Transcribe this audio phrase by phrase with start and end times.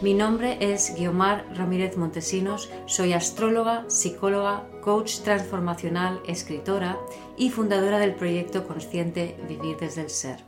[0.00, 6.96] Mi nombre es Guiomar Ramírez Montesinos, soy astróloga, psicóloga, coach transformacional, escritora
[7.36, 10.44] y fundadora del proyecto consciente Vivir desde el Ser.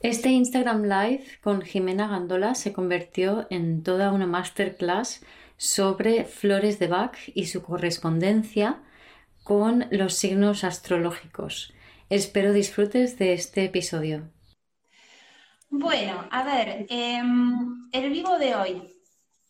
[0.00, 5.24] Este Instagram Live con Jimena Gandola se convirtió en toda una masterclass
[5.56, 8.82] sobre flores de Bach y su correspondencia
[9.44, 11.72] con los signos astrológicos.
[12.08, 14.24] Espero disfrutes de este episodio.
[15.70, 18.96] Bueno, a ver, em, el vivo de hoy.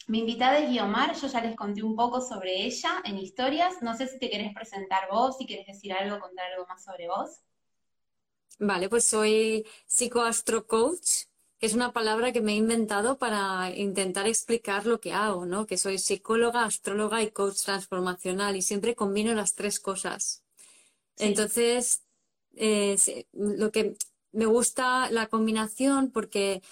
[0.06, 3.80] Mi invitada es Guiomar, yo ya les conté un poco sobre ella en historias.
[3.80, 7.08] No sé si te querés presentar vos, si quieres decir algo, contar algo más sobre
[7.08, 7.30] vos.
[8.58, 11.24] Vale, pues soy psicoastrocoach,
[11.58, 15.64] que es una palabra que me he inventado para intentar explicar lo que hago, ¿no?
[15.66, 20.42] Que soy psicóloga, astróloga y coach transformacional y siempre combino las tres cosas.
[21.16, 22.02] Entonces,
[22.56, 22.96] eh,
[23.32, 23.96] lo que
[24.32, 26.62] me gusta la combinación porque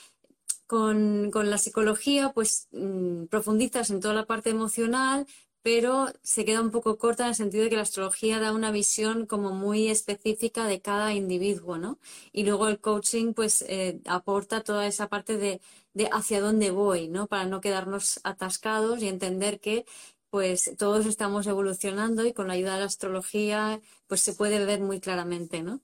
[0.69, 5.27] con, la psicología pues mm, profundizas en toda la parte emocional,
[5.63, 8.71] pero se queda un poco corta en el sentido de que la astrología da una
[8.71, 11.99] visión como muy específica de cada individuo, ¿no?
[12.33, 15.61] Y luego el coaching pues eh, aporta toda esa parte de,
[15.95, 17.27] de hacia dónde voy, ¿no?
[17.27, 19.85] Para no quedarnos atascados y entender que
[20.31, 24.81] pues todos estamos evolucionando y con la ayuda de la astrología pues se puede ver
[24.81, 25.81] muy claramente, ¿no?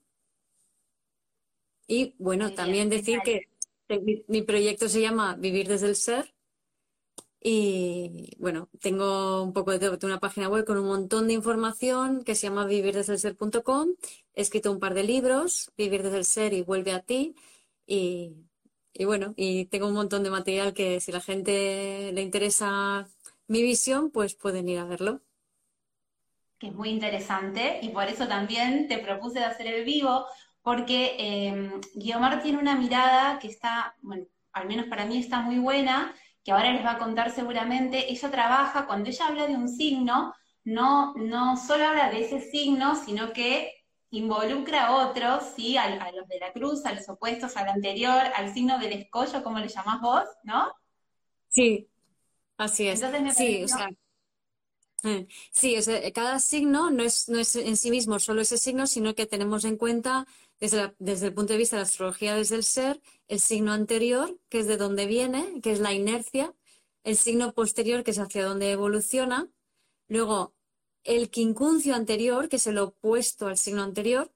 [1.87, 3.49] Y bueno, también decir que
[4.27, 6.33] mi, proyecto se llama Vivir desde el Ser.
[7.39, 12.33] Y bueno, tengo un poco de, una página web con un montón de información que
[12.33, 13.89] se llama vivirdesdelser.com.
[14.33, 17.35] He escrito un par de libros, Vivir desde el Ser y Vuelve a ti.
[17.85, 18.33] Y,
[18.93, 23.07] y bueno, y tengo un montón de material que si la gente le interesa
[23.47, 25.21] mi visión, pues pueden ir a verlo
[26.57, 30.25] que es muy interesante y por eso también te propuse de hacer el vivo,
[30.65, 35.59] porque eh, Guiomar tiene una mirada que está, bueno, al menos para mí está muy
[35.59, 38.11] buena, que ahora les va a contar seguramente.
[38.11, 40.33] Ella trabaja, cuando ella habla de un signo,
[40.63, 43.75] no, no solo habla de ese signo, sino que
[44.09, 45.77] involucra a otros, ¿sí?
[45.77, 49.59] A, los de la cruz, a los opuestos, al anterior, al signo del escollo, como
[49.59, 50.73] le llamás vos, ¿no?
[51.47, 51.87] Sí,
[52.57, 53.03] así es.
[53.37, 53.65] sí,
[55.51, 55.75] Sí,
[56.13, 59.63] cada signo no es, no es en sí mismo solo ese signo, sino que tenemos
[59.65, 60.25] en cuenta
[60.59, 64.39] desde, desde el punto de vista de la astrología desde el ser, el signo anterior,
[64.49, 66.53] que es de donde viene, que es la inercia,
[67.03, 69.49] el signo posterior, que es hacia donde evoluciona,
[70.07, 70.55] luego
[71.03, 74.33] el quincuncio anterior, que es el opuesto al signo anterior,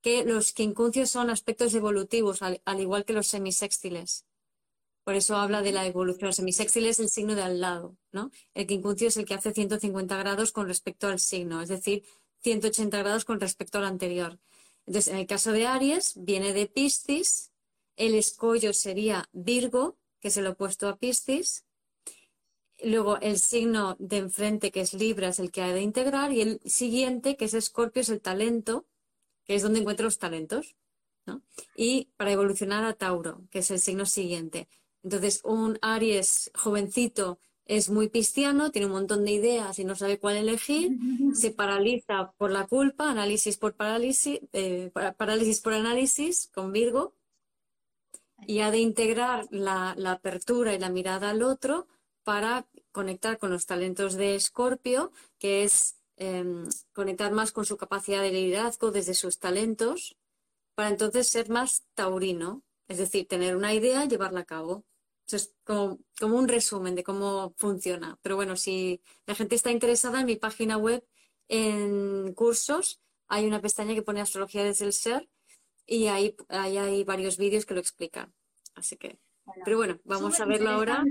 [0.00, 4.26] que los quincuncios son aspectos evolutivos, al, igual que los semisextiles.
[5.04, 6.28] Por eso habla de la evolución.
[6.28, 8.30] El semisextil es el signo de al lado, ¿no?
[8.54, 12.04] El quincuncio es el que hace 150 grados con respecto al signo, es decir,
[12.42, 14.38] 180 grados con respecto al anterior.
[14.86, 17.52] Entonces, en el caso de Aries, viene de Piscis,
[17.96, 21.64] el escollo sería Virgo, que es el opuesto a Piscis.
[22.82, 26.32] Luego el signo de enfrente, que es Libra, es el que ha de integrar.
[26.32, 28.86] Y el siguiente, que es Escorpio, es el talento,
[29.44, 30.74] que es donde encuentra los talentos.
[31.76, 34.68] Y para evolucionar a Tauro, que es el signo siguiente.
[35.04, 40.18] Entonces, un Aries jovencito es muy pistiano, tiene un montón de ideas y no sabe
[40.18, 40.92] cuál elegir,
[41.34, 47.14] se paraliza por la culpa, análisis por parálisis, eh, parálisis por análisis con Virgo,
[48.46, 51.86] y ha de integrar la, apertura y la mirada al otro
[52.24, 58.20] para conectar con los talentos de Escorpio, que es em, conectar más con su capacidad
[58.20, 60.16] de liderazgo desde sus talentos,
[60.74, 64.84] para entonces ser más taurino, es decir, tener una idea y llevarla a cabo
[65.30, 68.18] es como, un resumen de cómo funciona.
[68.22, 71.04] Pero bueno, si la gente está interesada en mi página web,
[71.48, 75.28] en cursos, hay una pestaña que pone Astrología desde el Ser
[75.86, 78.32] y ahí, hay varios vídeos que lo explican.
[78.74, 79.18] Así que,
[79.64, 81.04] pero bueno, vamos a verlo ahora.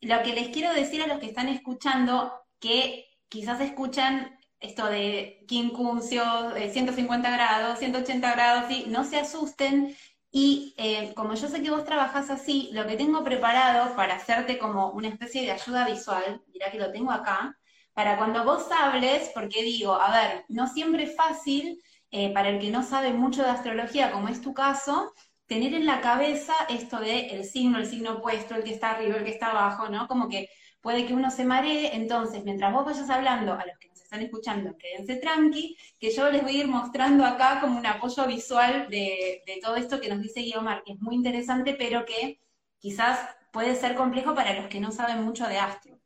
[0.00, 5.44] Lo que les quiero decir a los que están escuchando, que quizás escuchan esto de
[5.46, 6.22] quincuncio,
[6.54, 9.96] 150 grados, 180 grados, y no se asusten,
[10.36, 14.58] y eh, como yo sé que vos trabajás así, lo que tengo preparado para hacerte
[14.58, 17.56] como una especie de ayuda visual, mirá que lo tengo acá,
[17.92, 22.58] para cuando vos hables, porque digo, a ver, no siempre es fácil eh, para el
[22.58, 25.12] que no sabe mucho de astrología, como es tu caso,
[25.46, 29.18] tener en la cabeza esto de el signo, el signo opuesto, el que está arriba,
[29.18, 30.08] el que está abajo, ¿no?
[30.08, 30.48] Como que
[30.80, 34.76] puede que uno se maree, entonces mientras vos vayas hablando, a los que están escuchando,
[34.78, 39.42] quédense tranqui, que yo les voy a ir mostrando acá como un apoyo visual de,
[39.62, 42.40] todo esto que nos dice Guiomar, que es muy interesante, pero que
[42.78, 43.18] quizás
[43.52, 45.98] puede ser complejo para los que no saben mucho de astro.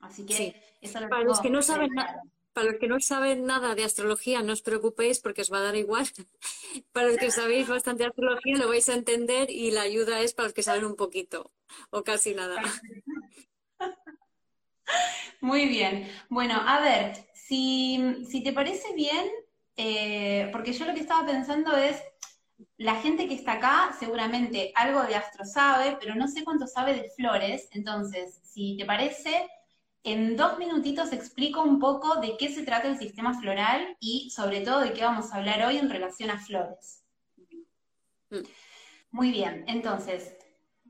[0.00, 2.22] Así que eso lo Para los que no saben nada
[2.52, 5.68] para los que no saben nada de astrología, no os preocupéis porque os va a
[5.68, 6.06] dar igual.
[6.92, 10.32] para los que sabéis bastante de astrología, lo vais a entender y la ayuda es
[10.32, 11.52] para los que saben un poquito
[11.90, 12.56] o casi nada.
[15.40, 16.10] Muy bien.
[16.28, 19.26] Bueno, a ver, si, te parece bien,
[19.76, 22.02] eh, porque yo lo que estaba pensando es,
[22.78, 26.94] la gente que está acá seguramente algo de astro sabe, pero no sé cuánto sabe
[26.94, 27.68] de flores.
[27.72, 29.48] Entonces, si te parece,
[30.02, 34.62] en dos minutitos explico un poco de qué se trata el sistema floral y sobre
[34.62, 37.04] todo de qué vamos a hablar hoy en relación a flores.
[38.30, 38.38] Mm.
[39.10, 40.34] Muy bien, entonces,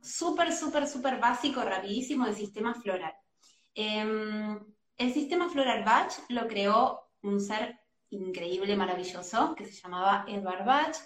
[0.01, 3.15] súper, súper, súper básico, rapidísimo el sistema floral.
[3.75, 4.59] Em,
[4.99, 7.79] el sistema floral Bach lo creó un ser
[8.11, 10.97] increíble, maravilloso, que se llamaba Edward Bach,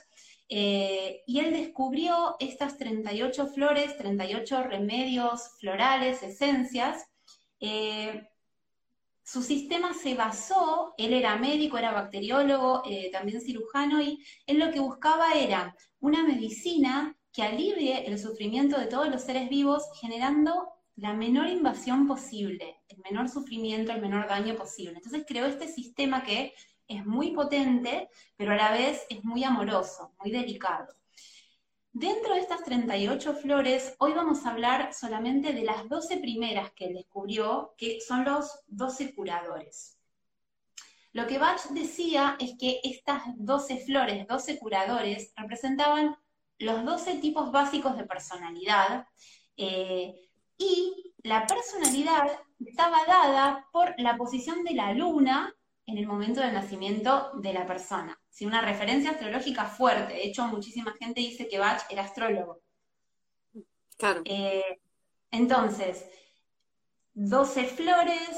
[0.49, 7.07] eh, y él descubrió estas 38 flores, 38 remedios florales, esencias,
[7.61, 8.27] eh,
[9.23, 14.73] su sistema se basó, él era médico, era bacteriólogo, eh, también cirujano, y él lo
[14.73, 20.69] que buscaba era una medicina que alivie el sufrimiento de todos los seres vivos, generando
[21.01, 24.97] la menor invasión posible, el menor sufrimiento, el menor daño posible.
[24.97, 26.53] Entonces creó este sistema que
[26.87, 30.95] es muy potente, pero a la vez es muy amoroso, muy delicado.
[31.91, 36.93] Dentro de estas 38 flores, hoy vamos a hablar solamente de las 12 primeras que
[36.93, 39.99] descubrió, que son los 12 curadores.
[41.13, 46.15] Lo que Bach decía es que estas 12 flores, 12 curadores, representaban
[46.59, 49.07] los 12 tipos básicos de personalidad
[49.57, 50.30] eh,
[50.61, 52.31] y la personalidad
[52.65, 55.53] estaba dada por la posición de la luna
[55.87, 58.21] en el momento del nacimiento de la persona.
[58.29, 60.13] Si una referencia astrológica fuerte.
[60.13, 62.61] De hecho, muchísima gente dice que Bach era astrólogo.
[63.97, 64.23] Claro.
[64.25, 64.79] Eh,
[65.31, 66.05] entonces,
[67.15, 68.31] 12 flores,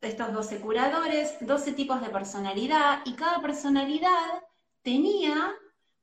[0.00, 4.42] estos 12 curadores, 12 tipos de personalidad, y cada personalidad
[4.82, 5.52] tenía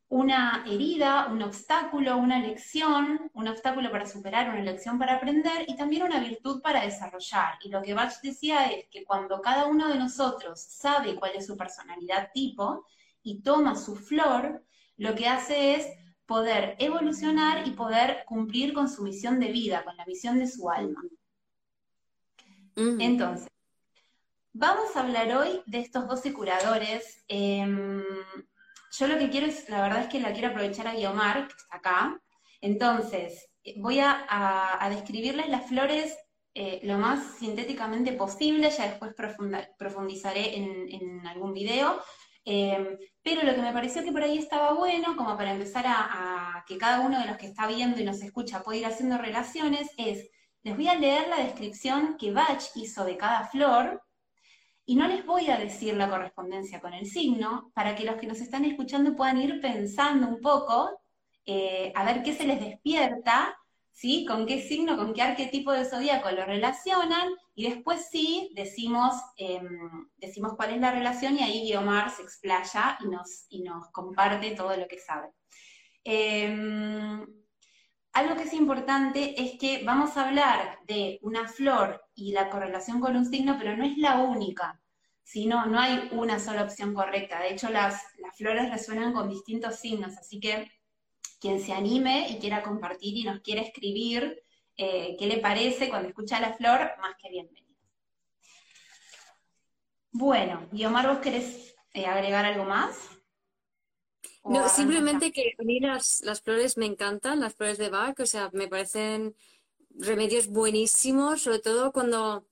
[0.09, 5.75] una herida, un obstáculo, una lección, un obstáculo para superar, una lección para aprender y
[5.75, 7.55] también una virtud para desarrollar.
[7.61, 11.45] Y lo que Bach decía es que cuando cada uno de nosotros sabe cuál es
[11.45, 12.85] su personalidad tipo
[13.21, 14.63] y toma su flor,
[14.95, 15.87] lo que hace es
[16.25, 20.69] poder evolucionar y poder cumplir con su misión de vida, con la misión de su
[20.69, 21.03] alma.
[22.75, 23.47] Entonces,
[24.53, 27.23] vamos a hablar hoy de estos 12 curadores.
[27.27, 28.03] Em,
[28.91, 31.53] yo lo que quiero es, la verdad es que la quiero aprovechar a Guiomar, que
[31.53, 32.21] está acá.
[32.61, 36.17] Entonces, voy a, describirles las flores
[36.53, 39.13] eh, lo más sintéticamente posible, ya después
[39.77, 42.01] profundizaré en, algún video.
[42.45, 46.57] Em, pero lo que me pareció que por ahí estaba bueno, como para empezar a,
[46.57, 49.17] a, que cada uno de los que está viendo y nos escucha pueda ir haciendo
[49.17, 50.29] relaciones, es,
[50.63, 54.01] les voy a leer la descripción que Bach hizo de cada flor,
[54.89, 58.25] y no les voy a decir la correspondencia con el signo, para que los que
[58.25, 61.01] nos están escuchando puedan ir pensando un poco,
[61.45, 63.57] eh, a ver qué se les despierta,
[63.91, 64.25] ¿sí?
[64.25, 70.07] Con qué signo, con qué arquetipo de zodíaco lo relacionan, y después sí decimos, em,
[70.15, 74.51] decimos cuál es la relación, y ahí Guiomar se explaya y nos, y nos comparte
[74.51, 75.27] todo lo que sabe.
[76.05, 77.25] Em,
[78.13, 82.99] algo que es importante es que vamos a hablar de una flor y la correlación
[83.01, 84.79] con un signo, pero no es la única.
[85.27, 87.41] Sino no, hay una sola opción correcta.
[87.41, 90.71] De hecho, las, las flores resuenan con distintos signos, así que
[91.41, 94.41] quien se anime y quiera compartir y nos quiera escribir
[94.77, 97.67] eh, qué le parece cuando escucha la flor, más que bienvenido.
[100.11, 102.97] Bueno, y Omar, ¿vos querés eh, agregar algo más?
[104.45, 108.25] No, simplemente que a mí las, las, flores me encantan, las flores de Bach, o
[108.25, 109.35] sea, me parecen
[109.89, 112.47] remedios buenísimos, sobre todo cuando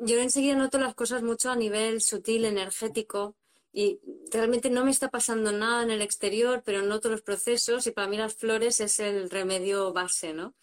[0.00, 3.36] yo enseguida noto las cosas mucho a nivel sutil, energético,
[3.72, 4.00] y
[4.32, 8.08] realmente no me está pasando nada en el exterior, pero noto los procesos y para
[8.08, 10.54] mí las flores es el remedio base, ¿no?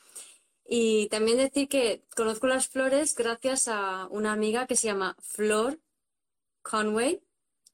[0.66, 5.80] Y también decir que conozco las flores gracias a una amiga que se llama Flor
[6.62, 7.22] Conway,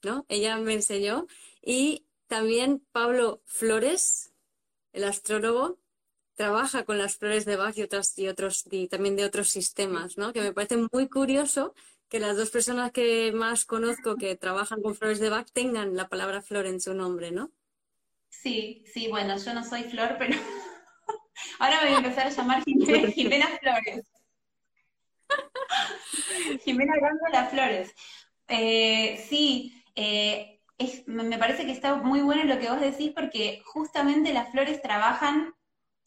[0.03, 0.25] ¿no?
[0.29, 1.25] Ella me enseñó.
[1.61, 4.33] Y también Pablo Flores,
[4.91, 5.79] el astrólogo,
[6.35, 10.17] trabaja con las flores de Bach y, otras, y otros y también de otros sistemas,
[10.17, 10.33] ¿no?
[10.33, 11.73] Que me parece muy curioso
[12.09, 16.09] que las dos personas que más conozco que trabajan con flores de Bach tengan la
[16.09, 17.51] palabra flor en su nombre, ¿no?
[18.29, 20.35] Sí, sí, bueno, yo no soy Flor, pero
[21.59, 24.05] ahora me voy a empezar a llamar Jimena, Jimena Flores.
[26.65, 26.93] Jimena
[27.31, 27.93] las Flores.
[28.47, 30.59] Eh, sí, eh,
[31.05, 35.53] me parece que está muy bueno lo que vos decís porque justamente las flores trabajan,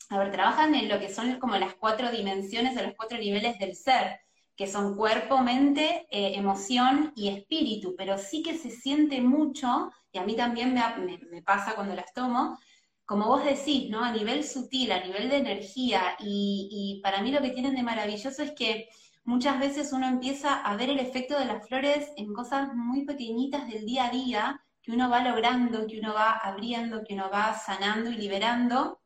[0.08, 3.58] a ver, trabajan en lo que son como las cuatro dimensiones o los cuatro niveles
[3.58, 4.20] del ser,
[4.56, 10.18] que son cuerpo, mente, eh, emoción y espíritu, pero sí que se siente mucho, y
[10.18, 12.58] a mí también me, pasa cuando las tomo,
[13.04, 14.02] como vos decís, ¿no?
[14.02, 18.42] A nivel sutil, a nivel de energía, y para mí lo que tienen de maravilloso
[18.42, 18.88] es que
[19.26, 23.68] muchas veces uno empieza a ver el efecto de las flores en cosas muy pequeñitas
[23.68, 27.54] del día a día, que uno va logrando, que uno va abriendo, que uno va
[27.54, 29.00] sanando y liberando.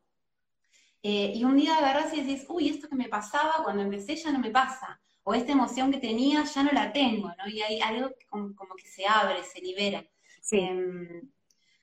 [1.03, 4.31] Eh, y un día agarras y decís, uy, esto que me pasaba cuando empecé ya
[4.31, 7.49] no me pasa, o esta emoción que tenía ya no la tengo, ¿no?
[7.49, 10.05] Y hay algo que como, que se abre, se libera.
[10.41, 10.59] Sí.
[10.59, 11.31] Em,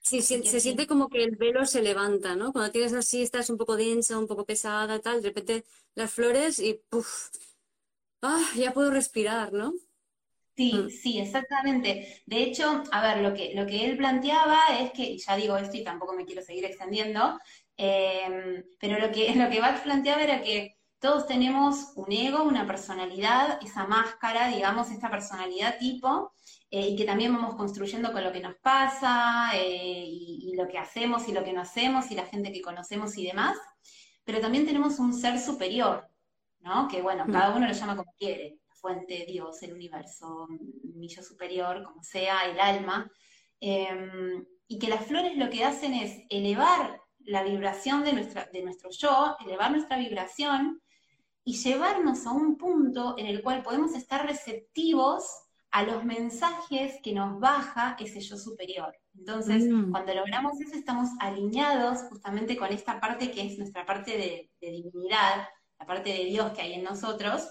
[0.01, 2.53] sí, se, siente como que el velo se levanta, ¿no?
[2.53, 6.61] Cuando tienes así, estás un poco densa, un poco pesada, tal, de repente las flores
[6.61, 7.31] y ¡puf!
[8.23, 9.75] ah, ya puedo respirar, ¿no?
[10.59, 10.91] Sí, mm.
[10.91, 12.23] sí, exactamente.
[12.27, 15.57] De hecho, a ver, lo que, lo que él planteaba es que, y ya digo
[15.57, 17.39] esto y tampoco me quiero seguir extendiendo,
[17.79, 22.67] em, pero lo que, lo que Bach planteaba era que todos tenemos un ego, una
[22.67, 26.33] personalidad, esa máscara, digamos, esta personalidad tipo,
[26.71, 30.69] eh, y que también vamos construyendo con lo que nos pasa, eh, y, y, lo
[30.69, 33.57] que hacemos y lo que no hacemos, y la gente que conocemos y demás,
[34.25, 36.09] pero también tenemos un ser superior,
[36.91, 37.33] que bueno, mm.
[37.33, 40.47] cada uno lo llama como quiere, la fuente, Dios, el universo,
[40.95, 43.11] mi yo superior, como sea, el alma.
[43.61, 48.63] Em, y que las flores lo que hacen es elevar la vibración de, nuestra, de
[48.63, 50.81] nuestro yo, elevar nuestra vibración
[51.45, 55.25] y llevarnos a un punto en el cual podemos estar receptivos
[55.71, 58.97] a los mensajes que nos baja ese yo superior.
[59.15, 59.91] Entonces, mm.
[59.91, 64.71] cuando logramos eso, estamos alineados justamente con esta parte que es nuestra parte de, de
[64.71, 67.47] divinidad, la parte de Dios que hay en nosotros.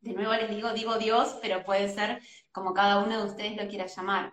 [0.00, 2.20] De nuevo les digo, digo Dios, pero puede ser
[2.50, 4.32] como cada uno de ustedes lo quiera llamar.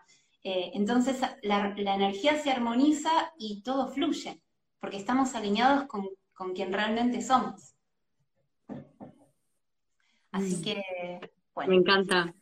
[0.49, 4.41] Eh, entonces la, energía se armoniza y todo fluye,
[4.79, 6.07] porque estamos alineados con,
[6.53, 7.73] quien realmente somos.
[10.31, 10.81] Así que,
[11.53, 11.71] bueno.
[11.71, 12.33] Me encanta.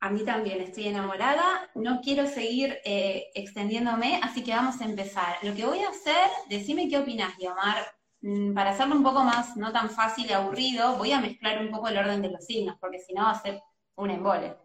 [0.00, 5.36] A mí también estoy enamorada, no quiero seguir eh, extendiéndome, así que vamos a empezar.
[5.42, 7.96] Lo que voy a hacer, decime qué opinas, Guiomar,
[8.26, 11.70] Mm, para hacerlo un poco más, no tan fácil y aburrido, voy a mezclar un
[11.70, 13.62] poco el orden de los signos, porque si no va a ser
[13.94, 14.56] un embole.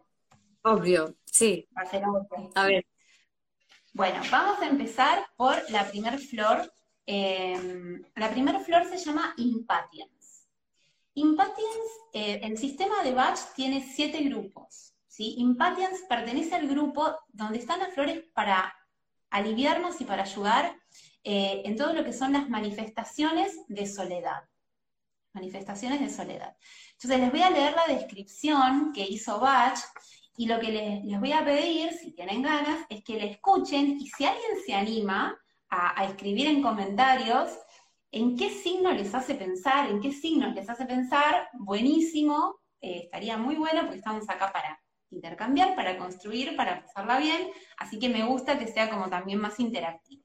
[0.62, 1.68] Obvio, sí.
[1.76, 2.50] Va a ser obvio.
[2.56, 2.84] A ver.
[3.94, 6.72] Bueno, vamos a empezar por la primer flor.
[7.04, 10.46] Em, la primera flor se llama Impatience.
[11.12, 14.94] Impatience, eh, el sistema de Bach tiene siete grupos.
[15.08, 15.34] ¿sí?
[15.36, 18.74] Impatience pertenece al grupo donde están las flores para
[19.28, 20.74] aliviarnos y para ayudar
[21.22, 24.48] eh, en todo lo que son las manifestaciones de soledad.
[25.34, 26.56] Manifestaciones de soledad.
[26.92, 29.78] Entonces les voy a leer la descripción que hizo Bach
[30.36, 34.08] y lo que les, voy a pedir, si tienen ganas, es que le escuchen y
[34.08, 37.50] si alguien se anima a, escribir en comentarios
[38.10, 43.38] en qué signo les hace pensar, en qué signos les hace pensar, buenísimo, eh, estaría
[43.38, 44.78] muy bueno porque estamos acá para
[45.10, 49.58] intercambiar, para construir, para pasarla bien, así que me gusta que sea como también más
[49.60, 50.22] interactivo.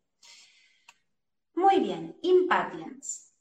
[1.55, 3.33] Muy bien, impatience.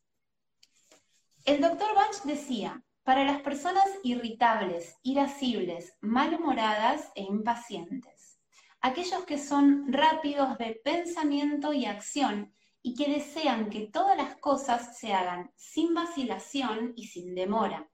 [1.45, 8.41] El doctor Bach decía, para las personas irritables, irascibles, malhumoradas e impacientes,
[8.81, 14.99] aquellos que son rápidos de pensamiento y acción y que desean que todas las cosas
[14.99, 17.89] se hagan sin vacilación y sin demora.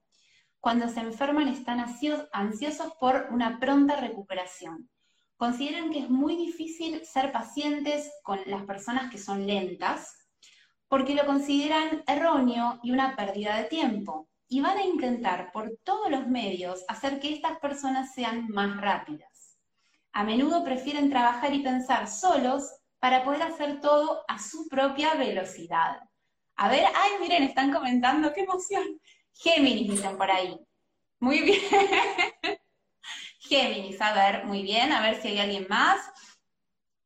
[0.61, 1.85] Cuando se enferman están
[2.33, 4.89] ansiosos por una pronta recuperación.
[5.37, 10.17] Consideran que es muy difícil ser pacientes con las personas que son lentas,
[10.89, 16.11] porque lo consideran erróneo y una pérdida de tiempo, y van a intentar por todos
[16.11, 19.57] los medios hacer que estas personas sean más rápidas.
[20.13, 26.01] A menudo prefieren trabajar y pensar solos para poder hacer todo a su propia velocidad.
[26.57, 29.01] A ver, ay, miren, están comentando, qué emoción.
[29.33, 30.55] Géminis dicen por ahí.
[31.19, 31.63] Muy bien.
[33.41, 35.99] Géminis, a ver, muy bien, a ver si hay alguien más.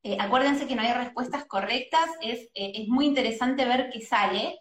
[0.02, 4.58] Eh, acuérdense que no hay respuestas correctas, es, eh, es muy interesante ver qué sale.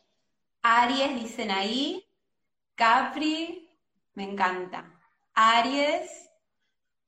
[0.61, 2.04] Aries, dicen ahí.
[2.75, 3.69] Capri,
[4.15, 4.99] me encanta.
[5.33, 6.29] Aries,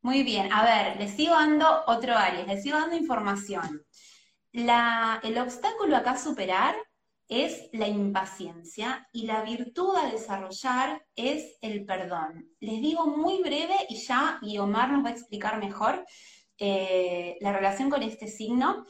[0.01, 0.51] muy bien.
[0.53, 3.85] A ver, les sigo dando otro Aries, les sigo dando información.
[4.53, 6.75] el obstáculo acá a superar
[7.27, 12.49] es la impaciencia y la virtud a desarrollar es el perdón.
[12.61, 16.05] Les digo muy breve y ya Guiomar nos va a explicar mejor
[16.57, 18.85] eh, la relación con este signo.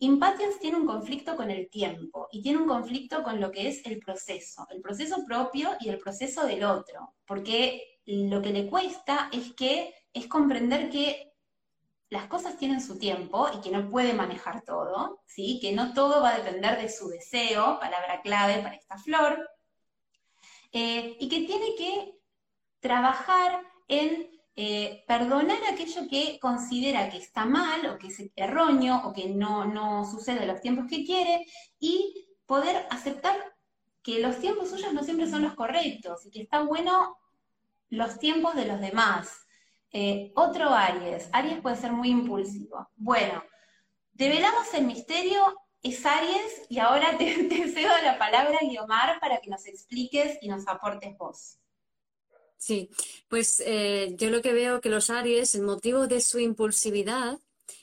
[0.00, 3.84] Impatiens tiene un conflicto con el tiempo y tiene un conflicto con lo que es
[3.84, 9.28] el proceso, el proceso propio y el proceso del otro, porque lo que le cuesta
[9.32, 11.32] es que es comprender que
[12.10, 15.58] las cosas tienen su tiempo y que no puede manejar todo, ¿sí?
[15.60, 19.50] que no todo va a depender de su deseo, palabra clave para esta flor,
[20.72, 22.14] eh, y que tiene que
[22.80, 29.12] trabajar en eh, perdonar aquello que considera que está mal o que es erróneo o
[29.12, 31.46] que no, no sucede los tiempos que quiere
[31.78, 33.36] y poder aceptar
[34.02, 37.16] que los tiempos suyos no siempre son los correctos y que está bueno
[37.88, 39.46] los tiempos de los demás.
[39.92, 41.28] Eh, otro Aries.
[41.32, 42.90] Aries puede ser muy impulsivo.
[42.96, 43.44] Bueno,
[44.10, 45.40] develamos el misterio,
[45.84, 50.48] es Aries, y ahora te, te cedo la palabra, Guiomar, para que nos expliques y
[50.48, 51.60] nos aportes vos.
[52.58, 52.90] Sí,
[53.28, 57.38] pues eh, yo lo que veo que los Aries, el motivo de su impulsividad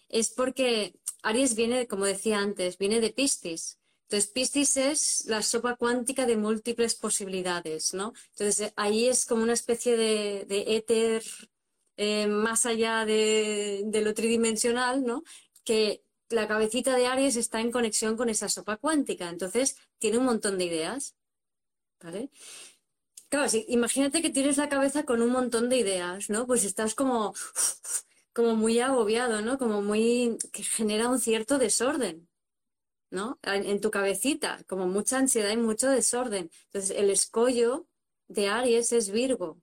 [0.09, 3.79] es porque Aries viene, como decía antes, viene de Piscis.
[4.03, 8.13] Entonces, Piscis es la sopa cuántica de múltiples posibilidades, ¿no?
[8.31, 11.23] Entonces, ahí es como una especie de, éter
[11.97, 15.23] eh, más allá de, de, lo tridimensional, ¿no?
[15.63, 19.29] Que la cabecita de Aries está en conexión con esa sopa cuántica.
[19.29, 21.15] Entonces, tiene un montón de ideas,
[22.01, 22.29] ¿vale?
[23.29, 26.45] Claro, imagínate que tienes la cabeza con un montón de ideas, ¿no?
[26.45, 27.33] Pues estás como,
[28.33, 29.57] como muy agobiado, ¿no?
[29.57, 32.29] Como muy, que genera un cierto desorden,
[33.11, 33.39] ¿no?
[33.43, 36.51] En, tu cabecita, como mucha ansiedad y mucho desorden.
[36.65, 37.87] Entonces, el escollo
[38.27, 39.61] de Aries es Virgo.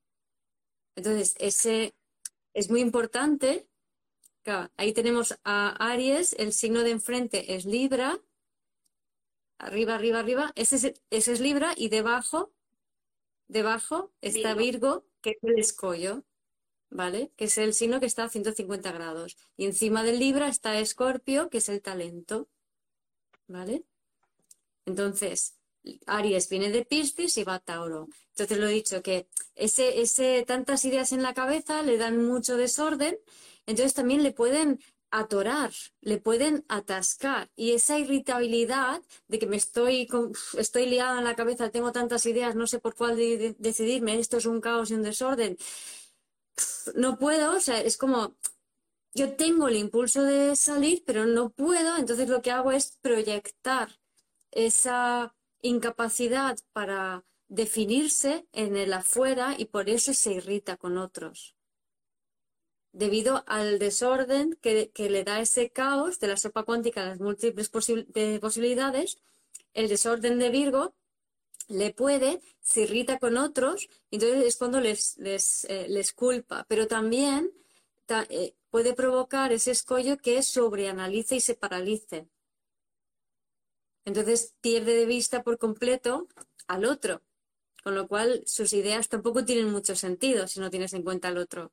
[0.97, 1.95] Entonces, ese
[2.55, 3.69] es muy importante.
[4.77, 8.21] Ahí tenemos a Aries, el signo de enfrente es Libra.
[9.59, 10.53] Arriba, arriba, arriba.
[10.57, 12.53] Ese es, ese es Libra y debajo
[13.53, 16.25] Debajo está Virgo, que es el escollo,
[16.89, 17.33] ¿vale?
[17.37, 19.37] Que es el signo que está a 150 grados.
[19.59, 22.49] Y encima del Libra está Escorpio, que es el talento,
[23.49, 23.85] ¿vale?
[24.87, 25.59] Entonces,
[26.07, 28.09] Aries viene de Piscis y va a Tauro.
[28.31, 32.57] Entonces lo he dicho que ese, ese, tantas ideas en la cabeza le dan mucho
[32.57, 33.19] desorden,
[33.67, 34.81] entonces también le pueden
[35.13, 37.51] atorar, le pueden atascar.
[37.55, 40.09] Y esa irritabilidad de que me estoy,
[40.59, 43.17] estoy liada en la cabeza, tengo tantas ideas, no sé por cuál
[43.59, 45.57] decidirme, esto es un caos y un desorden.
[46.97, 48.37] No puedo, o sea, es como,
[49.15, 54.01] yo tengo el impulso de salir, pero no puedo, entonces lo que hago es proyectar
[54.51, 61.55] esa incapacidad para definirse en el afuera y por eso se irrita con otros
[62.93, 69.19] debido al desorden que, le da ese caos de la sopa cuántica, las múltiples posibilidades,
[69.75, 70.95] el desorden de Virgo
[71.69, 77.51] le puede, se irrita con otros, entonces es cuando les, les, eh, culpa, pero también
[78.29, 82.29] eh, puede provocar ese escollo que sobreanalice y se paralice.
[84.05, 86.29] Entonces pierde de vista por completo
[86.67, 87.23] al otro,
[87.83, 91.39] con lo cual sus ideas tampoco tienen mucho sentido si no tienes en cuenta al
[91.39, 91.73] otro.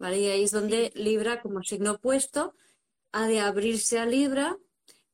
[0.00, 2.54] Y ahí es donde Libra, como signo opuesto,
[3.12, 4.58] ha de abrirse a Libra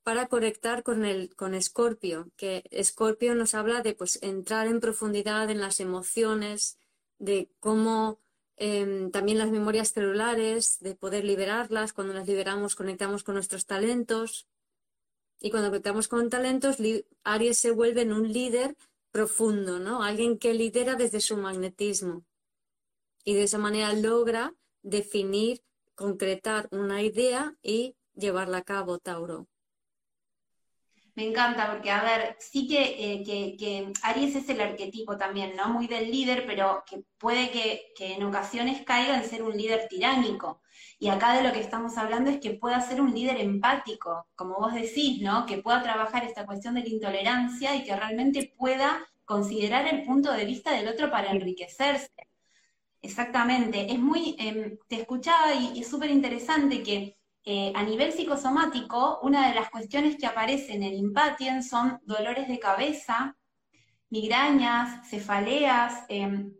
[0.03, 5.49] para conectar con el con Escorpio, que Escorpio nos habla de pues entrar en profundidad
[5.49, 6.77] en las emociones,
[7.19, 8.19] de cómo
[8.57, 14.47] em, también las memorias celulares, de poder liberarlas, cuando las liberamos conectamos con nuestros talentos.
[15.39, 16.77] Y cuando conectamos con talentos,
[17.23, 18.75] Aries se vuelve en un líder
[19.11, 20.03] profundo, ¿no?
[20.03, 22.23] Alguien que lidera desde su magnetismo.
[23.23, 25.61] Y de esa manera logra definir,
[25.95, 29.47] concretar una idea y llevarla a cabo, Tauro.
[31.13, 35.67] Me encanta porque, a ver, sí eh, que, que, Aries es el arquetipo también, ¿no?
[35.67, 39.87] Muy del líder, pero que puede que, que, en ocasiones caiga en ser un líder
[39.89, 40.61] tiránico.
[40.99, 44.55] Y acá de lo que estamos hablando es que pueda ser un líder empático, como
[44.55, 45.45] vos decís, ¿no?
[45.45, 50.31] Que pueda trabajar esta cuestión de la intolerancia y que realmente pueda considerar el punto
[50.31, 52.30] de vista del otro para enriquecerse.
[53.03, 59.19] Exactamente, es muy, em, te escuchaba y, es súper interesante que eh, a nivel psicosomático,
[59.23, 63.35] una de las cuestiones que aparecen en Impatien son dolores de cabeza,
[64.11, 66.53] migrañas, cefaleas, em,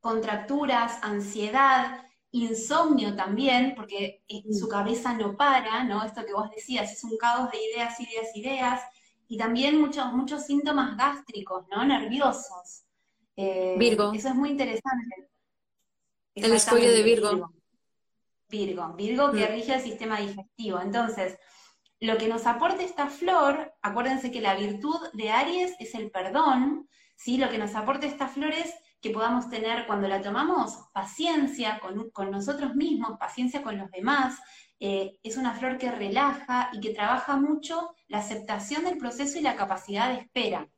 [0.00, 6.04] contracturas, ansiedad, insomnio también, porque eh, su cabeza no para, ¿no?
[6.04, 8.82] Esto que vos decías, es un caos de ideas, ideas, ideas,
[9.28, 11.84] y también muchos, muchos síntomas gástricos, ¿no?
[11.84, 12.84] Nerviosos.
[13.36, 14.12] Eh, Virgo.
[14.12, 15.30] Eso es muy interesante.
[16.34, 17.52] El escollo de Virgo.
[18.48, 19.52] Virgo, Virgo que mm.
[19.52, 20.80] rige el sistema digestivo.
[20.80, 21.38] Entonces,
[22.00, 26.88] lo que nos aporta esta flor, acuérdense que la virtud de Aries es el perdón,
[27.14, 27.36] ¿sí?
[27.36, 32.30] Lo que nos aporta esta flor es que podamos tener cuando la tomamos paciencia con,
[32.30, 34.38] nosotros mismos, paciencia con los demás.
[34.78, 39.42] Eh, es una flor que relaja y que trabaja mucho la aceptación del proceso y
[39.42, 40.68] la capacidad de espera.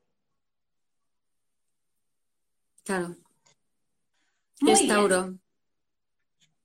[2.84, 3.14] Claro.
[4.58, 5.34] ¿Qué es Tauro?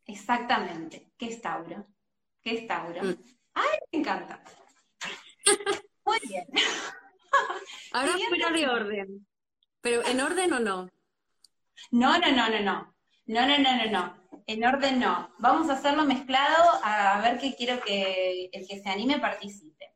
[0.07, 1.11] Exactamente.
[1.17, 1.85] ¿Qué es Tauro?
[2.41, 3.03] ¿Qué es Tauro?
[3.03, 3.15] Mm.
[3.53, 4.41] ¡Ay, me encanta!
[6.05, 6.45] Muy bien.
[7.91, 9.27] Ahora fuera de orden.
[9.81, 10.89] ¿Pero en orden o no?
[11.91, 12.95] No, no, no, no, no.
[13.25, 14.17] No, no, no, no, no.
[14.45, 15.33] En orden no.
[15.39, 19.93] Vamos a hacerlo mezclado a ver qué quiero que el que se anime participe.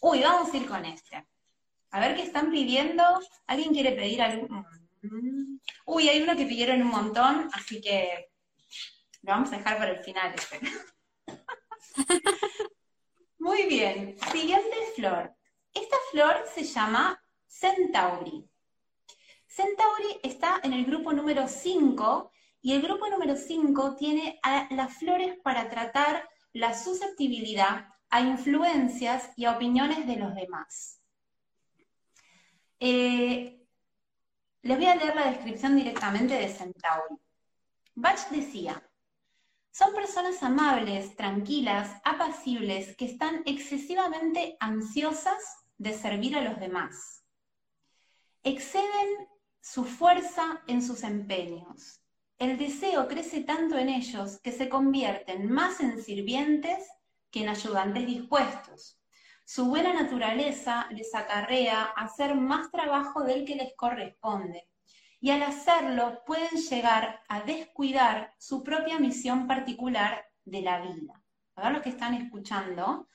[0.00, 1.26] Uy, vamos a ir con este.
[1.90, 3.02] A ver qué están pidiendo.
[3.46, 4.64] ¿Alguien quiere pedir algún?
[5.02, 5.58] Mm.
[5.86, 8.27] Uy, hay uno que pidieron un montón, así que
[9.22, 10.34] lo vamos a dejar para el final.
[10.34, 10.60] Este.
[13.38, 14.16] Muy bien.
[14.32, 15.34] Siguiente flor.
[15.72, 18.48] Esta flor se llama Centauri.
[19.46, 25.38] Centauri está en el grupo número 5 y el grupo número 5 tiene las flores
[25.42, 31.00] para tratar la susceptibilidad a influencias y a opiniones de los demás.
[32.80, 33.66] Eh,
[34.62, 37.16] les voy a leer la descripción directamente de Centauri.
[37.94, 38.87] Bach decía,
[39.78, 45.40] son personas amables, tranquilas, apacibles, que están excesivamente ansiosas
[45.76, 47.22] de servir a los demás.
[48.42, 49.28] Exceden
[49.60, 52.02] su fuerza en sus empeños.
[52.38, 56.84] El deseo crece tanto en ellos que se convierten más en sirvientes
[57.30, 59.00] que en ayudantes dispuestos.
[59.44, 64.66] Su buena naturaleza les acarrea hacer más trabajo del que les corresponde,
[65.20, 71.22] y al hacerlo pueden llegar a descuidar su propia misión particular de la vida.
[71.56, 73.08] A ver los que están escuchando,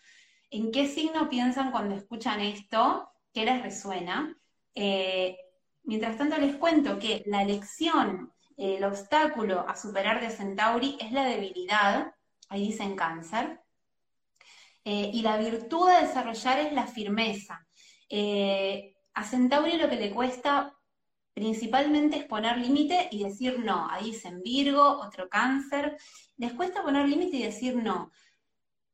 [0.50, 3.10] ¿en qué signo piensan cuando escuchan esto?
[3.34, 4.38] ¿Qué les resuena?
[4.76, 5.38] Eh,
[5.84, 11.26] Mientras tanto les cuento que la lección, el obstáculo a superar de Centauri es la
[11.26, 12.14] debilidad,
[12.50, 13.60] ahí dice en cáncer,
[14.86, 17.66] eh, y la virtud a desarrollar es la firmeza.
[18.10, 20.74] Eh, a Centauri lo que le cuesta
[21.34, 23.88] principalmente es poner límite y decir no.
[23.90, 25.98] Ahí dicen Virgo, otro cáncer.
[26.38, 28.12] Les cuesta poner límite y decir no.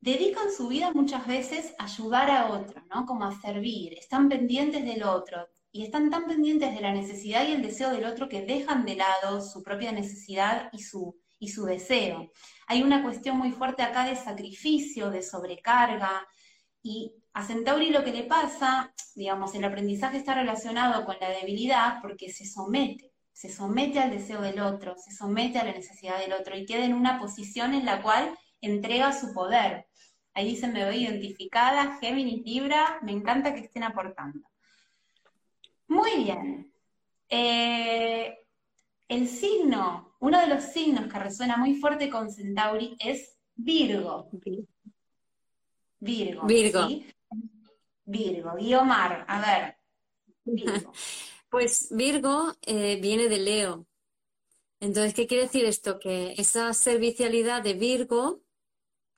[0.00, 3.04] Dedican su vida muchas veces a ayudar a otro, ¿no?
[3.04, 7.52] Como a servir, están pendientes del otro, y están tan pendientes de la necesidad y
[7.52, 11.64] el deseo del otro que dejan de lado su propia necesidad y su, y su
[11.64, 12.30] deseo.
[12.66, 16.26] Hay una cuestión muy fuerte acá de sacrificio, de sobrecarga,
[16.82, 22.00] y a Centauri lo que le pasa, digamos, el aprendizaje está relacionado con la debilidad
[22.02, 26.32] porque se somete, se somete al deseo del otro, se somete a la necesidad del
[26.32, 29.86] otro y queda en una posición en la cual entrega su poder.
[30.34, 34.48] Ahí dice, me veo identificada, Géminis, Libra, me encanta que estén aportando.
[35.88, 36.72] Muy bien.
[37.28, 38.38] Eh,
[39.08, 44.30] el signo, uno de los signos que resuena muy fuerte con Centauri es Virgo.
[45.98, 46.46] Virgo.
[46.46, 46.88] Virgo.
[48.10, 48.56] Virgo.
[48.56, 49.76] Guiomar, a ver.
[50.44, 50.92] Virgo.
[51.50, 53.88] Pues Virgo eh, viene de Leo.
[54.78, 55.98] Entonces, ¿qué quiere decir esto?
[55.98, 58.40] Que esa servicialidad de Virgo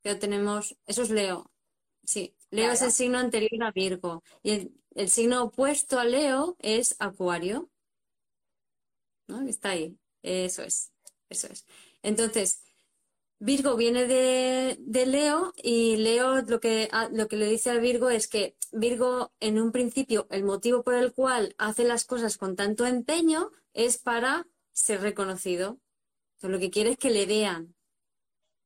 [0.03, 1.53] que tenemos, eso es Leo.
[2.05, 4.23] Sí, Leo es el signo anterior a Virgo.
[4.43, 7.71] Y el, el signo opuesto a Leo es Acuario.
[9.29, 9.47] ¿no?
[9.47, 9.99] Está ahí.
[10.23, 10.91] Eso es.
[11.29, 11.67] Eso es.
[12.03, 12.63] Entonces,
[13.45, 18.09] Virgo viene de, Leo y Leo lo que, ah, lo que le dice al Virgo
[18.09, 22.55] es que Virgo, en un principio, el motivo por el cual hace las cosas con
[22.55, 25.81] tanto empeño es para ser reconocido.
[26.37, 27.75] Entonces, lo que quiere es que le vean,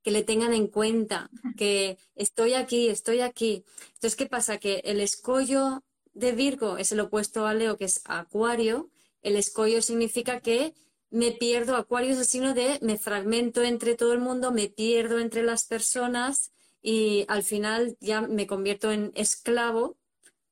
[0.02, 3.64] que le tengan en cuenta, que estoy aquí, estoy aquí.
[3.94, 4.58] Entonces, ¿qué pasa?
[4.58, 8.90] Que el escollo de Virgo es el opuesto a Leo, que es Acuario.
[9.22, 10.74] El escollo significa que
[11.16, 15.18] me pierdo, Acuario es el signo de me fragmento entre todo el mundo, me pierdo
[15.18, 16.52] entre las personas
[16.82, 19.96] y al final ya me convierto en esclavo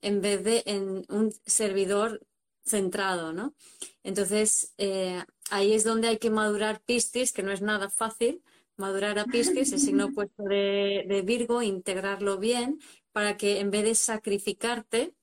[0.00, 2.26] en vez de en un servidor
[2.64, 3.54] centrado, ¿no?
[4.02, 8.42] Entonces, eh, ahí es donde hay que madurar Piscis, que no es nada fácil,
[8.76, 12.80] madurar a Piscis, el signo opuesto de, de Virgo, integrarlo bien,
[13.12, 15.14] para que en vez de sacrificarte,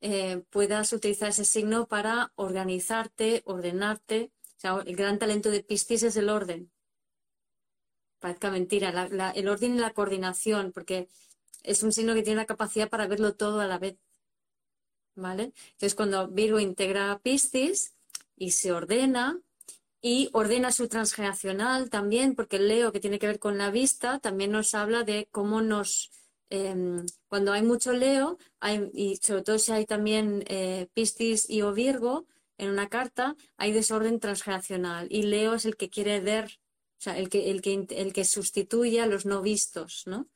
[0.00, 4.30] eh, puedas utilizar ese signo para organizarte, ordenarte.
[4.62, 6.70] El gran talento de Piscis es el orden.
[8.18, 8.90] Parezca mentira,
[9.34, 11.08] el orden y la coordinación, porque
[11.62, 13.96] es un signo que tiene la capacidad para verlo todo a la vez.
[15.14, 15.52] ¿Vale?
[15.72, 17.94] Entonces, cuando Virgo integra a Piscis
[18.36, 19.40] y se ordena,
[20.00, 24.20] y ordena su transgeneracional también, porque el Leo, que tiene que ver con la vista,
[24.20, 26.10] también nos habla de cómo nos
[26.50, 28.38] Em, cuando hay mucho Leo,
[28.94, 32.26] y sobre todo si hay también eh, Piscis y o Virgo,
[32.58, 36.60] en una carta, hay desorden transgeneracional y Leo es el que quiere ver,
[36.98, 40.28] o sea, el que, el que, el que sustituye a los no vistos, ¿no?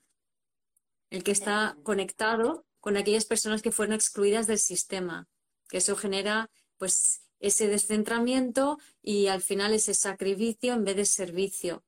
[1.10, 5.28] El que está conectado con aquellas personas que fueron excluidas del sistema,
[5.68, 11.84] que eso genera, pues, ese descentramiento y al final ese sacrificio en vez de servicio.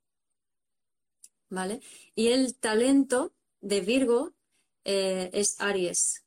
[1.49, 1.81] ¿Vale?
[2.17, 4.35] Y el talento de Virgo
[4.85, 6.25] eh, es Aries.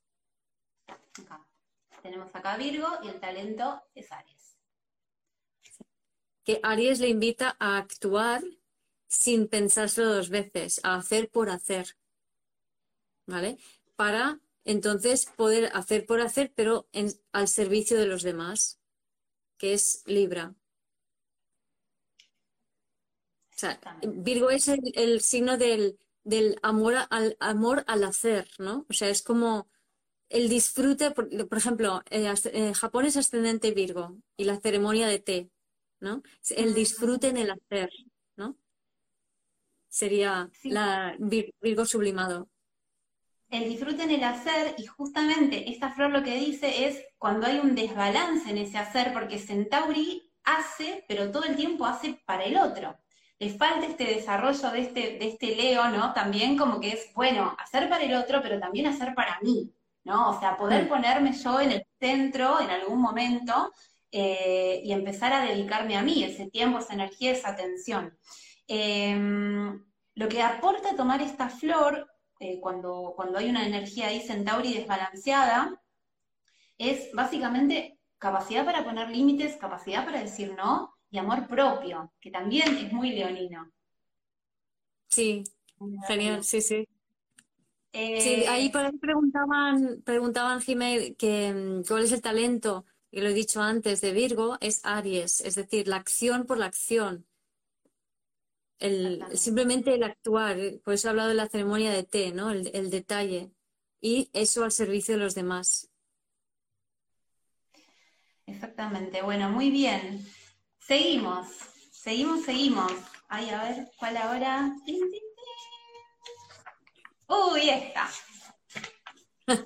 [2.08, 4.56] Tenemos acá Virgo y el talento es Aries.
[6.46, 8.42] Que Aries le invita a actuar
[9.10, 11.98] sin pensárselo dos veces, a hacer por hacer.
[13.26, 13.58] ¿Vale?
[13.98, 16.88] Para entonces poder hacer por hacer, pero
[17.34, 18.80] al servicio de los demás
[19.58, 20.56] que es Libra.
[23.54, 26.00] O sea, Virgo es el, signo del,
[26.62, 28.86] amor al amor al hacer, ¿no?
[28.90, 29.68] O sea, es como
[30.30, 35.50] el disfrute, por, ejemplo, eh, eh, Japón es ascendente Virgo y la ceremonia de té,
[36.00, 36.24] ¿no?
[36.50, 37.90] El disfrute en el hacer,
[38.36, 38.58] ¿no?
[39.90, 42.50] Sería la Virgo sublimado
[43.50, 47.60] el disfrute en el hacer y justamente esta flor lo que dice es cuando hay
[47.60, 52.58] un desbalance en ese hacer, porque Centauri hace, pero todo el tiempo hace para el
[52.58, 52.98] otro.
[53.40, 56.14] Le falta este desarrollo de este, de este Leo, ¿no?
[56.14, 59.72] También como que es, bueno, hacer para el otro, pero también hacer para mí,
[60.08, 60.30] ¿no?
[60.30, 63.74] O sea, poder ponerme yo en el centro en algún momento
[64.10, 68.18] eh, y empezar a dedicarme a mí, ese tiempo, esa energía, esa atención.
[68.68, 69.84] Em,
[70.16, 75.82] lo que aporta tomar esta flor eh, cuando, cuando hay una energía ahí Centauri desbalanceada,
[76.78, 82.78] es básicamente capacidad para poner límites, capacidad para decir no y amor propio, que también
[82.78, 83.70] es muy leonino.
[85.10, 85.44] Sí,
[86.08, 86.88] genial, sí, sí.
[88.20, 93.34] Sí, ahí por ahí preguntaban, preguntaban que mm, cuál es el talento, y lo he
[93.34, 97.26] dicho antes, de Virgo, es Aries, es decir, la acción por la acción
[98.80, 102.52] el, simplemente el actuar, por eso he hablado de la ceremonia de té, ¿no?
[102.52, 103.52] El, detalle.
[104.00, 105.90] Y eso al servicio de los demás.
[108.46, 110.26] Exactamente, bueno, muy bien.
[110.80, 111.48] Seguimos,
[111.92, 112.92] seguimos, seguimos.
[113.28, 114.74] Ay, a ver, ¿cuál ahora?
[117.28, 118.10] Uy, esta.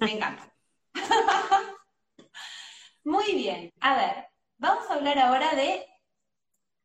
[0.01, 0.53] Me encanta.
[3.03, 5.85] Muy bien, a ver, vamos a hablar ahora de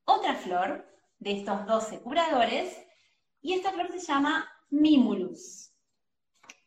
[0.04, 0.86] otra flor
[1.18, 2.76] de estos 12 curadores,
[3.42, 5.72] y esta flor se llama Mimulus.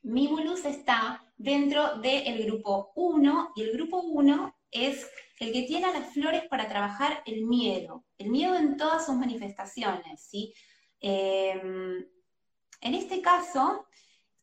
[0.01, 6.13] Mimulus está dentro del grupo 1, y el grupo 1 es el que tiene las
[6.13, 10.53] flores para trabajar el miedo, el miedo en todas sus manifestaciones, ¿sí?
[10.99, 12.05] Em,
[12.81, 13.87] en este caso,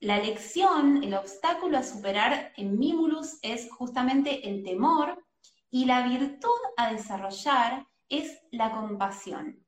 [0.01, 5.25] la lección, el obstáculo a superar en Mimulus es justamente el temor
[5.71, 9.67] y la virtud a desarrollar es la compasión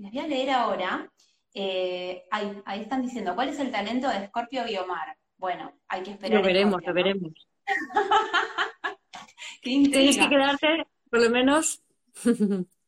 [0.00, 1.10] les voy a leer ahora.
[1.52, 5.16] Eh, ahí, están diciendo, ¿cuál es el talento de Scorpio Guiomar?
[5.36, 6.38] Bueno, hay que esperar.
[6.38, 7.32] Lo veremos, lo veremos.
[9.62, 11.82] Tienes que quedarte, por lo menos.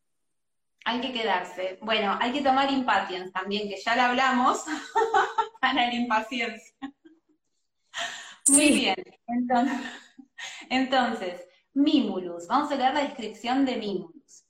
[0.85, 1.79] hay que quedarse.
[1.81, 4.63] Bueno, hay que tomar impatience también, que ya lo hablamos,
[5.61, 6.75] para la impaciencia.
[8.49, 8.95] Muy bien.
[9.27, 9.79] Entonces,
[10.69, 12.47] entonces, Mimulus.
[12.47, 14.45] Vamos a leer la descripción de Mimulus.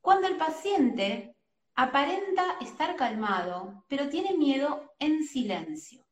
[0.00, 1.36] Cuando el paciente
[1.74, 6.04] aparenta estar calmado, pero tiene miedo en silencio.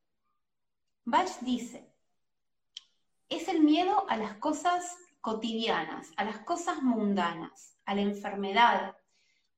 [1.04, 1.92] Bach dice,
[3.28, 8.96] es el miedo a las cosas cotidianas, a las cosas mundanas, a la enfermedad,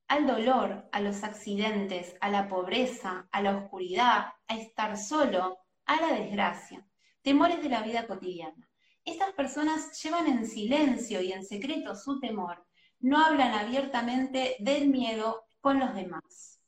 [0.07, 6.01] al dolor, a los accidentes, a la pobreza, a la oscuridad, a estar solo, a
[6.01, 6.83] la desgracia,
[7.21, 8.67] temores de la vida cotidiana.
[9.05, 12.65] Estas personas llevan en silencio y en secreto su temor
[13.01, 16.59] no hablan abiertamente del miedo con los demás.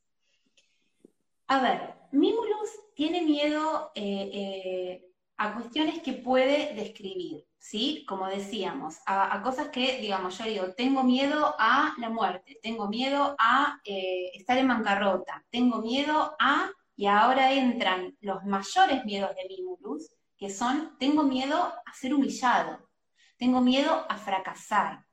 [1.47, 5.04] A ver, Mimulus tiene miedo eh, eh,
[5.37, 8.05] a cuestiones que puede describir, ¿sí?
[8.07, 13.35] Como decíamos, a, cosas que, digamos, yo digo, tengo miedo a la muerte, tengo miedo
[13.37, 19.47] a eh, estar en bancarrota, tengo miedo a, y ahora entran los mayores miedos de
[19.49, 22.89] Mimulus, que son, tengo miedo a ser humillado,
[23.37, 25.05] tengo miedo a fracasar,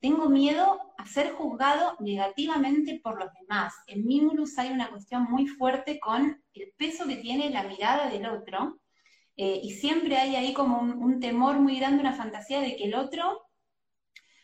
[0.00, 3.74] tengo miedo a ser juzgado negativamente por los demás.
[3.86, 8.26] En Mimulus hay una cuestión muy fuerte con el peso que tiene la mirada del
[8.26, 8.80] otro,
[9.42, 12.94] eh, y siempre hay ahí como un, temor muy grande, una fantasía de que el
[12.94, 13.40] otro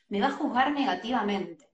[0.08, 1.68] me va a juzgar negativamente.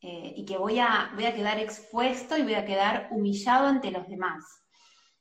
[0.00, 3.90] Eh, y que voy a, voy a quedar expuesto y voy a quedar humillado ante
[3.90, 4.44] los demás.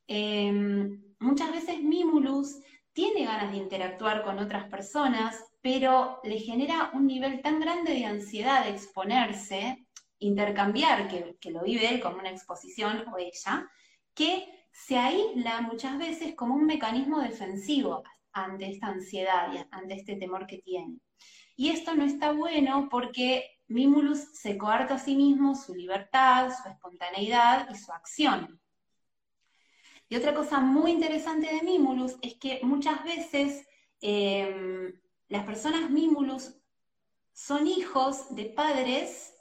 [0.06, 2.60] Em, muchas veces Mimulus
[2.94, 8.06] tiene ganas de interactuar con otras personas, pero le genera un nivel tan grande de
[8.06, 9.88] ansiedad de exponerse,
[10.20, 13.68] intercambiar, que, que lo vive él como una exposición o ella,
[14.14, 20.48] que se aísla muchas veces como un mecanismo defensivo ante esta ansiedad ante este temor
[20.48, 21.00] que tiene.
[21.56, 26.70] Y esto no está bueno porque Mimulus se coarta a sí mismo su libertad, su
[26.70, 28.60] espontaneidad y su acción.
[30.08, 33.68] Y otra cosa muy interesante de Mimulus es que muchas veces
[34.02, 36.56] em, las personas Mimulus
[37.32, 39.36] son hijos de padres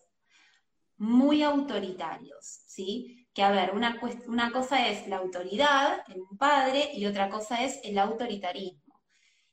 [0.99, 3.18] muy autoritarios, ¿sí?
[3.35, 7.63] Que a ver, una, una cosa es la autoridad en un padre y otra cosa
[7.65, 9.01] es el autoritarismo.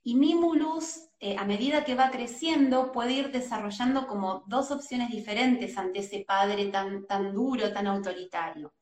[0.03, 5.77] Y Mimulus, eh, a medida que va creciendo, puede ir desarrollando como dos opciones diferentes
[5.77, 8.73] ante ese padre tan, tan duro, tan autoritario.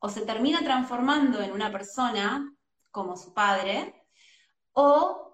[0.00, 2.52] O se termina transformando en una persona
[2.90, 3.94] como su padre,
[4.72, 5.32] o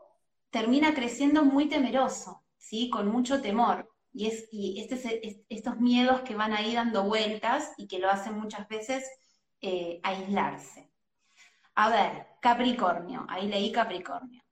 [0.50, 2.90] termina creciendo muy temeroso, ¿sí?
[2.90, 3.88] Con mucho temor.
[4.12, 8.34] Y, es, y este estos miedos que van ahí dando vueltas y que lo hacen
[8.34, 9.08] muchas veces
[9.60, 10.90] eh, aislarse.
[11.74, 14.42] A ver, Capricornio, ahí leí Capricornio.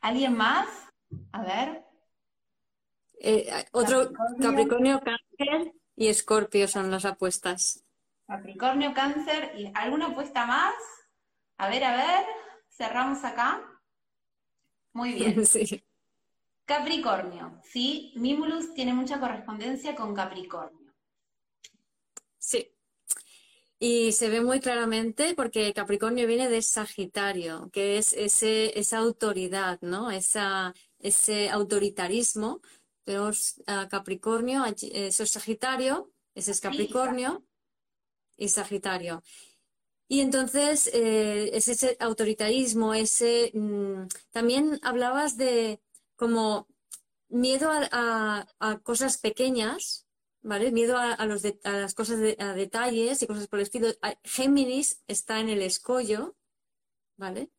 [0.00, 0.68] ¿Alguien más?
[1.32, 1.84] A ver.
[3.20, 5.00] Eh, otro Capricornio.
[5.00, 7.84] Cáncer y Escorpio son las apuestas.
[8.26, 10.74] Capricornio, Cáncer y ¿alguna apuesta más?
[11.58, 12.26] A ver, a ver,
[12.68, 13.62] cerramos acá.
[14.92, 15.46] Muy bien.
[15.46, 15.84] Sí.
[16.64, 18.12] Capricornio, ¿sí?
[18.16, 20.92] Mimulus tiene mucha correspondencia con Capricornio.
[22.38, 22.72] Sí.
[23.78, 29.80] Y se ve muy claramente porque Capricornio viene de Sagitario, que es ese, esa autoridad,
[29.80, 30.10] ¿no?
[30.10, 32.60] Esa, ese autoritarismo.
[33.04, 37.44] Tenemos a Capricornio, eso es Sagitario, ese es Capricornio
[38.36, 39.24] y Sagitario.
[40.06, 43.50] Y entonces eh, es ese autoritarismo, ese...
[43.54, 45.80] Mm, también hablabas de
[46.22, 46.68] como
[47.30, 48.46] miedo a,
[48.84, 50.06] cosas pequeñas,
[50.40, 50.70] ¿vale?
[50.70, 53.88] Miedo a, los a las cosas, de, a detalles y cosas por el estilo.
[54.22, 56.36] Géminis está en el escollo,
[57.16, 57.50] ¿vale?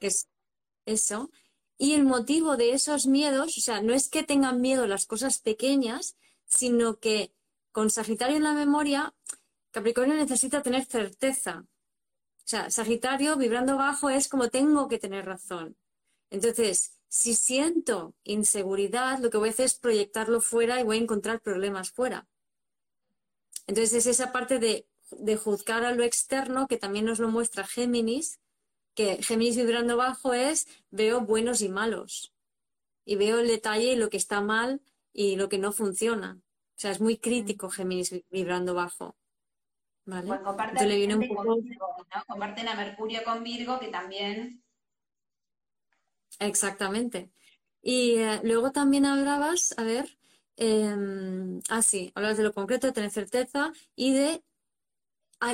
[0.00, 0.28] Que es
[0.86, 1.30] eso.
[1.76, 5.38] Y el motivo de esos miedos, o sea, no es que tengan miedo las cosas
[5.38, 7.32] pequeñas, sino que
[7.70, 9.14] con Sagitario en la memoria,
[9.70, 11.64] Capricornio necesita tener certeza.
[12.38, 15.76] O sea, Sagitario vibrando bajo es como tengo que tener razón.
[16.30, 21.02] Entonces, si siento inseguridad, lo que voy a hacer es proyectarlo fuera y voy a
[21.02, 22.26] encontrar problemas fuera.
[23.66, 24.86] Entonces es esa parte de,
[25.36, 28.40] juzgar a lo externo que también nos lo muestra Géminis,
[28.94, 32.34] que Géminis vibrando bajo es veo buenos y malos.
[33.06, 34.82] Y veo el detalle y lo que está mal
[35.14, 36.38] y lo que no funciona.
[36.76, 39.16] O sea, es muy crítico Géminis vibrando bajo.
[40.04, 40.26] ¿Vale?
[40.26, 44.62] Pues comparten a Mercurio con Virgo, que también
[46.38, 47.30] Exactamente.
[47.82, 50.18] Y eh, luego también hablabas, a ver,
[50.56, 50.94] eh,
[51.68, 54.42] ah, sí, hablabas de lo concreto, de tener certeza y de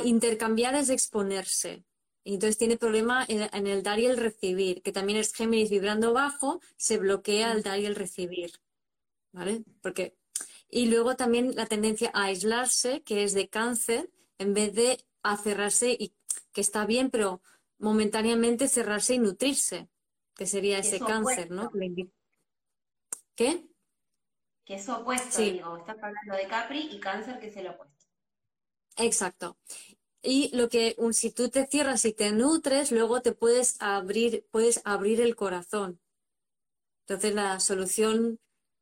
[0.04, 1.84] intercambiar es exponerse.
[2.24, 6.60] Entonces tiene problema en, el dar y el recibir, que también es Géminis vibrando bajo,
[6.76, 8.52] se bloquea el dar y el recibir.
[9.32, 9.62] ¿Vale?
[9.82, 10.16] Porque,
[10.70, 15.36] y luego también la tendencia a aislarse, que es de cáncer, en vez de a
[15.36, 16.14] cerrarse y
[16.52, 17.42] que está bien, pero
[17.78, 19.88] momentáneamente cerrarse y nutrirse
[20.34, 21.70] que sería ese cáncer, ¿no?
[23.34, 23.68] ¿Qué?
[24.64, 28.06] Que es opuesto, digo, estás hablando de Capri y cáncer que es el opuesto.
[28.96, 29.58] Exacto.
[30.22, 34.80] Y lo que si tú te cierras y te nutres, luego te puedes abrir, puedes
[34.84, 36.00] abrir el corazón.
[37.00, 38.40] Entonces la solución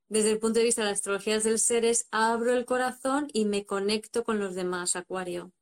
[0.08, 3.46] desde el punto de vista de las astrologías del ser es abro el corazón y
[3.46, 5.52] me conecto con los demás, Acuario.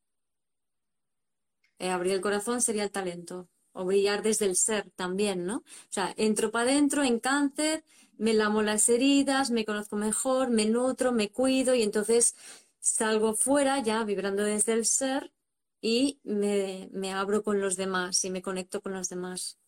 [1.78, 5.58] Eh, abrir el corazón sería el talento o brillar desde el ser también, ¿no?
[5.58, 7.84] O sea, entro para adentro en cáncer,
[8.18, 12.36] me lamo las heridas, me conozco mejor, me nutro, me cuido y entonces
[12.78, 15.32] salgo fuera ya vibrando desde el ser
[15.80, 19.58] y me, abro con los demás y me conecto con los demás.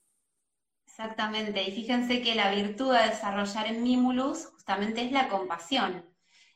[0.87, 6.05] Exactamente, y fíjense que la virtud de desarrollar en Mimulus justamente es la compasión.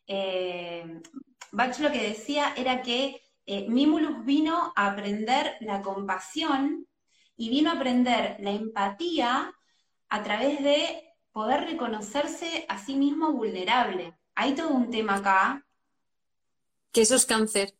[0.06, 1.00] Eh,
[1.52, 6.85] Bach lo que decía era que eh, Mimulus vino a aprender la compasión
[7.36, 9.52] y vino a aprender la empatía
[10.08, 14.14] a través de poder reconocerse a sí mismo vulnerable.
[14.34, 15.66] Hay todo un tema acá.
[16.92, 17.74] Que eso es cáncer.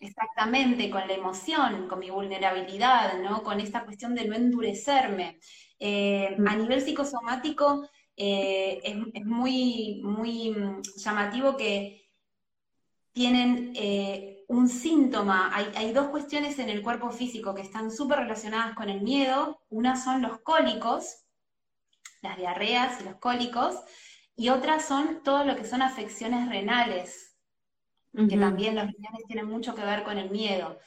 [0.00, 3.42] Exactamente, con la emoción, con mi vulnerabilidad, ¿no?
[3.42, 5.38] Con esta cuestión de no endurecerme.
[5.78, 8.80] Eh, a nivel psicosomático eh,
[9.14, 12.03] es, muy, muy mm, llamativo que
[13.14, 18.74] tienen eh, un síntoma, hay, dos cuestiones en el cuerpo físico que están súper relacionadas
[18.74, 19.62] con el miedo.
[19.70, 21.24] Una son los cólicos,
[22.22, 23.76] las diarreas y los cólicos,
[24.36, 27.36] y otras son todo lo que son afecciones renales,
[28.12, 30.78] que también los riñones tienen mucho que ver con el miedo.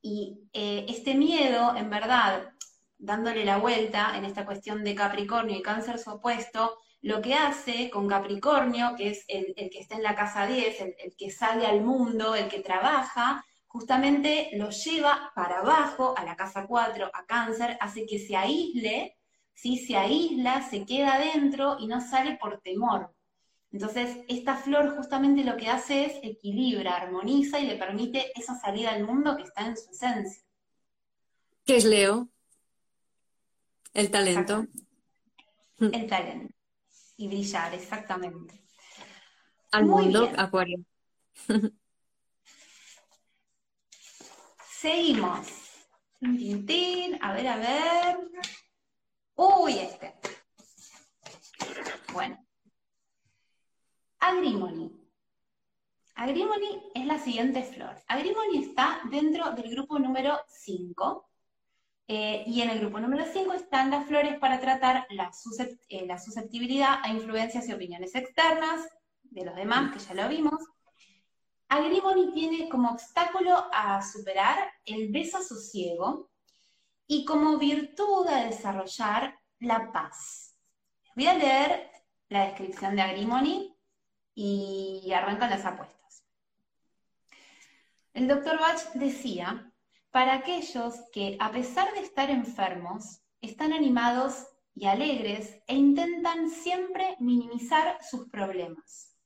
[0.00, 2.52] Y eh, este miedo, en verdad,
[2.98, 7.90] dándole la vuelta en esta cuestión de Capricornio y cáncer su opuesto, lo que hace
[7.90, 11.66] con Capricornio, que es el, que está en la casa 10, el, el, que sale
[11.66, 17.26] al mundo, el que trabaja, justamente lo lleva para abajo, a la casa 4, a
[17.26, 19.16] cáncer, hace que se aísle,
[19.52, 19.78] ¿sí?
[19.78, 23.12] se aísla, se queda adentro y no sale por temor.
[23.72, 28.92] Entonces, esta flor justamente lo que hace es equilibra, armoniza y le permite esa salida
[28.92, 30.42] al mundo que está en su esencia.
[31.64, 32.28] ¿Qué es Leo?
[33.94, 34.66] El talento.
[35.78, 36.54] El talento.
[37.16, 38.62] Y brillar, exactamente.
[39.70, 40.84] Al mundo, Acuario.
[44.70, 45.48] Seguimos.
[47.20, 48.18] A ver, a ver.
[49.34, 50.14] Uy, este.
[52.12, 52.44] Bueno.
[54.18, 54.90] Agrimony.
[56.14, 57.96] Agrimony es la siguiente flor.
[58.06, 61.31] Agrimony está dentro del grupo número 5.
[62.08, 65.30] Eh, y en el grupo número 5 están las flores para tratar la,
[65.88, 68.88] eh, la susceptibilidad a influencias y opiniones externas
[69.22, 70.60] de los demás, que ya lo vimos,
[71.72, 76.30] Agrimony tiene como obstáculo a superar el desasosiego
[77.06, 80.54] y como virtud a desarrollar la paz.
[81.16, 81.90] Voy a leer
[82.28, 83.74] la descripción de Agrimony
[84.34, 86.26] y arrancan las apuestas.
[88.12, 89.71] El doctor Bach decía,
[90.12, 97.16] para aquellos que a pesar de estar enfermos, están animados y alegres e intentan siempre
[97.18, 99.16] minimizar sus problemas.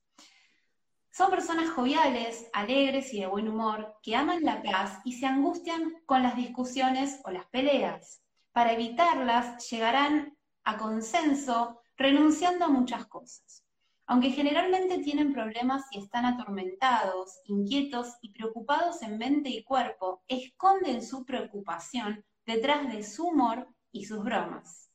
[1.11, 5.93] Son personas joviales, alegres y de buen humor, que aman la paz y se angustian
[6.05, 8.21] con las discusiones o las peleas.
[8.53, 13.66] Para evitarlas, llegarán a consenso renunciando a muchas cosas.
[14.07, 21.03] Aunque generalmente tienen problemas y están atormentados, inquietos y preocupados en mente y cuerpo, esconden
[21.03, 24.89] su preocupación detrás de su humor y sus bromas.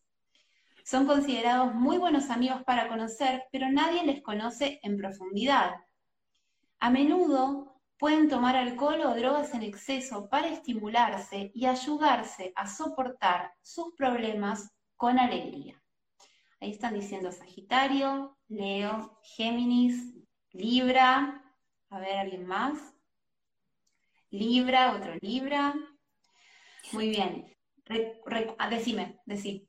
[0.85, 5.75] Son considerados muy buenos amigos para conocer, pero nadie les conoce en profundidad
[6.83, 13.53] a menudo pueden tomar alcohol o drogas en exceso para estimularse y ayudarse a soportar
[13.61, 15.82] sus problemas con alegría.
[16.63, 20.15] Ahí están diciendo Sagitario, Leo, Géminis,
[20.53, 21.43] Libra.
[21.91, 22.79] A ver, ¿alguien más?
[24.31, 25.75] Libra, otro Libra.
[26.93, 27.53] Muy bien.
[28.59, 29.67] Ah, decime, decime.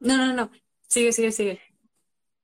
[0.00, 0.50] No, no, no.
[0.88, 1.60] Sigue, sigue, sigue.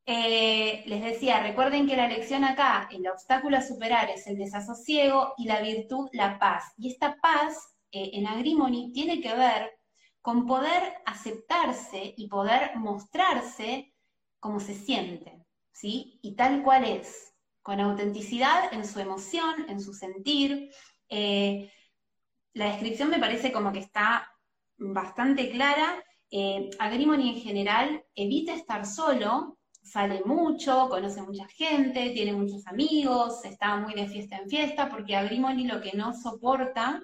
[0.06, 5.34] Eh, les decía, recuerden que la lección acá, el obstáculo a superar es el desasosiego
[5.38, 6.72] y la virtud, la paz.
[6.78, 9.76] Y esta paz eh, en Agrimony tiene que ver
[10.26, 13.94] con poder aceptarse y poder mostrarse
[14.40, 16.18] como se siente, ¿sí?
[16.20, 20.72] Y tal cual es, con autenticidad en su emoción, en su sentir.
[21.08, 21.70] Eh,
[22.54, 24.28] la descripción me parece como que está
[24.76, 26.02] bastante clara.
[26.80, 33.76] Agrimony en general evita estar solo, sale mucho, conoce mucha gente, tiene muchos amigos, está
[33.76, 37.00] muy de fiesta en fiesta, porque Agrimoni lo que no soporta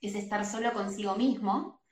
[0.00, 1.82] es estar solo consigo mismo,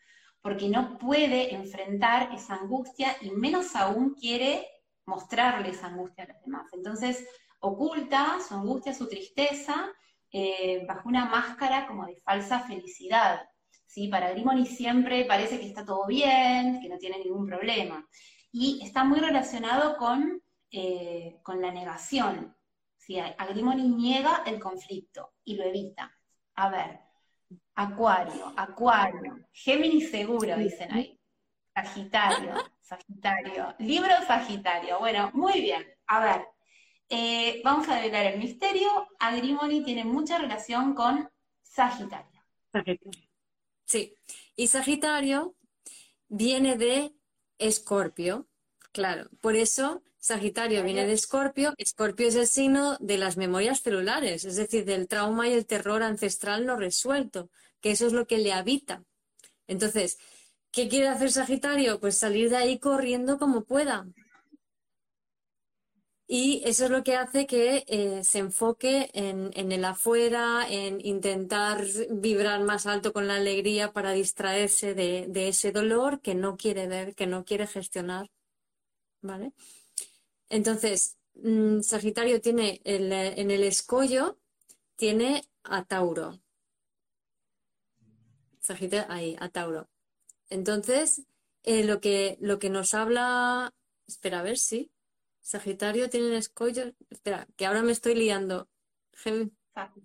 [0.44, 4.68] porque no puede enfrentar esa angustia y menos aún quiere
[5.06, 6.66] mostrarle esa angustia a los demás.
[6.74, 7.26] Entonces
[7.60, 9.90] oculta su angustia, su tristeza,
[10.30, 13.48] eh, bajo una máscara como de falsa felicidad.
[13.86, 14.08] ¿sí?
[14.08, 18.06] Para Agrimoni siempre parece que está todo bien, que no tiene ningún problema
[18.52, 22.54] y está muy relacionado con, eh, con la negación.
[22.98, 23.18] ¿sí?
[23.18, 26.14] Agrimoni niega el conflicto y lo evita.
[26.56, 27.00] A ver,
[27.76, 31.18] Acuario, Acuario, Géminis seguro, dicen ahí.
[31.74, 35.00] Sagitario, Sagitario, libro Sagitario.
[35.00, 35.84] Bueno, muy bien.
[36.06, 36.46] A ver,
[37.08, 39.08] eh, vamos a develar el misterio.
[39.18, 41.28] Agrimoni tiene mucha relación con
[41.62, 42.42] Sagitario.
[43.84, 44.16] Sí,
[44.56, 45.56] y Sagitario
[46.28, 47.12] viene de
[47.58, 48.48] Escorpio,
[48.92, 49.28] claro.
[49.40, 51.74] Por eso Sagitario viene de Escorpio.
[51.76, 56.02] Escorpio es el signo de las memorias celulares, es decir, del trauma y el terror
[56.02, 57.50] ancestral no resuelto,
[57.84, 59.04] que eso es lo que le habita.
[59.66, 60.18] Entonces,
[60.70, 62.00] ¿qué quiere hacer Sagitario?
[62.00, 64.06] Pues salir de ahí corriendo como pueda.
[66.26, 71.84] Y eso es lo que hace que eh, se enfoque en, el afuera, en intentar
[72.08, 77.14] vibrar más alto con la alegría para distraerse de, ese dolor que no quiere ver,
[77.14, 78.30] que no quiere gestionar.
[79.20, 79.52] ¿Vale?
[80.48, 84.38] Entonces, mm, Sagitario tiene en el escollo,
[84.96, 86.43] tiene a Tauro.
[88.64, 89.88] Sagitario, ahí, a Tauro.
[90.50, 91.22] Entonces,
[91.62, 93.72] eh, lo, que, lo que nos habla
[94.06, 94.90] Espera, a ver si.
[95.40, 96.92] Sagitario tiene el escollo.
[97.10, 98.68] Espera, que ahora me estoy liando.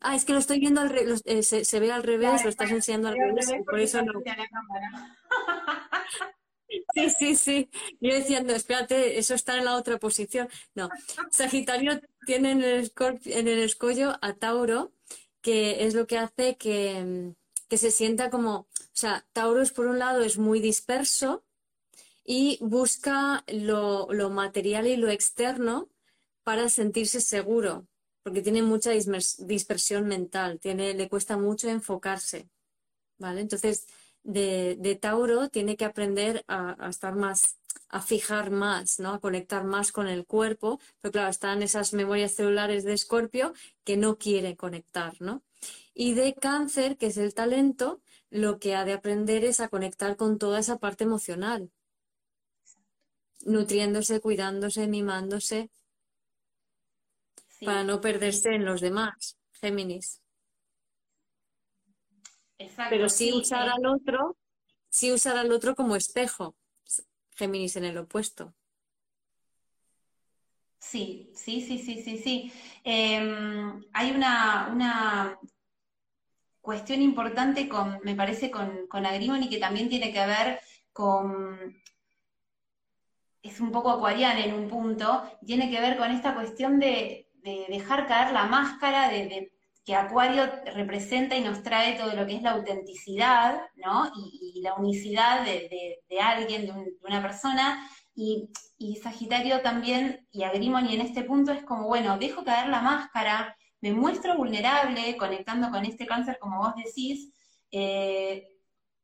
[0.01, 2.72] Ah, es que lo estoy viendo al revés, eh, se, ve al revés, lo estás
[2.72, 4.14] enseñando al revés, por eso no.
[6.93, 7.70] Sí, sí, sí.
[7.99, 10.47] Yo diciendo, espérate, eso está en la otra posición.
[10.76, 10.88] No.
[11.32, 12.91] Sagitario tiene en el,
[13.26, 14.91] en el escollo a Tauro,
[15.41, 17.34] que es lo que hace que,
[17.70, 18.56] que se sienta como.
[18.58, 21.44] O sea, Tauro es por un lado es muy disperso
[22.26, 25.90] y busca lo, lo material y lo externo
[26.44, 27.88] para sentirse seguro
[28.24, 32.50] porque tiene mucha dispersión mental, tiene, le cuesta mucho enfocarse.
[33.18, 33.42] ¿Vale?
[33.42, 33.88] Entonces,
[34.24, 37.58] de, Tauro tiene que aprender a, estar más,
[37.90, 39.14] a fijar más, ¿no?
[39.14, 43.54] A conectar más con el cuerpo, pero claro, están esas memorias celulares de Escorpio
[43.84, 45.44] que no quiere conectar, ¿no?
[45.93, 50.16] Y de Cáncer, que es el talento, lo que ha de aprender es a conectar
[50.16, 51.72] con toda esa parte emocional,
[53.45, 55.72] nutriéndose, cuidándose, mimándose,
[57.66, 60.22] para no perderse en los demás, Géminis.
[62.57, 63.72] Exacto, Pero sí, usar eh.
[63.76, 64.38] al otro,
[64.89, 66.55] sí usar al otro como espejo,
[67.36, 68.53] Géminis en el opuesto.
[70.80, 72.54] Sí, sí, sí, sí, sí, sí.
[72.84, 75.40] Em, hay una, una,
[76.62, 80.60] cuestión importante con, me parece, con, con Agrimoni que también tiene que ver
[80.94, 81.76] con,
[83.42, 87.66] es un poco acuariana en un punto, tiene que ver con esta cuestión de, de
[87.70, 89.52] dejar caer la máscara de,
[89.90, 94.12] que Acuario representa y nos trae todo lo que es la autenticidad, ¿no?
[94.16, 97.90] Y, la unicidad de, alguien, de, una persona.
[98.22, 103.56] Y, Sagitario también, y Agrimoni en este punto es como, bueno, dejo caer la máscara,
[103.80, 107.32] me muestro vulnerable, conectando con este cáncer, como vos decís,
[107.72, 108.46] eh,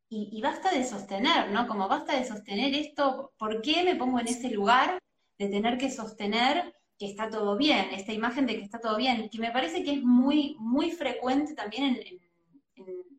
[0.10, 1.66] y, basta de sostener, ¿no?
[1.68, 5.00] Como basta de sostener esto, ¿por qué me pongo en ese lugar
[5.38, 9.30] de tener que sostener que está todo bien, esta imagen de que está todo bien,
[9.30, 12.02] que me parece que es muy, muy frecuente también,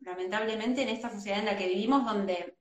[0.03, 2.55] lamentablemente, en esta sociedad en la que vivimos, donde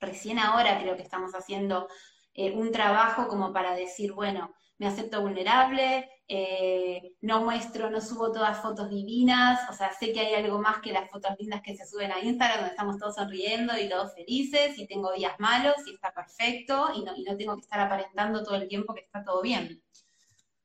[0.00, 1.88] recién ahora creo que estamos haciendo
[2.34, 8.32] eh, un trabajo como para decir, bueno, me acepto vulnerable, eh, no muestro, no subo
[8.32, 11.76] todas fotos divinas, o sea, sé que hay algo más que las fotos lindas que
[11.76, 15.76] se suben a Instagram, donde estamos todos sonriendo y todos felices, y tengo días malos,
[15.86, 19.02] y está perfecto, y no, y no tengo que estar aparentando todo el tiempo que
[19.02, 19.82] está todo bien.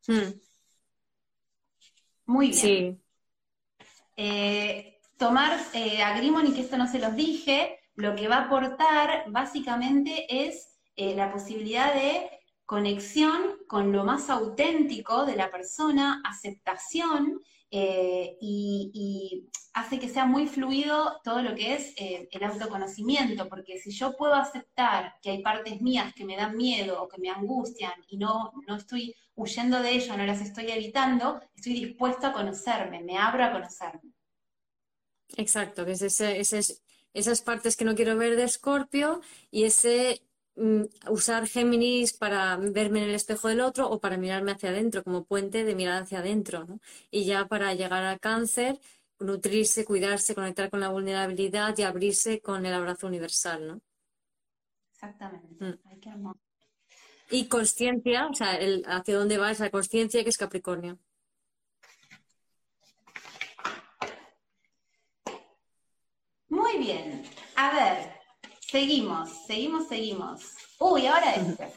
[0.08, 0.40] Mm.
[2.26, 2.60] Muy bien.
[2.60, 3.02] Sí.
[4.16, 9.26] Eh, tomar eh, Agrimony, que esto no se los dije, lo que va a aportar
[9.28, 12.30] básicamente es eh, la posibilidad de
[12.66, 17.40] conexión con lo más auténtico de la persona, aceptación
[17.72, 23.92] eh, y, hace que sea muy fluido todo lo que es el autoconocimiento, porque si
[23.92, 27.94] yo puedo aceptar que hay partes mías que me dan miedo o que me angustian
[28.08, 33.04] y no, no estoy huyendo de ello, no las estoy evitando, estoy dispuesto a conocerme,
[33.04, 34.12] me abro a conocerme.
[35.36, 36.42] Exacto, que es ese,
[37.14, 39.22] esas partes que no quiero ver de Escorpio
[39.52, 40.27] y ese
[41.10, 45.24] usar Géminis para verme en el espejo del otro o para mirarme hacia adentro, como
[45.24, 46.80] puente de mirar hacia adentro, ¿no?
[47.12, 48.80] Y ya para llegar al cáncer,
[49.20, 53.82] nutrirse, cuidarse, conectar con la vulnerabilidad y abrirse con el abrazo universal, ¿no?
[54.94, 55.64] Exactamente.
[55.64, 55.80] Mm.
[55.86, 56.12] Ay, qué
[57.30, 60.98] y consciencia, o sea, el, hacia dónde va esa consciencia que es Capricornio.
[66.50, 67.24] Muy bien.
[67.56, 68.17] A ver,
[68.68, 70.56] seguimos, seguimos, seguimos.
[70.80, 71.74] Uy, ahora este.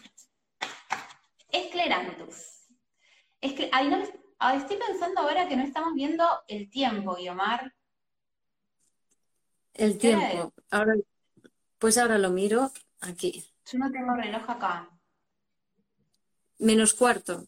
[1.52, 2.68] Esclerantus.
[3.40, 7.74] estoy pensando ahora que no estamos viendo el tiempo, Guiomar.
[9.74, 10.52] El tiempo.
[10.70, 10.94] Ahora,
[11.78, 12.70] pues ahora lo miro
[13.00, 13.44] aquí.
[13.70, 14.90] Yo no tengo reloj acá
[16.60, 17.46] menos cuarto.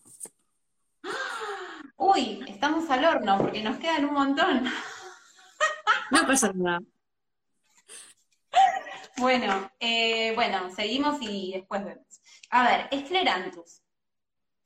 [1.97, 4.65] Uy, estamos al horno porque nos quedan un montón.
[6.11, 6.81] No pasa nada.
[9.19, 12.21] Bueno, eh, bueno, seguimos y después vemos.
[12.51, 13.83] A ver, Esclerantus.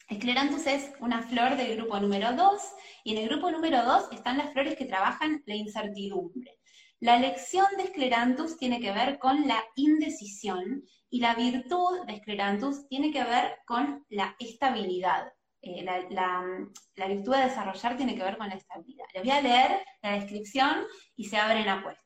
[0.08, 2.62] Esclerantus es una flor del grupo número 2
[3.04, 6.58] y en el grupo número 2 están las flores que trabajan la incertidumbre.
[7.00, 12.88] La lección de Esclerantus tiene que ver con la indecisión y la virtud de Esclerantus
[12.88, 15.32] tiene que ver con la estabilidad.
[15.60, 19.04] Eh, la, virtud de desarrollar tiene que ver con la estabilidad.
[19.12, 20.84] Les voy a leer la descripción
[21.16, 22.05] y se abren apuestas.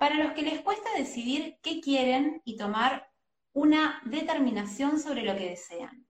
[0.00, 3.12] Para los que les cuesta decidir qué quieren y tomar
[3.52, 6.06] una determinación sobre lo que desean.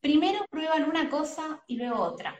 [0.00, 2.34] Primero prueban una cosa y luego otra.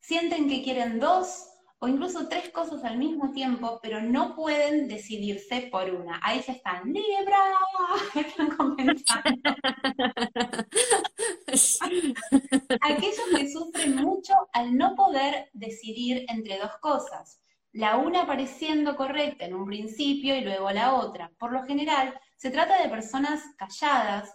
[0.00, 5.68] Sienten que quieren dos o incluso tres cosas al mismo tiempo, pero no pueden decidirse
[5.70, 6.18] por una.
[6.20, 7.38] Ahí se están, Libra,
[8.16, 9.04] están comentando.
[12.80, 17.38] Aquellos que sufren mucho al no poder decidir entre dos cosas,
[17.74, 21.32] la una pareciendo correcta en un principio y luego la otra.
[21.38, 24.32] Por lo general, se trata de personas calladas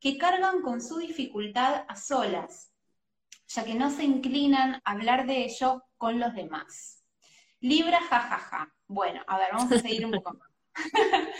[0.00, 2.72] que cargan con su dificultad a solas,
[3.48, 7.04] ya que no se inclinan a hablar de ello con los demás.
[7.60, 8.74] Libra, jajaja.
[8.86, 10.48] Bueno, a ver, vamos a seguir un poco más.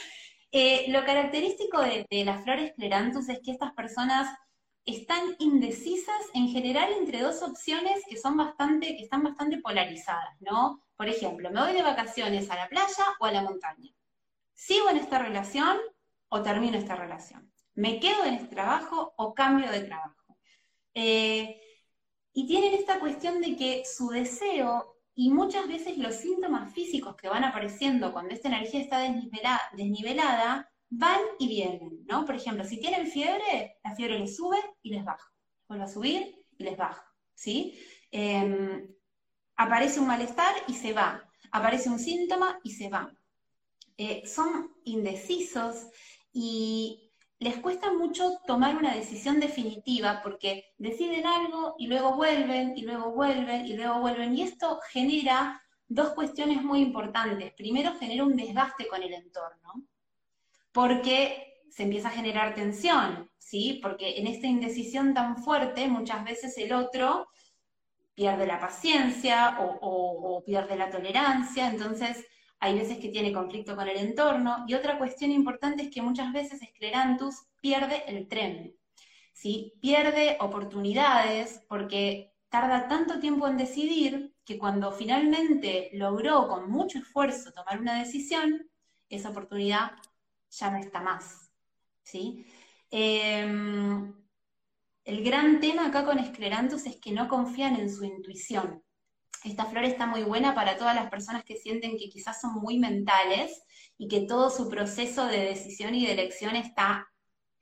[0.51, 4.34] Eh, lo característico de, las flores clerantus es que estas personas
[4.86, 10.82] están indecisas en general entre dos opciones que son bastante, que están bastante polarizadas, ¿no?
[10.99, 13.94] Por ejemplo, me voy de vacaciones a la playa o a la montaña.
[14.53, 15.78] ¿Sigo en esta relación
[16.28, 17.53] o termino esta relación?
[17.74, 20.36] ¿Me quedo en este trabajo o cambio de trabajo?
[20.94, 21.61] Eh,
[22.32, 27.28] y tienen esta cuestión de que su deseo y muchas veces los síntomas físicos que
[27.28, 28.99] van apareciendo cuando esta energía está
[29.76, 32.24] desnivelada, van y vienen, ¿no?
[32.24, 35.32] Por ejemplo, si tienen fiebre, la fiebre les sube y les baja.
[35.68, 37.78] Vuelve a subir y les baja, ¿sí?
[38.11, 38.97] Em,
[39.59, 41.22] aparece un malestar y se va.
[41.50, 43.12] Aparece un síntoma y se va.
[43.98, 45.88] Eh, son indecisos
[46.32, 52.82] y les cuesta mucho tomar una decisión definitiva porque deciden algo y luego vuelven y
[52.82, 54.36] luego vuelven y luego vuelven.
[54.36, 57.52] Y esto genera dos cuestiones muy importantes.
[57.54, 59.82] Primero, genera un desgaste con el entorno,
[60.70, 63.80] porque se empieza a generar tensión, ¿sí?
[63.82, 67.26] Porque en esta indecisión tan fuerte, muchas veces el otro
[68.18, 72.26] pierde la paciencia o, pierde la tolerancia, entonces
[72.58, 76.32] hay veces que tiene conflicto con el entorno, y otra cuestión importante es que muchas
[76.32, 78.74] veces Esclerantus pierde el tren,
[79.32, 79.72] ¿sí?
[79.80, 87.52] pierde oportunidades porque tarda tanto tiempo en decidir que cuando finalmente logró con mucho esfuerzo
[87.52, 88.68] tomar una decisión,
[89.08, 89.92] esa oportunidad
[90.50, 91.52] ya no está más.
[92.02, 92.44] ¿sí?
[92.90, 94.12] Em,
[95.09, 98.84] el gran tema acá con Esclerantus es que no confían en su intuición.
[99.42, 102.78] Esta flor está muy buena para todas las personas que sienten que quizás son muy
[102.78, 103.62] mentales
[103.96, 107.09] y que todo su proceso de decisión y de elección está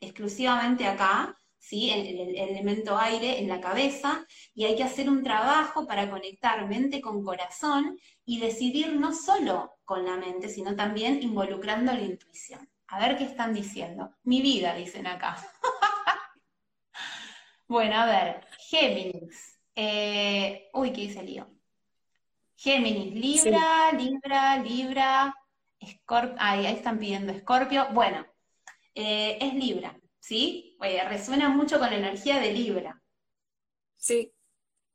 [0.01, 1.91] exclusivamente acá, ¿sí?
[1.91, 6.67] el, el, elemento aire en la cabeza, y hay que hacer un trabajo para conectar
[6.67, 12.69] mente con corazón y decidir no solo con la mente, sino también involucrando la intuición.
[12.89, 14.17] A ver qué están diciendo.
[14.25, 15.37] Mi vida, dicen acá.
[17.69, 19.59] bueno, a ver, Géminis.
[19.75, 21.49] Eh, uy, ¿qué dice lío?
[22.57, 25.35] Géminis, Libra, Libra, Libra,
[25.85, 27.89] Scorpio, ahí, están pidiendo Escorpio.
[27.93, 28.27] Bueno,
[28.95, 30.77] eh, es Libra, ¿sí?
[30.81, 33.03] resuena mucho con la energía de Libra.
[33.97, 34.33] Sí,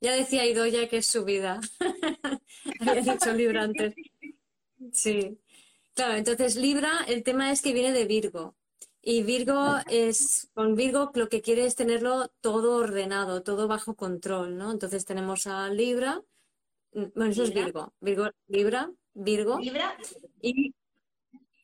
[0.00, 1.60] ya decía Idoya que es su vida.
[2.80, 3.94] Había dicho Libra antes.
[4.92, 5.38] Sí.
[5.94, 8.56] Claro, entonces Libra, el tema es que viene de Virgo.
[9.04, 14.56] Y Virgo es, con Virgo lo que quiere es tenerlo todo ordenado, todo bajo control,
[14.56, 14.70] ¿no?
[14.70, 16.22] Entonces tenemos a Libra,
[16.92, 17.92] bueno, eso es Virgo.
[18.00, 19.58] Virgo, Libra, Virgo.
[19.58, 19.96] Libra.
[20.40, 20.74] Y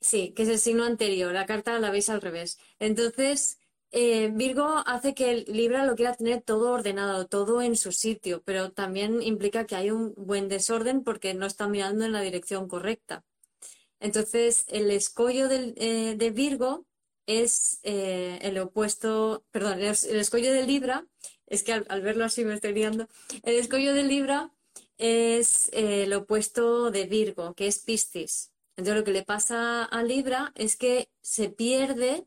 [0.01, 1.33] sí, que es el signo anterior.
[1.33, 2.59] La carta la veis al revés.
[2.79, 3.59] Entonces,
[3.91, 8.43] eh, Virgo hace que el Libra lo quiera tener todo ordenado, todo en su sitio,
[8.45, 12.69] pero también implica que hay un buen desorden porque no está mirando en la dirección
[12.69, 13.25] correcta.
[14.01, 16.87] Entonces, el escollo eh, de Virgo
[17.29, 21.07] es eh, el opuesto, perdón, el, escollo de Libra,
[21.47, 23.07] es que al, verlo así me estoy liando,
[23.43, 24.51] el escollo de Libra
[24.97, 28.51] es eh, el opuesto de Virgo, que es Piscis.
[28.77, 32.27] Entonces lo que le pasa a Libra es que se pierde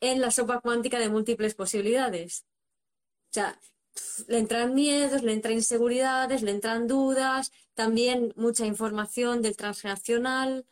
[0.00, 2.44] en la sopa cuántica de múltiples posibilidades.
[3.30, 3.60] O sea,
[4.26, 10.66] le entran miedos, le entran inseguridades, le entran dudas, también mucha información del transgeneracional,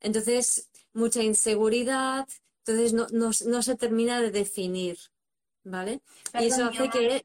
[0.00, 2.28] entonces mucha inseguridad,
[2.68, 4.98] entonces no, se termina de definir,
[5.64, 6.00] ¿vale?
[6.34, 7.24] y eso hace que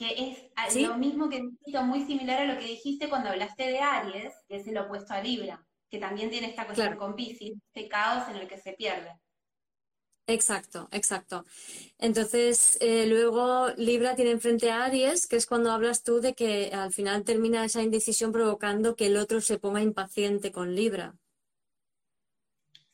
[0.00, 1.42] que es lo mismo que
[1.82, 5.20] muy similar a lo que dijiste cuando hablaste de Aries, que es el opuesto a
[5.20, 9.10] Libra, que también tiene esta cuestión con Pisces, este caos en el que se pierde.
[10.26, 11.44] Exacto, exacto.
[11.98, 16.70] Entonces, eh, luego Libra tiene enfrente a Aries, que es cuando hablas tú de que
[16.72, 21.14] al final termina esa indecisión provocando que el otro se ponga impaciente con Libra.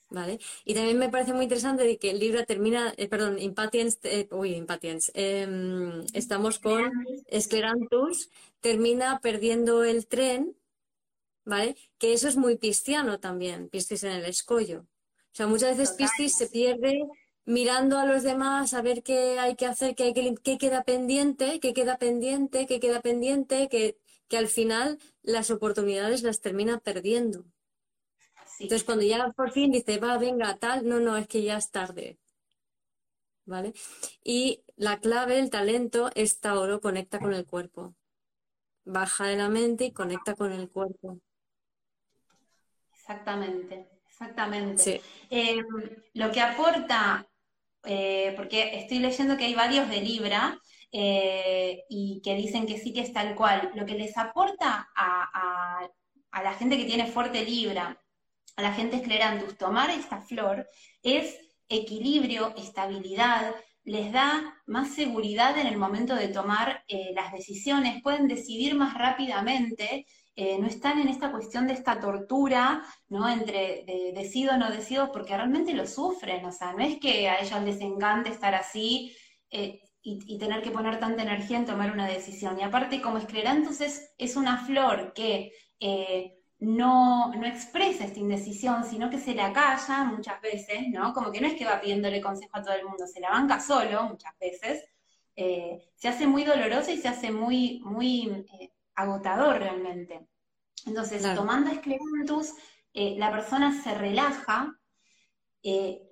[0.08, 0.38] ¿Vale?
[0.64, 4.28] Y también me parece muy interesante de que el Libra termina, eh, perdón, Impatience, eh,
[4.30, 6.92] uy, Impatience, em, estamos con
[7.26, 8.30] Esclerantus,
[8.60, 10.56] termina perdiendo el tren,
[11.44, 11.76] ¿vale?
[11.98, 14.80] Que eso es muy pistiano también, Piscis en el escollo.
[14.82, 17.02] O sea, muchas veces Piscis se pierde
[17.44, 20.84] mirando a los demás a ver qué hay que hacer, qué, hay que, qué queda
[20.84, 23.98] pendiente, qué queda pendiente, qué queda pendiente, que
[24.28, 27.44] que al final las oportunidades las termina perdiendo.
[28.58, 31.70] Entonces, cuando ya por fin dice, va, venga, tal, no, no, es que ya es
[31.70, 32.18] tarde.
[33.44, 33.74] ¿Vale?
[34.24, 37.94] Y la clave, el talento, es Tauro, conecta con el cuerpo.
[38.84, 41.20] Baja de la mente y conecta con el cuerpo.
[42.92, 45.00] Exactamente, exactamente.
[45.30, 45.64] Em,
[46.14, 47.28] lo que aporta,
[47.84, 52.92] eh, porque estoy leyendo que hay varios de Libra eh, y que dicen que sí
[52.92, 55.88] que es tal cual, lo que les aporta a,
[56.32, 57.98] a la gente que tiene fuerte Libra,
[58.56, 60.68] a la gente esclerantus, tomar esta flor
[61.02, 61.38] es
[61.68, 63.54] equilibrio, estabilidad,
[63.84, 68.94] les da más seguridad en el momento de tomar eh, las decisiones, pueden decidir más
[68.94, 73.28] rápidamente, eh, no están en esta cuestión de esta tortura, ¿no?
[73.28, 73.84] Entre
[74.14, 77.62] decido o no decido, porque realmente lo sufren, o sea, no es que a ellos
[77.62, 79.16] les encante estar así
[79.50, 82.58] eh, y, tener que poner tanta energía en tomar una decisión.
[82.60, 85.52] Y aparte, como esclerantus es, es una flor que
[86.58, 91.12] no, no expresa esta indecisión, sino que se la calla muchas veces, ¿no?
[91.12, 93.60] Como que no es que va pidiéndole consejo a todo el mundo, se la banca
[93.60, 94.84] solo muchas veces.
[95.34, 100.26] Eh, se hace muy doloroso y se hace muy, muy eh, agotador realmente.
[100.86, 102.54] Entonces, tomando esclerantus,
[102.94, 104.72] eh, la persona se relaja,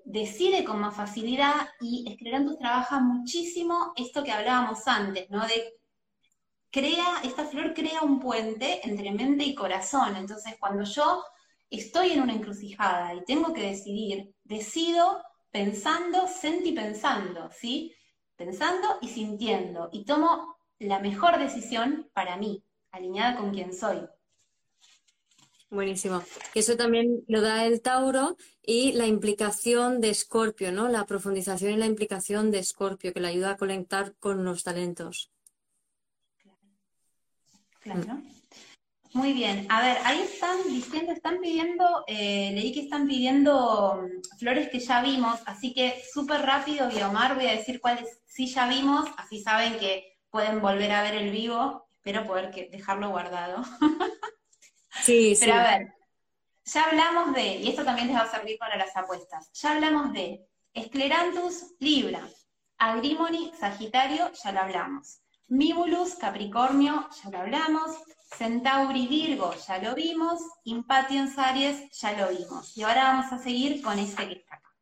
[0.05, 5.47] decide con más facilidad y esclerantus trabaja muchísimo esto que hablábamos antes, ¿no?
[5.47, 5.75] De
[6.75, 10.17] crea, esta flor crea un puente entre mente y corazón.
[10.17, 11.23] Entonces, cuando yo
[11.71, 15.23] estoy en una encrucijada y tengo que decidir, decido
[15.53, 17.95] pensando, senti pensando, ¿sí?
[18.35, 19.89] Pensando y sintiendo.
[19.93, 24.01] Y tomo la mejor decisión para mí, alineada con quien soy.
[25.71, 26.25] Buenísimo.
[26.57, 30.89] Eso también lo da el Tauro y la implicación de Escorpio, ¿no?
[30.89, 35.31] La profundización y la implicación de Escorpio, que le ayuda a conectar con los talentos.
[37.85, 38.23] Claro.
[39.13, 39.67] Muy bien.
[39.69, 44.81] A ver, ahí están diciendo, están pidiendo, eh, leí que están pidiendo mm, flores que
[44.81, 49.43] ya vimos, así que súper rápido, Guiomar, voy a decir cuáles sí ya vimos, así
[49.43, 51.87] saben que pueden volver a ver el vivo.
[51.93, 53.63] Espero poder dejarlo guardado.
[55.03, 55.93] Sí, Pero a ver,
[56.65, 60.13] ya hablamos de, y esto también les va a servir para las apuestas, ya hablamos
[60.13, 62.27] de Esclerantus Libra,
[62.79, 65.24] Agrimony Sagitario, ya lo hablamos.
[65.49, 67.91] Mibulus, Capricornio, ya lo hablamos.
[68.37, 70.41] Centauri, Virgo, ya lo vimos.
[70.65, 72.77] Impatiens, Aries, ya lo vimos.
[72.77, 74.73] Y ahora vamos a seguir con este que está acá.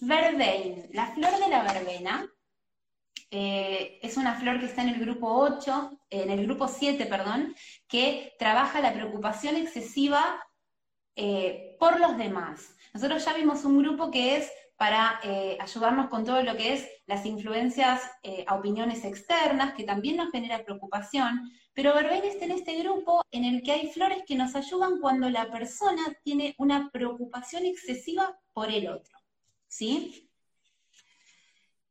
[0.00, 2.28] Verbein, la flor de la verbena,
[3.30, 7.54] eh, es una flor que está en el grupo 8, en el grupo 7, perdón,
[7.88, 10.42] que trabaja la preocupación excesiva
[11.16, 12.74] eh, por los demás.
[12.92, 16.88] Nosotros ya vimos un grupo que es para eh, ayudarnos con todo lo que es
[17.06, 22.52] las influencias eh, a opiniones externas, que también nos genera preocupación, pero Verbena está en
[22.52, 26.90] este grupo en el que hay flores que nos ayudan cuando la persona tiene una
[26.90, 29.18] preocupación excesiva por el otro.
[29.68, 30.28] ¿Sí?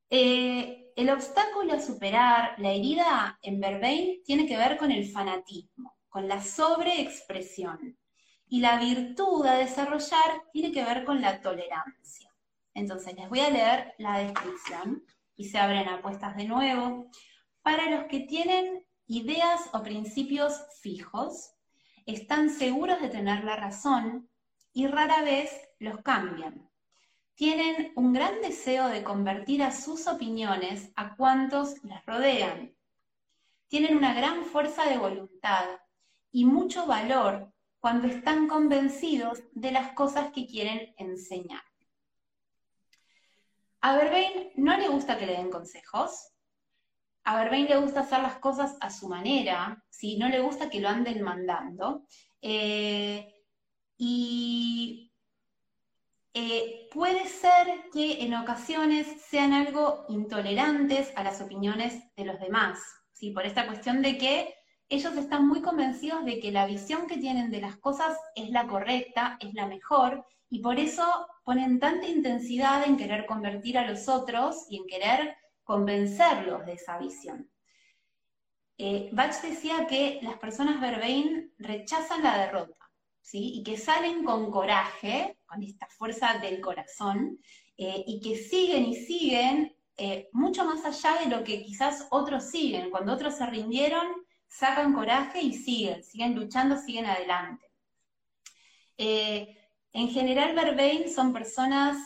[0.09, 5.97] Eh, el obstáculo a superar, la herida en Verbein, tiene que ver con el fanatismo,
[6.09, 7.97] con la sobreexpresión.
[8.47, 12.30] Y la virtud a desarrollar tiene que ver con la tolerancia.
[12.73, 15.03] Entonces, les voy a leer la descripción
[15.35, 17.09] y se abren apuestas de nuevo.
[17.61, 21.53] Para los que tienen ideas o principios fijos,
[22.05, 24.29] están seguros de tener la razón
[24.73, 26.69] y rara vez los cambian.
[27.35, 32.75] Tienen un gran deseo de convertir a sus opiniones a cuantos les rodean.
[33.67, 35.65] Tienen una gran fuerza de voluntad
[36.31, 41.63] y mucho valor cuando están convencidos de las cosas que quieren enseñar.
[43.81, 46.31] A Verbein no le gusta que le den consejos.
[47.23, 50.17] A Verbein le gusta hacer las cosas a su manera, ¿sí?
[50.17, 52.05] no le gusta que lo anden mandando.
[52.41, 53.33] Eh,
[53.97, 55.11] y
[56.33, 62.79] eh, puede ser que en ocasiones sean algo intolerantes a las opiniones de los demás,
[63.11, 63.31] ¿sí?
[63.31, 64.55] por esta cuestión de que
[64.89, 68.67] ellos están muy convencidos de que la visión que tienen de las cosas es la
[68.67, 74.09] correcta, es la mejor, y por eso ponen tanta intensidad en querer convertir a los
[74.09, 77.49] otros y en querer convencerlos de esa visión.
[78.77, 82.91] Eh, Bach decía que las personas Verbein rechazan la derrota,
[83.21, 83.53] ¿sí?
[83.55, 87.39] y que salen con coraje, con esta fuerza del corazón,
[87.77, 92.51] eh, y que siguen y siguen eh, mucho más allá de lo que quizás otros
[92.51, 92.89] siguen.
[92.89, 94.05] Cuando otros se rindieron,
[94.47, 97.65] sacan coraje y siguen, siguen luchando, siguen adelante.
[99.93, 101.97] En general, Verbein son personas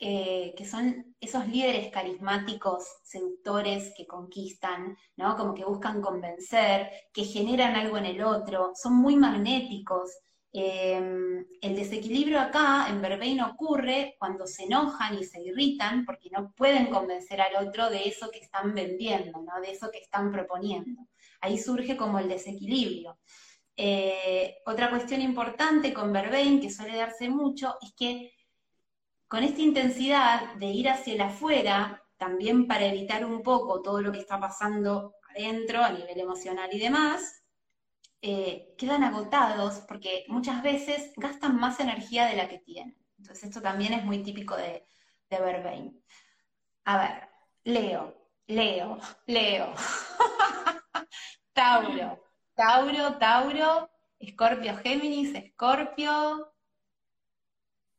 [0.00, 5.36] eh, que son esos líderes carismáticos, seductores que conquistan, ¿no?
[5.36, 10.10] Como que buscan convencer, que generan algo en el otro, son muy magnéticos.
[10.52, 16.52] Em, el desequilibrio acá en Verbein ocurre cuando se enojan y se irritan porque no
[16.52, 19.60] pueden convencer al otro de eso que están vendiendo, ¿no?
[19.60, 21.02] de eso que están proponiendo.
[21.40, 23.18] Ahí surge como el desequilibrio.
[23.76, 28.32] Eh, otra cuestión importante con Verbein, que suele darse mucho, es que
[29.28, 34.12] con esta intensidad de ir hacia el afuera, también para evitar un poco todo lo
[34.12, 37.42] que está pasando adentro a nivel emocional y demás,
[38.22, 42.96] eh, quedan agotados porque muchas veces gastan más energía de la que tienen.
[43.18, 44.86] Entonces esto también es muy típico de,
[45.28, 46.02] de Verbein.
[46.84, 47.28] A ver,
[47.64, 48.14] Leo,
[48.46, 49.74] Leo, Leo.
[51.52, 52.23] Tauro,
[52.54, 56.52] Tauro, Tauro, Escorpio, Géminis, Escorpio,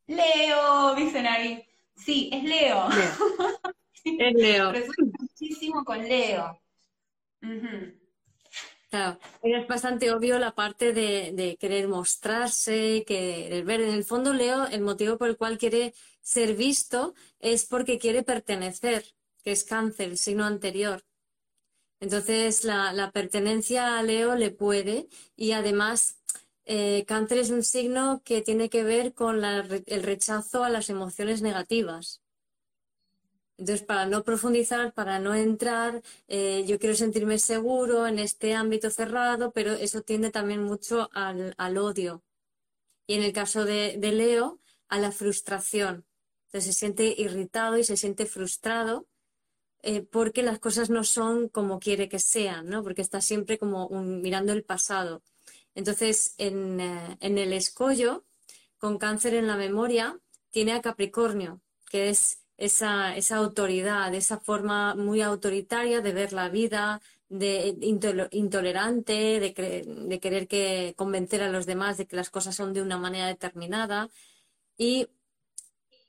[0.07, 1.67] Leo, dicen ahí.
[1.95, 2.87] Sí, es Leo.
[4.05, 4.71] Es Leo.
[5.19, 6.61] Muchísimo con Leo.
[8.91, 13.81] Claro, es bastante obvio la parte de, querer mostrarse, que ver.
[13.81, 18.21] En el fondo, Leo, el motivo por el cual quiere ser visto es porque quiere
[18.21, 19.03] pertenecer,
[19.43, 21.03] que es cáncer, el signo anterior.
[22.05, 26.19] Entonces, la, pertenencia a Leo le puede y además
[26.65, 31.41] eh, cáncer es un signo que tiene que ver con el rechazo a las emociones
[31.41, 32.21] negativas.
[33.57, 38.91] Entonces, para no profundizar, para no entrar, eh, yo quiero sentirme seguro en este ámbito
[38.91, 42.21] cerrado, pero eso tiende también mucho al, odio.
[43.07, 46.05] Y en el caso de, Leo, a la frustración.
[46.49, 49.07] Entonces se siente irritado y se siente frustrado
[49.87, 52.81] eh, porque las cosas no son como quiere que sean, ¿no?
[52.81, 55.21] Porque está siempre como mirando el pasado.
[55.75, 56.47] Entonces, eh,
[57.19, 58.25] en, el escollo,
[58.79, 60.19] con cáncer en la memoria,
[60.49, 61.61] tiene a Capricornio,
[61.91, 67.77] que es esa, autoridad, esa forma muy autoritaria de ver la vida, de
[68.31, 72.97] intolerante, de, querer que, convencer a los demás de que las cosas son de una
[72.97, 74.09] manera determinada.
[74.77, 75.09] Y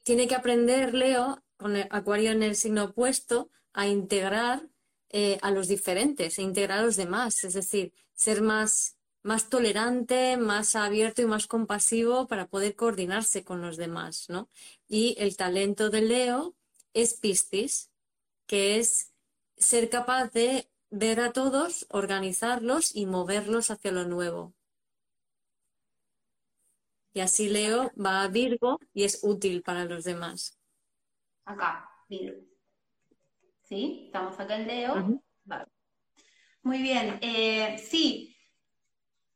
[0.03, 4.69] tiene que aprender, Leo, con el Acuario en el signo opuesto, a integrar
[5.11, 8.97] eh, a los diferentes, a integrar a los demás, es decir, ser más
[9.27, 14.49] más tolerante, más abierto y más compasivo para poder coordinarse con los demás, ¿no?
[14.87, 16.55] Y el talento de Leo
[16.95, 17.91] es Piscis,
[18.47, 19.13] que es
[19.57, 24.55] ser capaz de ver a todos, organizarlos y moverlos hacia lo nuevo.
[27.13, 30.57] Y así Leo va a Virgo y es útil para los demás.
[31.45, 32.56] Acá, Virgo.
[33.69, 34.05] ¿Sí?
[34.07, 35.21] Estamos acá en Leo.
[36.63, 37.19] Muy bien.
[37.21, 38.37] Eh, sí,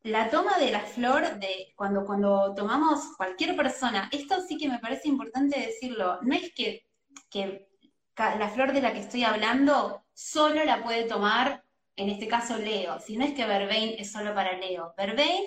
[0.02, 4.78] la toma de la flor, de cuando, cuando tomamos cualquier persona, esto sí que me
[4.78, 6.86] parece importante decirlo, no es que,
[7.28, 7.68] que
[8.16, 11.64] la flor de la que estoy hablando solo la puede tomar,
[11.96, 14.94] en este caso Leo, si no es que Verbein es solo para Leo.
[14.96, 15.44] Verbein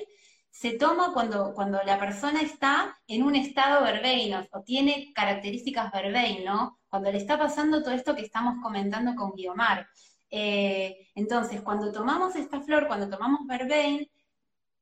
[0.54, 6.46] se toma cuando, cuando la persona está en un estado Verbein o, tiene características Verbein.
[6.88, 9.88] Cuando le está pasando todo esto que estamos comentando con Guiomar.
[10.30, 14.08] Eh, entonces, cuando tomamos esta flor, cuando tomamos Verbein,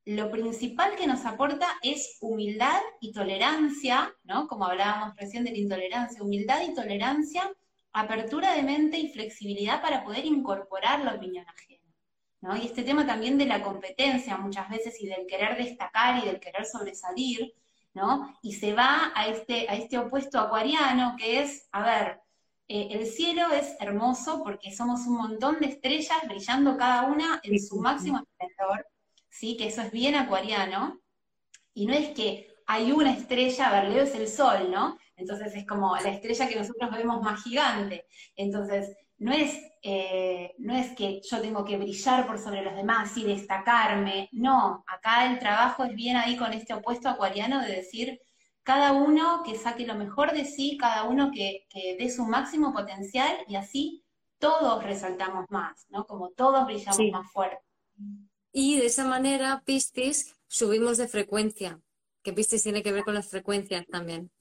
[0.03, 4.49] lo principal que nos aporta es humildad y tolerancia, ¿no?
[4.49, 7.49] Como hablábamos recién de la intolerancia, humildad y tolerancia,
[7.93, 11.70] apertura de mente y flexibilidad para poder incorporar la opinión ajena.
[12.41, 12.55] ¿No?
[12.55, 16.39] Y este tema también de la competencia muchas veces y del querer destacar y del
[16.39, 17.53] querer sobresalir,
[17.93, 18.35] ¿no?
[18.41, 22.21] Y se va a este, a este opuesto acuariano que es, a ver,
[22.67, 27.59] eh, el cielo es hermoso porque somos un montón de estrellas brillando cada una en
[27.59, 28.87] su máximo esplendor,
[29.29, 29.57] ¿sí?
[29.57, 31.01] que eso es bien acuariano,
[31.73, 34.97] y no es que hay una estrella, a ver, Leo es el sol, ¿no?
[35.15, 38.05] Entonces es como la estrella que nosotros vemos más gigante.
[38.35, 43.15] Entonces, no es, eh, no es que yo tengo que brillar por sobre los demás
[43.17, 48.19] y destacarme, no, acá el trabajo es bien ahí con este opuesto acuariano de decir,
[48.63, 52.73] cada uno que saque lo mejor de sí, cada uno que, que dé su máximo
[52.73, 54.03] potencial y así
[54.39, 56.07] todos resaltamos más, ¿no?
[56.07, 57.61] Como todos brillamos más fuerte.
[58.51, 61.79] Y de esa manera, Piscis, subimos de frecuencia,
[62.23, 64.31] que Piscis tiene que ver con las frecuencias también.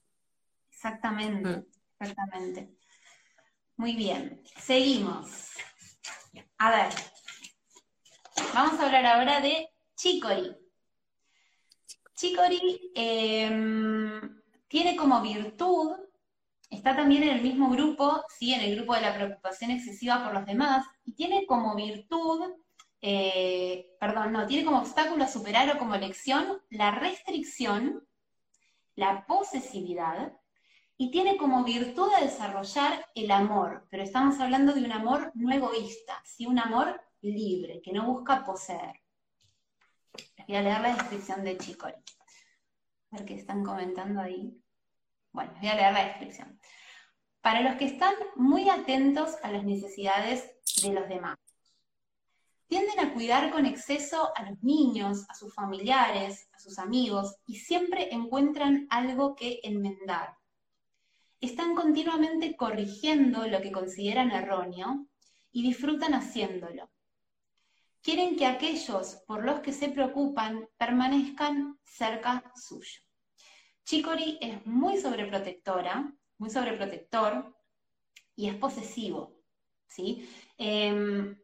[0.70, 1.66] Exactamente, mm.
[2.00, 2.79] exactamente.
[3.80, 5.52] Muy bien, seguimos.
[6.58, 6.92] A ver,
[8.52, 10.54] vamos a hablar ahora de Chicori.
[12.14, 15.92] Chicori em, tiene como virtud,
[16.68, 20.34] está también en el mismo grupo, sí, en el grupo de la preocupación excesiva por
[20.34, 22.52] los demás, y tiene como virtud
[23.00, 28.06] eh, perdón, no, tiene como obstáculo a superar o como lección la restricción,
[28.94, 30.34] la posesividad
[31.00, 35.50] y tiene como virtud de desarrollar el amor, pero estamos hablando de un amor no
[35.50, 36.44] egoísta, ¿sí?
[36.44, 39.00] un amor libre, que no busca poseer.
[40.36, 41.94] Les voy a leer la descripción de Chicori.
[41.94, 44.62] A ver qué están comentando ahí.
[45.32, 46.60] Bueno, les voy a leer la descripción.
[47.40, 51.38] Para los que están muy atentos a las necesidades de los demás.
[52.66, 57.56] Tienden a cuidar con exceso a los niños, a sus familiares, a sus amigos, y
[57.56, 60.38] siempre encuentran algo que enmendar
[61.40, 65.06] están continuamente corrigiendo lo que consideran erróneo
[65.52, 66.90] y disfrutan haciéndolo.
[68.02, 73.00] Quieren que aquellos por los que se preocupan permanezcan cerca suyo.
[73.84, 77.54] Chicori es muy sobreprotectora, muy sobreprotector
[78.36, 79.40] y es posesivo.
[79.86, 80.28] ¿sí?
[80.56, 81.36] Em,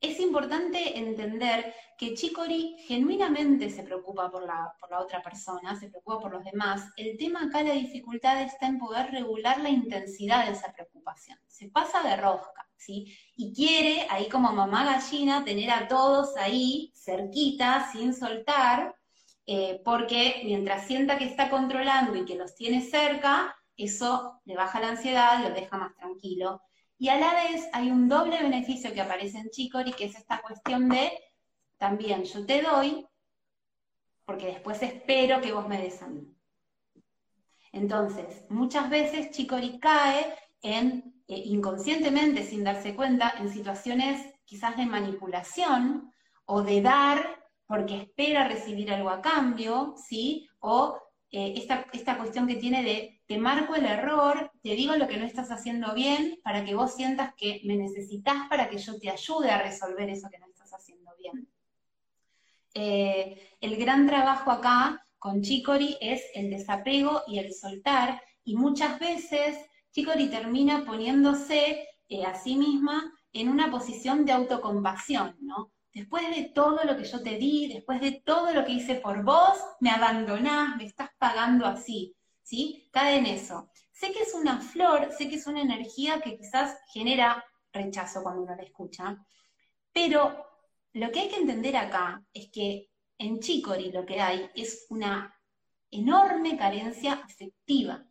[0.00, 5.88] es importante entender que Chicori genuinamente se preocupa por la, por la otra persona, se
[5.88, 6.90] preocupa por los demás.
[6.96, 11.38] El tema acá, la dificultad está en poder regular la intensidad de esa preocupación.
[11.46, 13.16] Se pasa de rosca, ¿sí?
[13.36, 18.94] Y quiere, ahí como mamá gallina, tener a todos ahí, cerquita, sin soltar,
[19.46, 24.80] eh, porque mientras sienta que está controlando y que los tiene cerca, eso le baja
[24.80, 26.62] la ansiedad, lo deja más tranquilo.
[26.98, 30.40] Y a la vez hay un doble beneficio que aparece en Chicory, que es esta
[30.40, 31.12] cuestión de
[31.76, 33.06] también yo te doy,
[34.24, 36.26] porque después espero que vos me des a mí.
[37.72, 44.86] Entonces, muchas veces Chicory cae en, eh, inconscientemente, sin darse cuenta, en situaciones quizás de
[44.86, 46.10] manipulación
[46.46, 50.48] o de dar porque espera recibir algo a cambio, ¿sí?
[50.60, 50.98] O
[51.30, 55.16] eh, esta, esta cuestión que tiene de te marco el error, te digo lo que
[55.16, 59.10] no estás haciendo bien, para que vos sientas que me necesitas para que yo te
[59.10, 61.48] ayude a resolver eso que no estás haciendo bien.
[62.74, 69.00] Eh, el gran trabajo acá con Chicori es el desapego y el soltar, y muchas
[69.00, 69.56] veces
[69.90, 75.72] Chicori termina poniéndose eh, a sí misma en una posición de autocompasión, ¿no?
[75.96, 79.24] Después de todo lo que yo te di, después de todo lo que hice por
[79.24, 82.90] vos, me abandonás, me estás pagando así, ¿sí?
[82.92, 83.70] Cae en eso.
[83.92, 87.42] Sé que es una flor, sé que es una energía que quizás genera
[87.72, 89.16] rechazo cuando uno la escucha,
[89.90, 90.44] pero
[90.92, 95.34] lo que hay que entender acá es que en Chicori lo que hay es una
[95.90, 98.06] enorme carencia afectiva.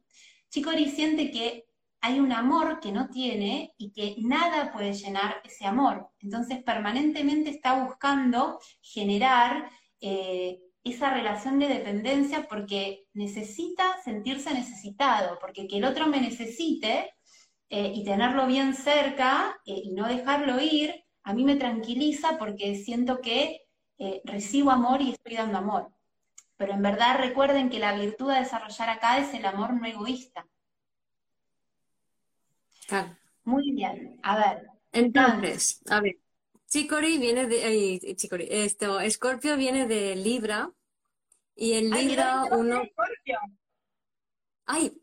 [0.49, 1.67] Chicori siente que
[2.05, 6.07] hay un amor que no tiene y que nada puede llenar ese amor.
[6.19, 15.67] Entonces permanentemente está buscando generar eh, esa relación de dependencia porque necesita sentirse necesitado, porque
[15.67, 17.11] que el otro me necesite
[17.69, 20.93] eh, y tenerlo bien cerca eh, y no dejarlo ir,
[21.23, 23.61] a mí me tranquiliza porque siento que
[24.25, 25.89] recibo amor y estoy dando amor.
[26.57, 30.45] Pero en verdad recuerden que la virtud a desarrollar acá es el amor no egoísta
[33.43, 34.67] muy bien, a ver.
[34.91, 36.17] Entonces, a ver,
[36.67, 37.99] Chicori viene de,
[38.65, 40.71] esto, Escorpio viene de Libra
[41.55, 42.83] y en Libra uno...
[44.65, 45.01] ¡Ay!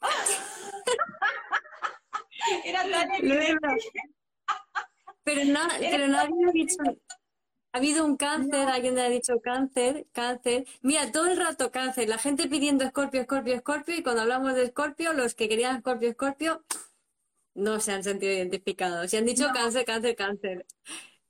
[2.64, 3.08] Era tan
[5.24, 6.82] Pero, no, pero nadie ha dicho...
[7.74, 10.66] Ha habido un cáncer, alguien le ha dicho cáncer, cáncer.
[10.82, 14.64] Mira, todo el rato cáncer, la gente pidiendo Escorpio, Escorpio, Escorpio, y cuando hablamos de
[14.64, 16.62] Escorpio, los que querían Escorpio, Escorpio,
[17.54, 19.10] no se han sentido identificados.
[19.10, 20.66] Se han dicho cáncer, cáncer, cáncer.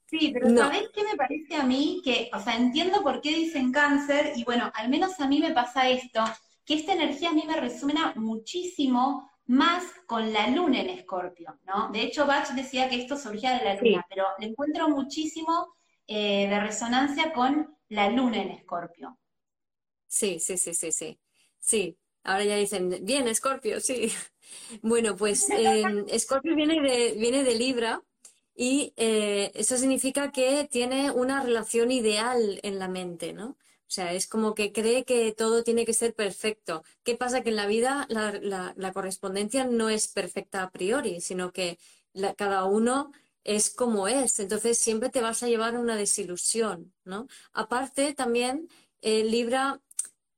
[0.07, 0.59] Sí, pero no.
[0.59, 2.03] ¿sabés qué me parece a mí?
[2.05, 5.53] Que, o sea, entiendo por qué dicen cáncer y bueno, al menos a mí me
[5.53, 6.23] pasa esto,
[6.66, 11.89] que esta energía a mí me resuena muchísimo más con la luna en Escorpio, ¿no?
[11.91, 15.75] De hecho, Bach decía que esto surgía de la luna, pero le encuentro muchísimo
[16.07, 19.18] eh, de resonancia con la luna en Escorpio.
[20.07, 21.18] Sí, sí, sí, sí, sí.
[21.59, 24.12] Sí, ahora ya dicen, bien, Escorpio, sí.
[24.82, 25.48] Bueno, pues
[26.09, 28.03] Escorpio viene de, viene de Libra
[28.55, 33.57] y eh, eso significa que tiene una relación ideal en la mente, ¿no?
[33.92, 36.82] O sea, es como que cree que todo tiene que ser perfecto.
[37.03, 37.42] ¿Qué pasa?
[37.42, 41.78] Que en la vida la, correspondencia no es perfecta a priori, sino que
[42.36, 43.12] cada uno
[43.44, 44.38] es como es.
[44.38, 47.26] Entonces siempre te vas a llevar una desilusión, ¿no?
[47.53, 48.68] Aparte, también
[49.03, 49.80] eh, Libra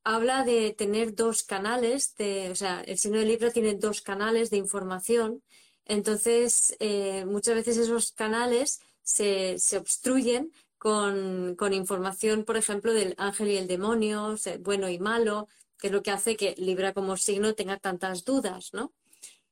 [0.05, 4.50] habla de tener dos canales, de, o sea, el signo de Libra tiene dos canales
[4.50, 5.42] de información,
[5.86, 13.57] entonces eh, muchas veces esos canales se, obstruyen con, información, por ejemplo, del ángel y
[13.57, 15.48] el demonio, bueno y malo,
[15.78, 18.92] que es lo que hace que Libra como signo tenga tantas dudas, ¿no?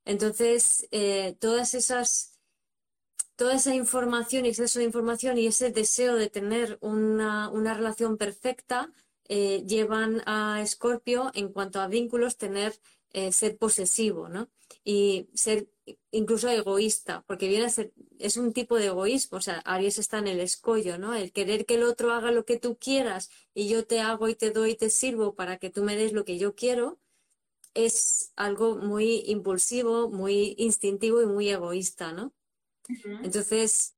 [0.04, 2.38] Entonces, eh, todas esas,
[3.36, 8.18] toda esa información y exceso de información y ese deseo de tener una, una relación
[8.18, 8.92] perfecta,
[9.28, 12.78] eh, llevan a Escorpio, en cuanto a vínculos, tener
[13.12, 14.48] eh, ser posesivo, ¿no?
[14.84, 15.68] Y ser
[16.10, 20.18] incluso egoísta, porque viene a ser, es un tipo de egoísmo, o sea, Aries está
[20.18, 21.14] en el escollo, ¿no?
[21.14, 24.34] El querer que el otro haga lo que tú quieras y yo te hago y
[24.34, 26.98] te doy y te sirvo para que tú me des lo que yo quiero,
[27.74, 32.32] es algo muy impulsivo, muy instintivo y muy egoísta, ¿no?
[33.22, 33.94] Entonces,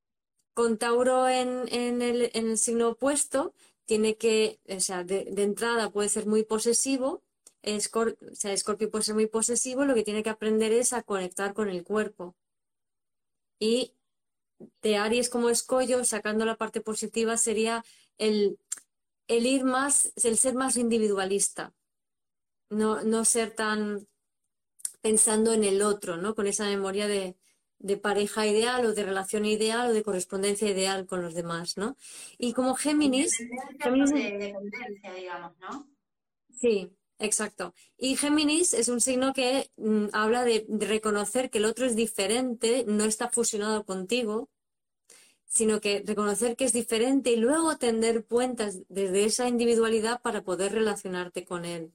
[0.55, 1.69] con Tauro en,
[2.03, 3.55] el, signo opuesto,
[3.87, 7.23] tiene que, o sea, de, entrada puede ser muy posesivo,
[7.63, 11.55] o sea, Escorpio puede ser muy posesivo, lo que tiene que aprender es a conectar
[11.55, 12.37] con el cuerpo.
[13.59, 13.95] Y
[14.83, 17.85] de Aries como escollo, sacando la parte positiva, sería
[18.19, 18.59] el,
[19.29, 21.75] el ir más, el ser más individualista
[22.71, 24.07] no, no ser tan
[25.01, 26.35] pensando en el otro, ¿no?
[26.35, 27.37] Con esa memoria de,
[28.01, 31.97] pareja ideal o de relación ideal o de correspondencia ideal con los demás, ¿no?
[32.39, 33.37] Y como Géminis...
[33.81, 35.89] Géminis de dependencia, digamos, ¿no?
[36.51, 37.75] Sí, exacto.
[37.99, 42.85] Y Géminis es un signo que mm, habla de, reconocer que el otro es diferente,
[42.87, 44.49] no está fusionado contigo,
[45.47, 50.73] sino que reconocer que es diferente y luego tender puentes desde esa individualidad para poder
[50.73, 51.93] relacionarte con él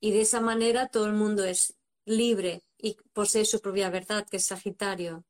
[0.00, 4.38] y de esa manera todo el mundo es libre y posee su propia verdad, que
[4.38, 5.24] es Sagitario,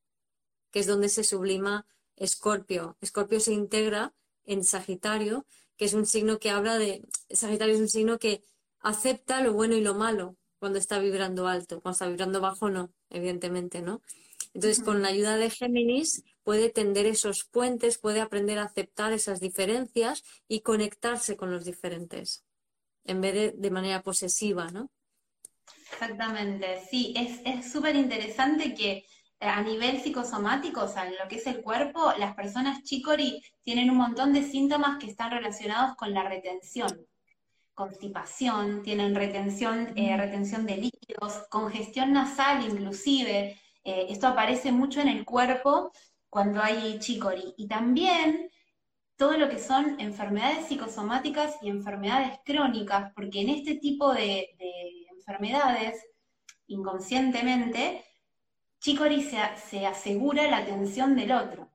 [0.70, 1.86] que es donde se sublima
[2.16, 2.96] Escorpio.
[3.00, 5.46] Escorpio se integra en Sagitario,
[5.76, 7.02] que es un signo que habla de...
[7.30, 8.42] Sagitario es un signo que
[8.80, 12.92] acepta lo bueno y lo malo cuando está vibrando alto, cuando está vibrando bajo no,
[13.08, 14.02] evidentemente, ¿no?
[14.52, 19.40] Entonces, con la ayuda de Géminis puede tender esos puentes, puede aprender a aceptar esas
[19.40, 22.44] diferencias y conectarse con los diferentes
[23.04, 24.90] en vez de de manera posesiva, ¿no?
[25.92, 29.04] Exactamente, sí, es súper interesante que
[29.40, 33.42] eh, a nivel psicosomático, o sea, en lo que es el cuerpo, las personas chicori
[33.62, 37.06] tienen un montón de síntomas que están relacionados con la retención,
[37.74, 45.08] constipación, tienen retención, eh, retención de líquidos, congestión nasal inclusive, eh, esto aparece mucho en
[45.08, 45.90] el cuerpo
[46.28, 47.54] cuando hay chicori.
[47.56, 48.50] Y también
[49.16, 54.50] todo lo que son enfermedades psicosomáticas y enfermedades crónicas, porque en este tipo de,
[55.30, 56.04] enfermedades,
[56.66, 58.04] inconscientemente,
[58.80, 61.70] Chicori se, asegura la atención del otro.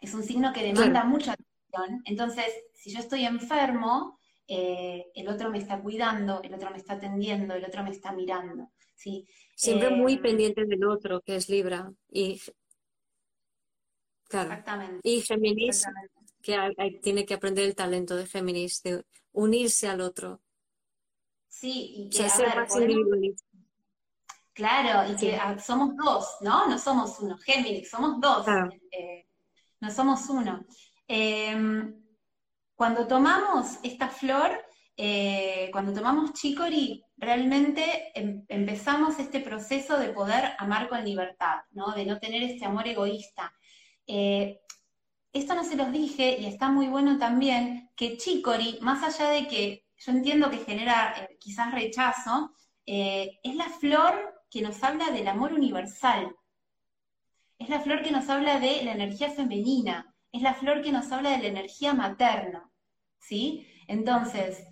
[0.00, 2.02] Es un signo que demanda mucha atención.
[2.04, 6.94] Entonces, si yo estoy enfermo, eh, el otro me está cuidando, el otro me está
[6.94, 8.70] atendiendo, el otro me está mirando.
[8.94, 9.28] ¿sí?
[9.54, 11.92] Siempre muy eh, pendiente del otro, que es Libra.
[12.10, 12.40] Y,
[14.30, 15.00] Exactamente.
[15.02, 15.86] Y Géminis
[16.42, 16.56] que
[17.02, 20.40] tiene que aprender el talento de Géminis, de unirse al otro.
[21.48, 22.28] Sí, y que
[24.52, 26.66] Claro, y que somos dos, ¿no?
[26.66, 28.44] No somos uno, Géminis, somos dos,
[28.90, 29.26] eh,
[29.80, 30.64] no somos uno.
[31.06, 31.94] Em,
[32.74, 34.50] cuando tomamos esta flor,
[34.96, 41.92] eh, cuando tomamos chicory, realmente em, empezamos este proceso de poder amar con libertad, ¿no?
[41.92, 43.54] De no tener este amor egoísta.
[44.08, 44.60] Eh,
[45.32, 49.46] esto no se los dije y está muy bueno también, que Chicory, más allá de
[49.46, 52.52] que yo entiendo que genera eh, quizás rechazo,
[52.86, 56.34] eh, es la flor que nos habla del amor universal.
[57.58, 61.10] Es la flor que nos habla de la energía femenina, es la flor que nos
[61.10, 62.70] habla de la energía materna,
[63.18, 63.66] ¿sí?
[63.88, 64.64] Entonces,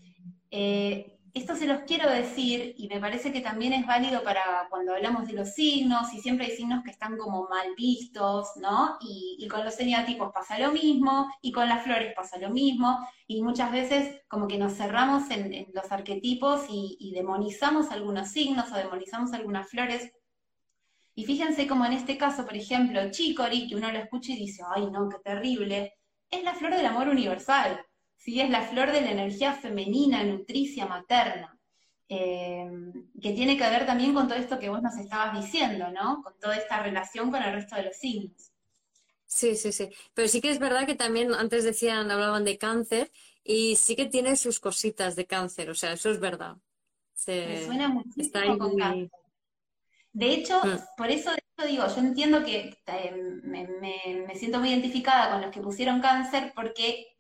[0.51, 4.95] eh, esto se los quiero decir y me parece que también es válido para cuando
[4.95, 8.97] hablamos de los signos y siempre hay signos que están como mal vistos, ¿no?
[9.03, 13.43] Y, con los eneatipos pasa lo mismo y con las flores pasa lo mismo y
[13.43, 19.35] muchas veces como que nos cerramos en, los arquetipos y, demonizamos algunos signos o demonizamos
[19.35, 20.11] algunas flores.
[21.15, 24.63] Y fíjense como en este caso, por ejemplo, Chicory, que uno lo escucha y dice,
[24.75, 25.93] ay no, qué terrible,
[26.31, 27.79] es la flor del amor universal.
[28.27, 28.41] ¿Sí?
[28.41, 31.57] Es la flor de la energía femenina, nutricia, materna,
[32.09, 32.69] eh,
[33.23, 36.23] que tiene que ver también con todo esto que vos nos estabas diciendo, ¿no?
[36.23, 38.51] Con toda esta relación con el resto de los signos.
[39.27, 39.91] Sí, sí, sí.
[40.13, 43.13] Pero sí que es verdad que también antes decían, hablaban de cáncer
[43.45, 46.57] y sí que tiene sus cositas de cáncer, o sea, eso es verdad.
[47.29, 49.11] Me suena muchísimo con cáncer.
[50.13, 50.97] De hecho, mm.
[50.97, 51.31] por eso,
[51.69, 53.69] digo, yo entiendo que eh, me,
[54.27, 57.16] me, siento muy identificada con los que pusieron cáncer porque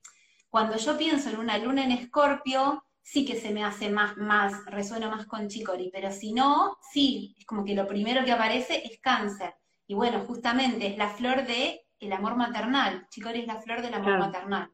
[0.57, 4.65] cuando yo pienso en una luna en escorpio, sí que se me hace más, más,
[4.65, 8.83] resuena más con Chicori, pero si no, sí, es como que lo primero que aparece
[8.87, 9.55] es cáncer.
[9.87, 13.07] Y bueno, justamente es la flor de el amor maternal.
[13.11, 14.71] Chicori es la flor del amor maternal.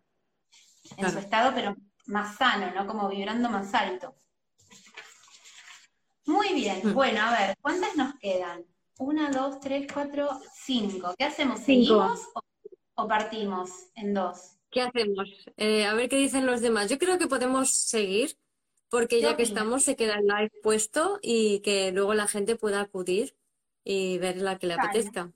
[0.98, 1.74] En su estado, pero
[2.06, 2.86] más sano, ¿no?
[2.86, 4.14] Como vibrando más alto.
[6.26, 6.94] Muy bien, mm.
[6.94, 8.64] bueno, a ver, ¿cuántas nos quedan?
[8.98, 11.12] Una, dos, tres, cuatro, cinco.
[11.18, 11.59] ¿Qué hacemos?
[11.59, 12.20] ¿Seguimos
[12.94, 14.61] o partimos en dos?
[14.72, 15.28] ¿Qué hacemos?
[15.58, 16.88] Eh, a ver qué dicen los demás.
[16.88, 18.36] Yo creo que podemos seguir
[18.88, 22.80] porque ya que estamos se queda el live puesto y que luego la gente pueda
[22.80, 23.36] acudir
[23.84, 25.30] y ver la que le apetezca.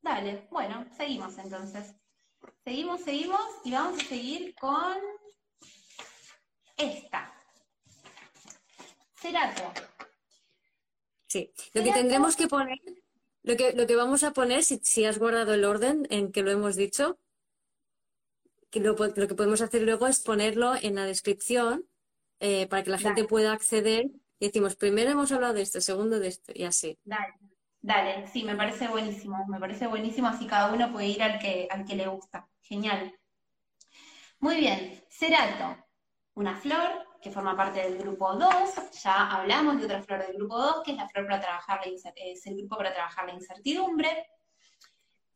[0.00, 1.94] Dale, bueno, seguimos entonces.
[2.64, 4.96] Seguimos, seguimos y vamos a seguir con
[6.76, 7.34] esta.
[9.16, 9.62] Cerato.
[11.26, 12.78] Sí, lo que tendremos que poner,
[13.42, 16.52] lo que, lo que vamos a poner, si, has guardado el orden en que lo
[16.52, 17.18] hemos dicho,
[18.80, 21.86] que lo, que podemos hacer luego es ponerlo en la descripción
[22.40, 24.06] eh, para que la gente pueda acceder
[24.38, 26.98] y decimos, primero hemos hablado de esto, segundo de esto, y así.
[27.04, 27.34] Dale,
[27.80, 31.66] dale, sí, me parece buenísimo, me parece buenísimo, así cada uno puede ir al que,
[31.70, 32.46] al que le gusta.
[32.60, 33.18] Genial.
[34.40, 35.82] Muy bien, cerato,
[36.34, 38.92] una flor que forma parte del grupo 2.
[39.02, 42.10] Ya hablamos de otra flor del grupo 2, que es la flor para trabajar la
[42.14, 44.26] es el grupo para trabajar la incertidumbre.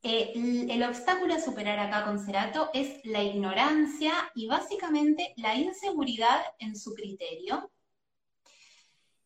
[0.02, 0.32] Eh,
[0.70, 6.74] el, obstáculo a superar acá con Cerato es la ignorancia y básicamente la inseguridad en
[6.74, 7.70] su criterio.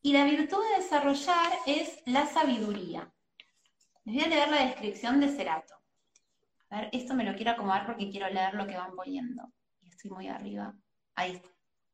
[0.03, 3.13] Y la virtud de desarrollar es la sabiduría.
[4.05, 5.75] Les voy a leer la descripción de Cerato.
[6.71, 9.53] A ver, esto me lo quiero acomodar porque quiero leer lo que van poniendo.
[9.83, 10.75] Estoy muy arriba.
[11.15, 11.49] Ahí está.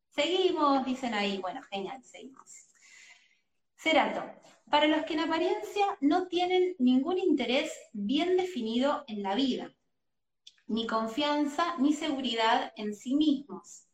[0.09, 1.39] Seguimos, dicen ahí.
[1.39, 2.66] Bueno, genial, seguimos.
[3.77, 4.24] Cerato,
[4.70, 9.74] para los que en apariencia no tienen ningún interés bien definido en la vida,
[10.68, 13.88] ni confianza ni seguridad en sí mismos.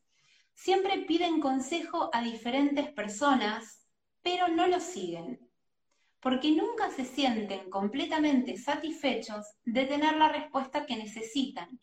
[0.52, 3.86] Siempre piden consejo a diferentes personas,
[4.22, 5.40] pero no lo siguen,
[6.20, 11.80] porque nunca se sienten completamente satisfechos de tener la respuesta que necesitan.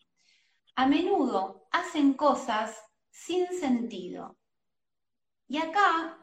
[0.76, 2.78] A menudo hacen cosas
[3.10, 4.36] sin sentido.
[5.48, 6.18] Y acá,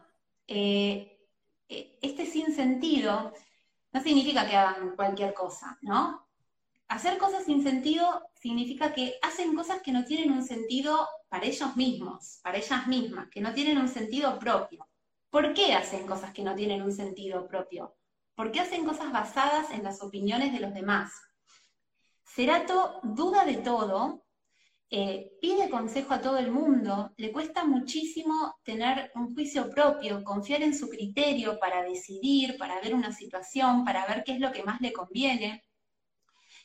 [0.48, 1.11] eh,
[2.02, 3.34] este sin sentido
[3.94, 6.28] no significa que hagan cualquier cosa, ¿no?
[6.88, 11.78] Hacer cosas sin sentido significa que hacen cosas que no tienen un sentido para ellos
[11.78, 14.88] mismos, para ellas mismas, que no tienen un sentido propio.
[15.30, 17.96] ¿Por qué hacen cosas que no tienen un sentido propio?
[18.36, 21.14] Porque hacen cosas basadas en las opiniones de los demás.
[22.26, 24.26] Cerato duda de todo
[24.94, 30.64] eh, pide consejo a todo el mundo, le cuesta muchísimo tener un juicio propio, confiar
[30.64, 34.64] en su criterio para decidir, para ver una situación, para ver qué es lo que
[34.64, 35.64] más le conviene.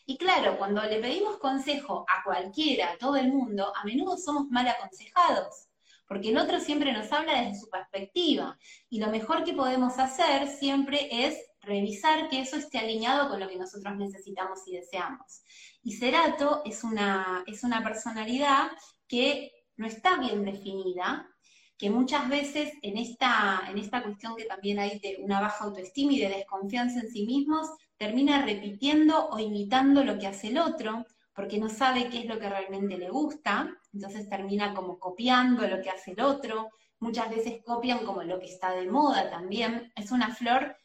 [0.06, 4.48] Y claro, cuando le pedimos consejo a cualquiera, a todo el mundo, a menudo somos
[4.50, 5.68] mal aconsejados,
[6.08, 8.58] porque el otro siempre nos habla desde su perspectiva.
[8.88, 13.48] Y lo mejor que podemos hacer siempre es revisar que eso esté alineado con lo
[13.48, 15.43] que nosotros necesitamos y deseamos.
[15.82, 18.70] Y Cerato es una, es una personalidad
[19.06, 21.28] que no está bien definida,
[21.76, 26.12] que muchas veces en esta, en esta cuestión que también hay de una baja autoestima
[26.12, 27.68] y de desconfianza en sí mismos,
[27.98, 32.38] termina repitiendo o imitando lo que hace el otro, porque no sabe qué es lo
[32.38, 37.60] que realmente le gusta, entonces termina como copiando lo que hace el otro, muchas veces
[37.64, 40.76] copian como lo que está de moda también, es una flor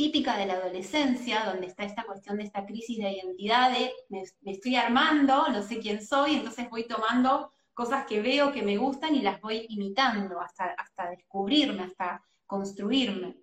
[0.00, 4.24] típica de la adolescencia, donde está esta cuestión de esta crisis de identidad, de me,
[4.50, 9.14] estoy armando, no sé quién soy, entonces voy tomando cosas que veo que me gustan
[9.14, 13.36] y las voy imitando hasta, hasta descubrirme, hasta construirme.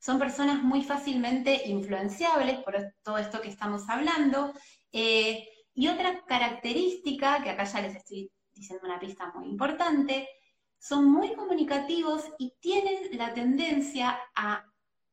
[0.00, 2.74] Son personas muy fácilmente influenciables por
[3.04, 4.52] todo esto que estamos hablando.
[4.90, 10.28] Eh, y otra característica, que acá ya les estoy diciendo una pista muy importante,
[10.80, 14.64] son muy comunicativos y tienen la tendencia a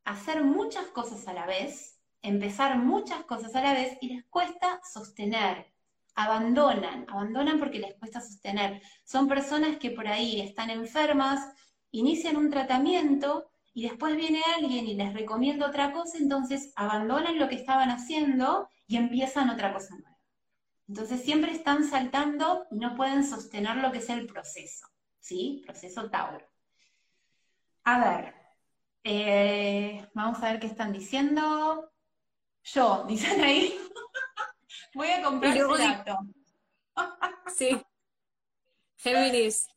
[0.04, 4.80] hacer muchas cosas a la vez, empezar muchas cosas a la vez y les cuesta
[4.84, 5.74] sostener,
[6.16, 8.82] abandonan, abandonan porque les cuesta sostener.
[9.04, 11.40] Son personas que por ahí están enfermas,
[11.92, 17.48] inician un tratamiento y después viene alguien y les recomienda otra cosa, entonces abandonan lo
[17.48, 20.18] que estaban haciendo y empiezan otra cosa nueva.
[20.88, 24.88] Entonces siempre están saltando y no pueden sostener lo que es el proceso,
[25.20, 25.64] ¿sí?
[25.66, 26.46] Proceso Tauro.
[27.86, 28.41] A ver,
[29.04, 31.92] eh, vamos a ver qué están diciendo.
[32.64, 33.78] Yo, dicen ahí.
[34.94, 36.18] Voy a comprar ese dato.
[37.56, 37.82] sí.
[38.98, 39.68] Géminis.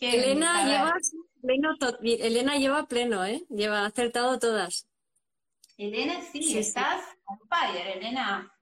[0.00, 0.94] Elena lleva
[1.40, 1.70] pleno,
[2.02, 3.44] Elena lleva pleno, ¿eh?
[3.48, 4.86] Lleva acertado todas.
[5.76, 8.52] Elena, sí, estás on fire, Elena.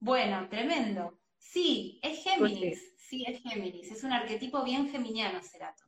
[0.00, 1.20] Bueno, tremendo.
[1.36, 2.94] Sí, es pues Géminis.
[2.96, 3.24] sí.
[3.28, 3.90] es Géminis.
[3.92, 5.84] Es un arquetipo bien geminiano, Cerato.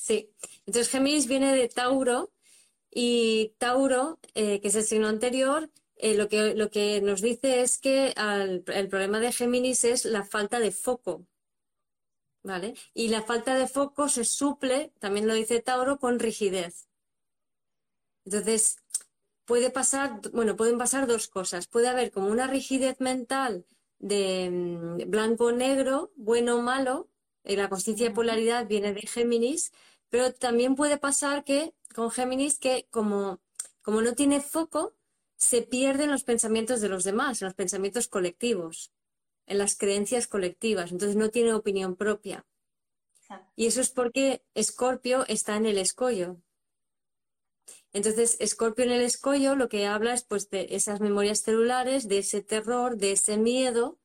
[0.00, 0.30] Sí,
[0.64, 2.32] entonces Géminis viene de Tauro
[2.90, 7.60] y Tauro, eh, que es el signo anterior, eh, lo, que, lo que nos dice
[7.60, 11.26] es que el problema de Géminis es la falta de foco.
[12.42, 12.74] ¿Vale?
[12.94, 16.88] Y la falta de foco se suple, también lo dice Tauro, con rigidez.
[18.24, 18.78] Entonces,
[19.44, 21.66] puede pasar, bueno, pueden pasar dos cosas.
[21.66, 23.66] Puede haber como una rigidez mental
[23.98, 27.10] de mm, blanco-negro, bueno-malo,
[27.44, 29.72] Y la conciencia de polaridad viene de Géminis,
[30.10, 33.40] pero también puede pasar que con Géminis que como,
[33.80, 34.94] como no tiene foco,
[35.36, 38.92] se pierden los pensamientos de los demás, en los pensamientos colectivos,
[39.46, 42.46] en las creencias colectivas, entonces no tiene opinión propia.
[43.56, 46.42] Y eso es porque Escorpio está en el escollo.
[47.92, 52.18] Entonces, Escorpio en el escollo lo que habla es pues de esas memorias celulares, de
[52.18, 53.98] ese terror, de ese miedo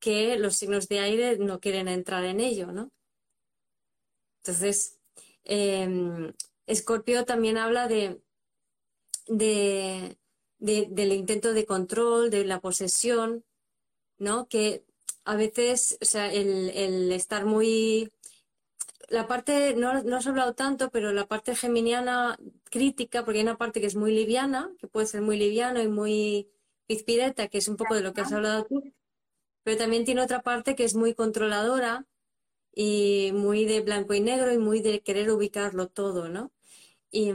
[0.00, 2.90] que los signos de aire no quieren entrar en ello, ¿no?
[4.42, 4.93] Entonces,
[5.44, 8.20] Escorpio también habla de,
[9.26, 10.16] de,
[10.58, 13.44] del intento de control, de la posesión,
[14.18, 14.48] ¿no?
[14.48, 14.84] Que
[15.24, 18.10] a veces, o sea, el, el estar muy
[19.08, 22.38] la parte, no, no has hablado tanto, pero la parte geminiana
[22.70, 25.88] crítica, porque hay una parte que es muy liviana, que puede ser muy liviano y
[25.88, 26.48] muy
[26.86, 28.82] pizpireta, que es un poco de lo que has hablado tú,
[29.62, 32.06] pero también tiene otra parte que es muy controladora
[32.74, 36.52] y muy de blanco y negro y muy de querer ubicarlo todo, ¿no?
[37.10, 37.32] Y,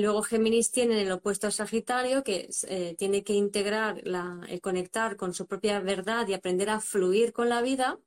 [0.00, 5.16] luego Géminis tiene el opuesto a Sagitario, que eh, tiene que integrar, la, el conectar
[5.16, 7.98] con su propia verdad y aprender a fluir con la vida,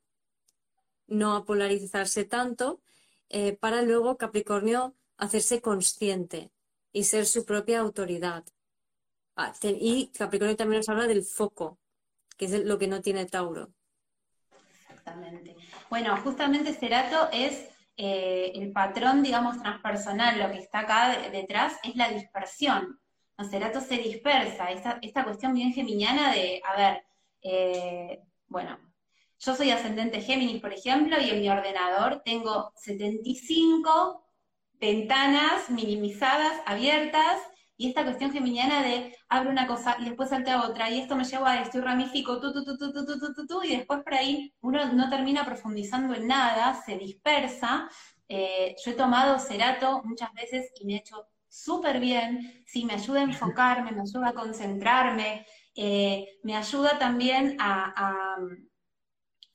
[1.08, 2.80] no a polarizarse tanto,
[3.28, 6.52] eh, para luego Capricornio hacerse consciente
[6.90, 8.44] y ser su propia autoridad.
[9.36, 11.78] Ah, y Capricornio también nos habla del foco,
[12.38, 13.70] que es lo que no tiene Tauro.
[14.88, 15.54] Exactamente.
[15.90, 21.96] Bueno, justamente Cerato es eh, el patrón, digamos, transpersonal, lo que está acá detrás es
[21.96, 23.00] la dispersión.
[23.50, 27.02] Cerato se dispersa, esta, esta cuestión bien geminiana de, a ver,
[27.42, 28.78] eh, bueno,
[29.40, 34.24] yo soy ascendente Géminis, por ejemplo, y en mi ordenador tengo 75
[34.74, 37.40] ventanas minimizadas, abiertas,
[37.80, 41.24] y esta cuestión geminiana de abro una cosa y después salta otra, y esto me
[41.24, 44.02] lleva a esto y ramifico, tu, tu, tu, tu, tu, tu, tu, tu, y después
[44.02, 47.88] por ahí uno no termina profundizando en nada, se dispersa.
[48.28, 52.92] Eh, yo he tomado cerato muchas veces y me he hecho súper bien, sí, me
[52.92, 58.36] ayuda a enfocarme, me ayuda a concentrarme, eh, me ayuda también a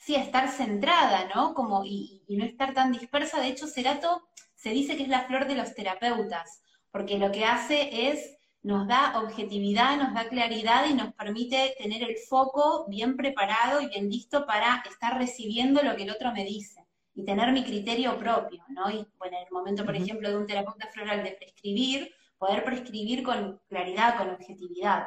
[0.06, 1.54] sí, estar centrada, ¿no?
[1.54, 3.42] Como, y, no estar tan dispersa.
[3.42, 6.62] De hecho, Cerato se dice que es la flor de los terapeutas,
[6.96, 12.02] porque lo que hace es, nos da objetividad, nos da claridad y nos permite tener
[12.04, 16.46] el foco bien preparado y bien listo para estar recibiendo lo que el otro me
[16.46, 18.90] dice y tener mi criterio propio, ¿no?
[18.90, 23.24] Y bueno, en el momento, por ejemplo, de un terapeuta floral de prescribir, poder prescribir
[23.24, 25.04] con claridad, con objetividad,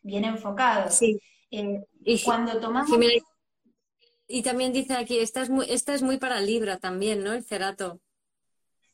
[0.00, 0.90] bien enfocado.
[0.90, 1.18] Sí.
[1.50, 2.88] Eh, y cuando tomamos...
[4.28, 7.32] Y también dice aquí, esta es muy, esta es muy para Libra también, ¿no?
[7.32, 7.98] El cerato.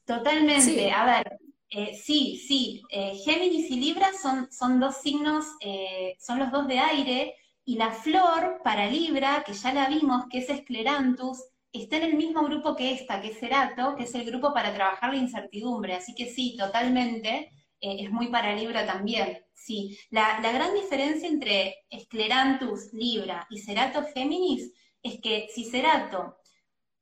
[0.07, 0.91] Totalmente.
[0.91, 1.39] A ver,
[1.71, 2.83] eh, sí, sí.
[2.91, 7.35] Eh, Géminis y Libra son, son dos signos, eh, son los dos de aire,
[7.65, 11.43] y la flor para Libra, que ya la vimos, que es Esclerantus,
[11.73, 14.75] está en el mismo grupo que esta, que es Cerato, que es el grupo para
[14.75, 15.95] trabajar la incertidumbre.
[15.95, 19.45] Así que sí, totalmente, es muy para Libra también.
[19.53, 19.99] Sí.
[20.11, 24.73] La, la gran diferencia entre Esclerantus, Libra y Cerato Géminis
[25.03, 26.39] es que si Cerato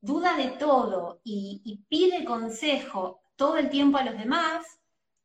[0.01, 4.64] duda de todo y, pide consejo todo el tiempo a los demás,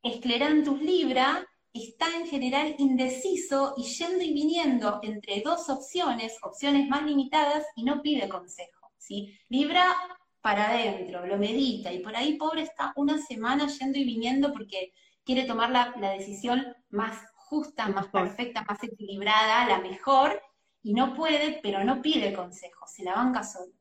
[0.03, 7.03] Esclerantus Libra está en general indeciso y yendo y viniendo entre dos opciones, opciones más
[7.03, 8.91] limitadas, y no pide consejo.
[8.97, 9.37] ¿sí?
[9.49, 9.95] Libra
[10.41, 14.93] para adentro, lo medita, y por ahí pobre está una semana yendo y viniendo porque
[15.23, 20.41] quiere tomar la, la decisión más justa, más perfecta, más equilibrada, la mejor,
[20.83, 23.73] y no puede, pero no pide consejo, se la banca solo.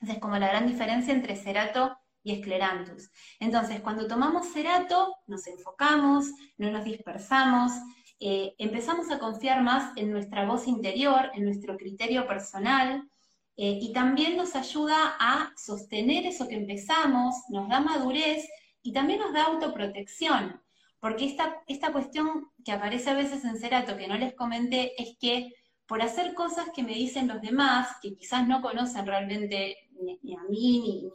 [0.00, 3.10] Esa es como la gran diferencia entre cerato y esclerantus.
[3.38, 6.26] Entonces, cuando tomamos cerato, nos enfocamos,
[6.56, 7.70] no nos dispersamos,
[8.18, 13.08] eh, empezamos a confiar más en nuestra voz interior, en nuestro criterio personal,
[13.56, 18.48] eh, y también nos ayuda a sostener eso que empezamos, nos da madurez
[18.82, 20.60] y también nos da autoprotección.
[20.98, 25.16] Porque esta, esta cuestión que aparece a veces en Cerato, que no les comenté, es
[25.20, 25.52] que
[25.86, 30.42] por hacer cosas que me dicen los demás, que quizás no conocen realmente ni, a
[30.44, 31.10] mí,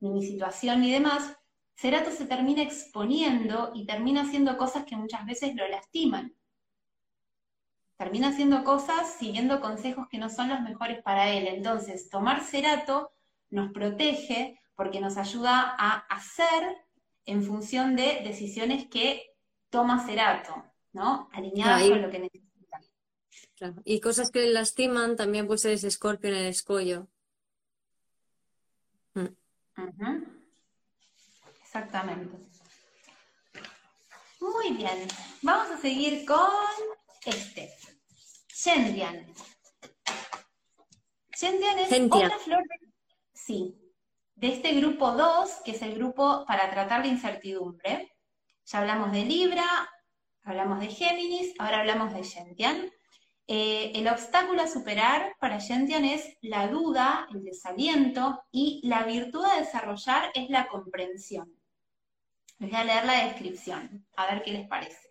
[0.00, 1.36] ni, mi situación, ni demás,
[1.74, 6.34] Cerato se termina exponiendo y termina haciendo cosas que muchas veces lo lastiman.
[7.96, 11.46] Termina haciendo cosas siguiendo consejos que no son los mejores para él.
[11.46, 13.12] Entonces, tomar Cerato
[13.50, 16.76] nos protege porque nos ayuda a hacer
[17.24, 19.30] en función de decisiones que
[19.70, 20.54] toma Cerato,
[20.92, 21.28] ¿no?
[21.32, 22.28] Alineadas con lo que
[23.84, 27.08] Y cosas que le lastiman también puede ser ese escorpio en el escollo.
[29.14, 29.26] Mm.
[31.62, 32.36] Exactamente.
[34.40, 35.06] Muy bien.
[35.42, 36.38] Vamos a seguir con
[37.24, 37.72] este.
[38.48, 39.26] Shendian.
[41.36, 42.92] Shendian es otra flor de...
[43.32, 43.78] Sí.
[44.34, 48.12] De este grupo 2, que es el grupo para tratar la incertidumbre,
[48.66, 49.64] ya hablamos de Libra,
[50.42, 52.90] hablamos de Géminis, ahora hablamos de Gentian.
[53.48, 59.44] Eh, el obstáculo a superar para Gentian es la duda, el desaliento, y la virtud
[59.44, 61.52] a desarrollar es la comprensión.
[62.58, 65.10] Les voy a leer la descripción, a ver qué les parece.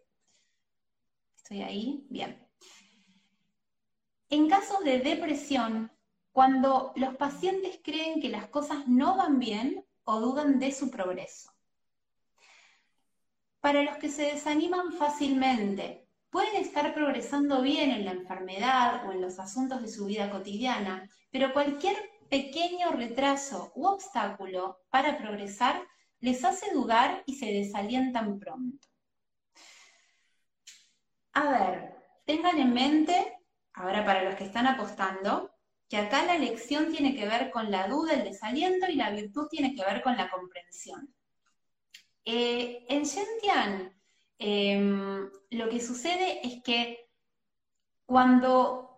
[1.36, 2.06] ¿Estoy ahí?
[2.10, 2.48] Bien.
[4.30, 5.92] En casos de depresión,
[6.32, 11.52] cuando los pacientes creen que las cosas no van bien o dudan de su progreso.
[13.60, 16.01] Para los que se desaniman fácilmente,
[16.32, 21.08] pueden estar progresando bien en la enfermedad o en los asuntos de su vida cotidiana,
[21.30, 21.98] pero cualquier
[22.30, 25.86] pequeño retraso u obstáculo para progresar
[26.22, 28.88] les hace dudar y se desalientan pronto.
[31.34, 31.96] A ver,
[32.26, 33.38] tengan en mente,
[33.74, 35.52] ahora para los que están apostando,
[35.90, 39.48] que acá la elección tiene que ver con la duda, el desaliento y la virtud
[39.50, 41.14] tiene que ver con la comprensión.
[42.24, 44.01] Eh, en Shentian,
[44.42, 47.08] em, lo que sucede es que
[48.06, 48.90] cuando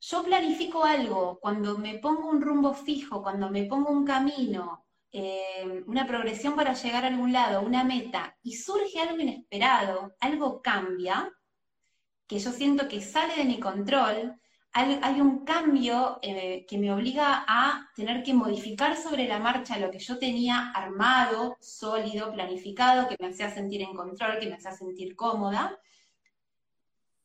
[0.00, 5.84] yo planifico algo, cuando me pongo un rumbo fijo, cuando me pongo un camino, em,
[5.86, 11.30] una progresión para llegar a algún lado, una meta, y surge algo inesperado, algo cambia,
[12.26, 14.40] que yo siento que sale de mi control,
[14.74, 19.90] hay, un cambio eh, que me obliga a tener que modificar sobre la marcha lo
[19.90, 24.72] que yo tenía armado, sólido, planificado, que me hacía sentir en control, que me hacía
[24.72, 25.78] sentir cómoda.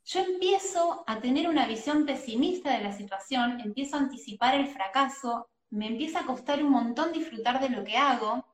[0.04, 5.48] Yo empiezo a tener una visión pesimista de la situación, empiezo a anticipar el fracaso,
[5.70, 8.46] me empieza a costar un montón disfrutar de lo que hago,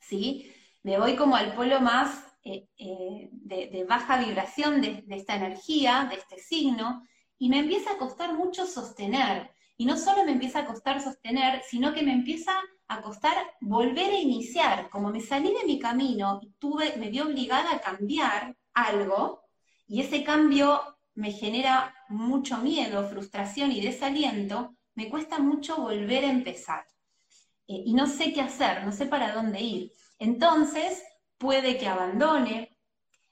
[0.00, 0.52] ¿sí?
[0.82, 6.16] Me voy como al polo más eh, eh, de, baja vibración de esta energía, de
[6.16, 7.04] este signo,
[7.40, 9.50] y me empieza a costar mucho sostener.
[9.78, 12.52] Y no solo me empieza a costar sostener, sino que me empieza
[12.86, 14.90] a costar volver a iniciar.
[14.90, 19.42] Como me salí de mi camino y tuve, me vi obligada a cambiar algo,
[19.88, 20.82] y ese cambio
[21.14, 26.84] me genera mucho miedo, frustración y desaliento, me cuesta mucho volver a empezar.
[27.66, 29.92] Eh, y no sé qué hacer, no sé para dónde ir.
[30.18, 31.02] Entonces,
[31.38, 32.76] puede que abandone,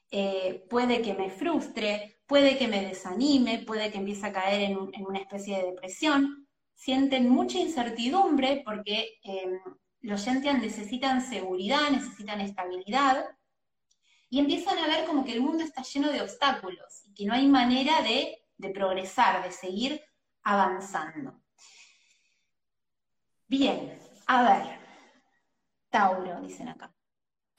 [0.09, 4.77] eh, puede que me frustre, puede que me desanime, puede que empiece a caer en,
[5.05, 6.47] una especie de depresión.
[6.75, 9.59] Sienten mucha incertidumbre porque em,
[10.01, 13.25] los Gentian necesitan seguridad, necesitan estabilidad,
[14.29, 17.33] y empiezan a ver como que el mundo está lleno de obstáculos y que no
[17.33, 19.99] hay manera de, de progresar, de seguir
[20.43, 21.41] avanzando.
[23.47, 24.79] Bien, a ver,
[25.89, 26.93] Tauro, dicen acá.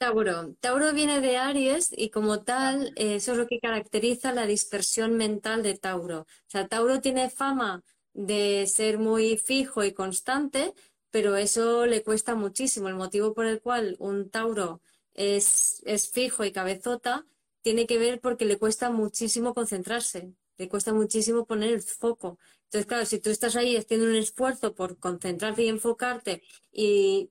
[0.01, 0.55] Tauro.
[0.59, 5.15] Tauro viene de Aries y como tal, eh, eso es lo que caracteriza la dispersión
[5.15, 6.21] mental de Tauro.
[6.21, 7.83] O sea, Tauro tiene fama
[8.13, 10.73] de ser muy fijo y constante,
[11.11, 12.87] pero eso le cuesta muchísimo.
[12.87, 14.81] El motivo por el cual un Tauro
[15.13, 17.27] es, es fijo y cabezota
[17.61, 22.39] tiene que ver porque le cuesta muchísimo concentrarse, le cuesta muchísimo poner el foco.
[22.63, 26.41] Entonces, claro, si tú estás ahí haciendo un esfuerzo por concentrarte y enfocarte
[26.71, 27.29] y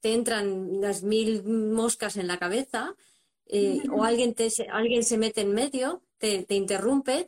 [0.00, 2.94] te entran las mil moscas en la cabeza
[3.46, 7.26] eh, o alguien, te, alguien se mete en medio, te, interrumpe,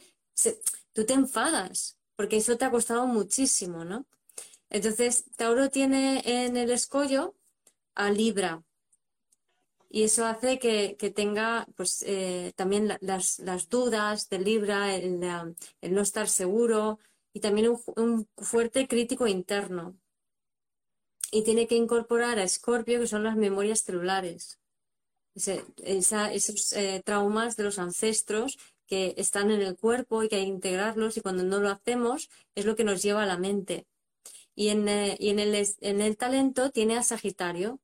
[0.93, 4.07] tú te enfadas, porque eso te ha costado muchísimo, ¿no?
[4.69, 7.35] Entonces, Tauro tiene en el escollo
[7.95, 8.63] a Libra.
[9.89, 16.29] Y eso hace que, tenga pues, eh, también las, dudas de Libra, el, no estar
[16.29, 16.99] seguro
[17.33, 19.99] y también un fuerte crítico interno
[21.31, 24.59] y tiene que incorporar a Escorpio, que son las memorias celulares.
[25.35, 30.49] esos eh, traumas de los ancestros que están en el cuerpo y que hay que
[30.49, 33.87] integrarlos y cuando no lo hacemos es lo que nos lleva a la mente.
[34.57, 37.79] Y en, eh, el, en el, talento tiene a Sagitario,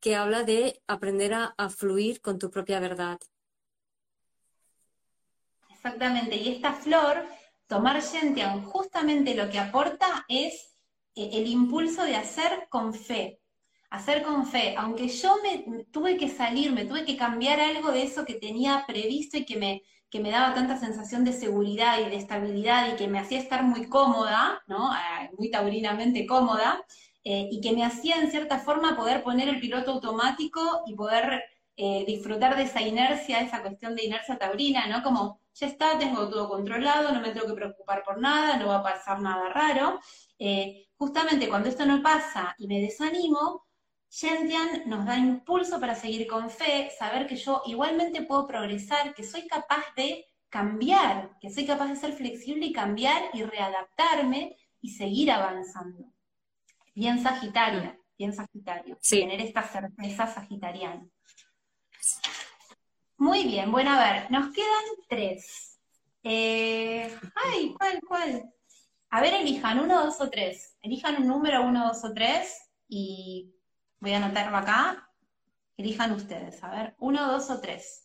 [0.00, 3.20] que habla de aprender a, a fluir con tu propia verdad.
[5.68, 7.24] Exactamente, y esta flor,
[7.66, 10.75] tomar Gentian, justamente lo que aporta es
[11.16, 13.40] el impulso de hacer con fe,
[13.90, 18.02] hacer con fe, aunque yo me tuve que salir, me tuve que cambiar algo de
[18.02, 22.10] eso que tenía previsto y que me, que me daba tanta sensación de seguridad y
[22.10, 24.90] de estabilidad y que me hacía estar muy cómoda, ¿no?
[24.92, 26.84] Ah, muy taurinamente cómoda,
[27.24, 31.42] eh, y que me hacía en cierta forma poder poner el piloto automático y poder
[31.76, 35.02] eh, disfrutar de esa inercia, esa cuestión de inercia taurina, ¿no?
[35.02, 38.76] Como ya está, tengo todo controlado, no me tengo que preocupar por nada, no va
[38.76, 39.98] a pasar nada raro
[40.98, 43.66] justamente cuando esto no pasa y me desanimo,
[44.10, 49.24] Gentian nos da impulso para seguir con fe, saber que yo igualmente puedo progresar, que
[49.24, 54.90] soy capaz de cambiar, que soy capaz de ser flexible y cambiar y readaptarme y
[54.90, 56.12] seguir avanzando.
[56.94, 61.06] bien sagitaria, bien sagitario, tener esta certeza sagitariana.
[63.18, 65.78] Muy bien, bueno, a ver, nos quedan tres.
[66.22, 68.55] Eh, ay, ¿cuál, cuál?
[69.10, 70.76] A ver, elijan uno, dos o tres.
[70.82, 73.54] Elijan un número, uno, dos o tres, y
[74.00, 75.08] voy a anotarlo acá.
[75.76, 78.04] Elijan ustedes, a ver, uno, dos o tres.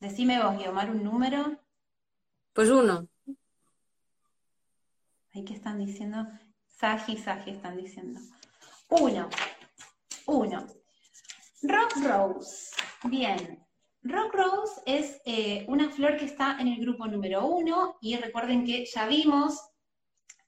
[0.00, 1.58] Decime vos, Guiomar, un número.
[2.52, 3.08] Pues uno.
[5.34, 6.26] Ahí que están diciendo,
[6.66, 8.20] Sagi, Sagi están diciendo.
[8.88, 9.28] Uno,
[10.26, 10.66] uno.
[11.62, 12.76] Rock Rose.
[13.04, 13.65] Bien.
[14.08, 18.64] Rock Rose es eh, una flor que está en el grupo número uno y recuerden
[18.64, 19.60] que ya vimos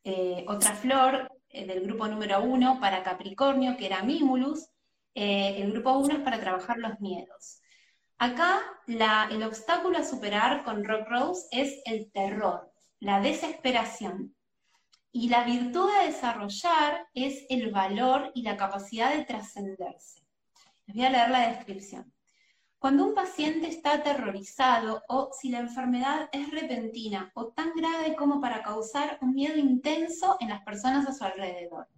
[0.05, 4.69] eh, otra flor eh, del grupo número uno para Capricornio, que era Mimulus.
[5.15, 7.61] el grupo uno es para trabajar los miedos.
[8.19, 12.71] Acá el obstáculo a superar con Rock Rose es el terror,
[13.01, 14.37] la desesperación.
[15.11, 20.23] Y la virtud a desarrollar es el valor y la capacidad de trascenderse.
[20.87, 22.13] Les voy a leer la descripción.
[22.79, 28.41] Cuando un paciente está aterrorizado o si la enfermedad es repentina o tan grave como
[28.41, 31.89] para causar un miedo intenso en las personas a su alrededor.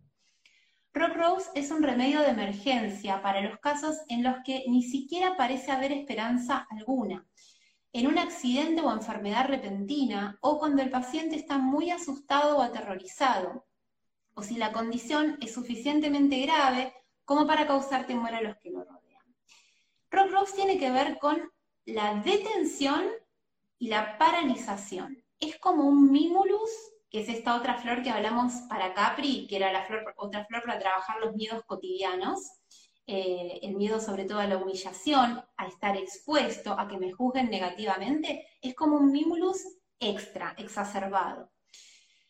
[0.95, 5.37] Rock Rose es un remedio de emergencia para los casos en los que ni siquiera
[5.37, 7.27] parece haber esperanza alguna,
[7.93, 13.67] en un accidente o enfermedad repentina, o cuando el paciente está muy asustado o aterrorizado,
[14.33, 16.95] o si la condición es suficientemente grave
[17.27, 19.00] como para causar temor a los que lo rodean.
[20.11, 21.51] Rock Rose tiene que ver con
[21.87, 23.05] la detención
[23.79, 25.23] y la paralización.
[25.39, 26.71] Es como un mimulus
[27.11, 30.63] que es esta otra flor que hablamos para Capri, que era la flor, otra flor
[30.63, 32.41] para trabajar los miedos cotidianos,
[33.07, 37.51] eh, el miedo sobre todo a la humillación, a estar expuesto, a que me juzguen
[37.51, 39.59] negativamente, es como un mimulus
[39.99, 41.51] extra, exacerbado.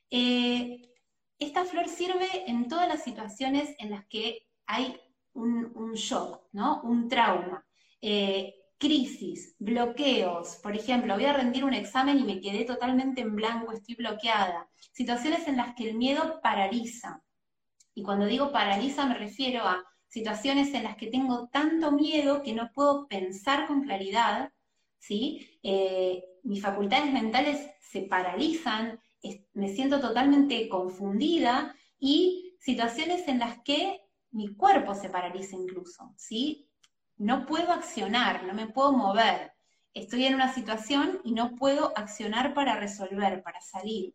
[0.09, 0.91] Eh,
[1.39, 4.99] esta flor sirve en todas las situaciones en las que hay
[5.35, 6.81] un, shock, ¿no?
[6.83, 7.67] un trauma.
[8.01, 13.37] Eh, crisis, bloqueos, por ejemplo, voy a rendir un examen y me quedé totalmente en
[13.37, 14.71] blanco, estoy bloqueada.
[14.93, 17.23] Situaciones en las que el miedo paraliza.
[17.95, 22.55] Y cuando digo paraliza me refiero a situaciones en las que tengo tanto miedo que
[22.55, 24.51] no puedo pensar con claridad,
[24.99, 25.61] ¿sí?
[25.63, 28.99] Eh, mis facultades mentales se paralizan,
[29.53, 34.01] me siento totalmente confundida y situaciones en las que
[34.31, 36.70] mi cuerpo se paraliza incluso, ¿sí?
[37.21, 39.53] No puedo accionar, no me puedo mover.
[39.93, 44.15] Estoy en una situación y no puedo accionar para resolver, para salir.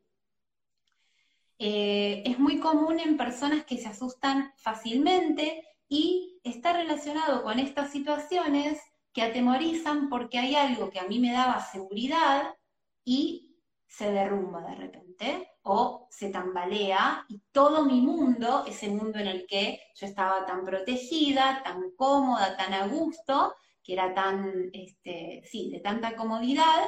[1.60, 7.92] Eh, es muy común en personas que se asustan fácilmente y está relacionado con estas
[7.92, 8.82] situaciones
[9.14, 12.56] que atemorizan porque hay algo que a mí me daba seguridad
[13.04, 13.55] y
[13.88, 19.48] se derrumba de repente o se tambalea y todo mi mundo, ese mundo en el
[19.48, 25.70] que yo estaba tan protegida, tan cómoda, tan a gusto, que era tan, este, sí,
[25.72, 26.84] de tanta comodidad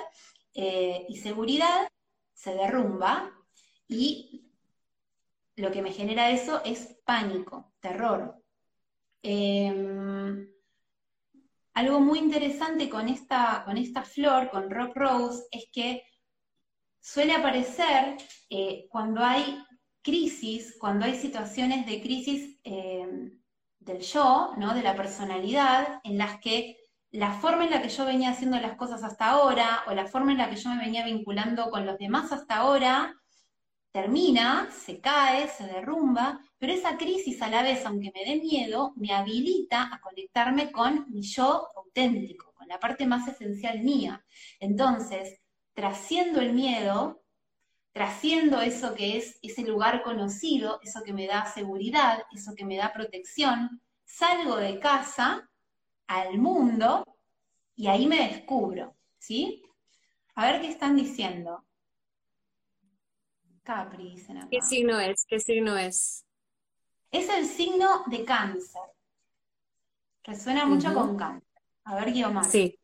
[0.54, 1.88] eh, y seguridad,
[2.34, 3.32] se derrumba
[3.88, 4.52] y
[5.56, 8.44] lo que me genera eso es pánico, terror.
[9.24, 10.48] Em,
[11.74, 16.04] algo muy interesante con esta, con esta flor, con Rock Rose, es que
[17.08, 18.18] suele aparecer
[18.50, 19.64] eh, cuando hay
[20.02, 23.32] crisis, cuando hay situaciones de crisis eh,
[23.80, 24.74] del yo, ¿no?
[24.74, 26.76] de la personalidad, en las que
[27.12, 30.34] la forma en la que yo venía haciendo las cosas hasta ahora, o la forma
[30.34, 33.16] en la que yo me venía vinculando con los demás hasta ahora,
[33.94, 38.92] termina, se cae, se derrumba, pero esa crisis a la vez, aunque me dé miedo,
[38.98, 44.26] me habilita a conectarme con mi yo auténtico, con la parte más esencial mía.
[44.60, 45.40] Entonces,
[45.78, 47.24] trasciendo el miedo,
[47.92, 52.78] trasciendo eso que es ese lugar conocido, eso que me da seguridad, eso que me
[52.78, 55.48] da protección, salgo de casa
[56.08, 57.06] al mundo
[57.76, 59.62] y ahí me descubro, ¿sí?
[60.34, 61.64] A ver qué están diciendo.
[63.62, 64.48] Capri, dicen acá.
[64.50, 65.26] ¿Qué signo es?
[65.28, 66.26] ¿Qué signo es?
[67.12, 68.82] Es el signo de cáncer.
[70.24, 71.62] Resuena mucho con cáncer.
[71.84, 72.46] A ver, Guiomar.
[72.46, 72.80] Sí.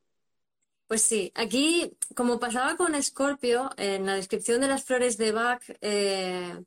[0.94, 5.64] Pues sí, aquí, como pasaba con Escorpio, en la descripción de las flores de Bach,
[5.82, 6.64] eh,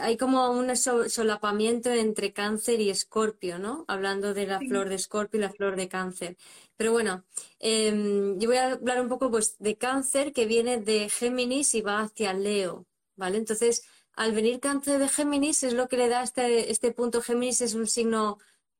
[0.00, 3.84] hay como un solapamiento entre cáncer y escorpio, ¿no?
[3.88, 6.38] Hablando de la flor de escorpio y la flor de cáncer.
[6.78, 7.24] Pero bueno,
[7.58, 11.82] em, yo voy a hablar un poco pues, de cáncer que viene de Géminis y
[11.82, 12.86] va hacia Leo,
[13.16, 13.36] ¿vale?
[13.36, 13.82] Entonces,
[14.14, 17.20] al venir cáncer de Géminis es lo que le da este, este punto.
[17.20, 18.38] Géminis es un signo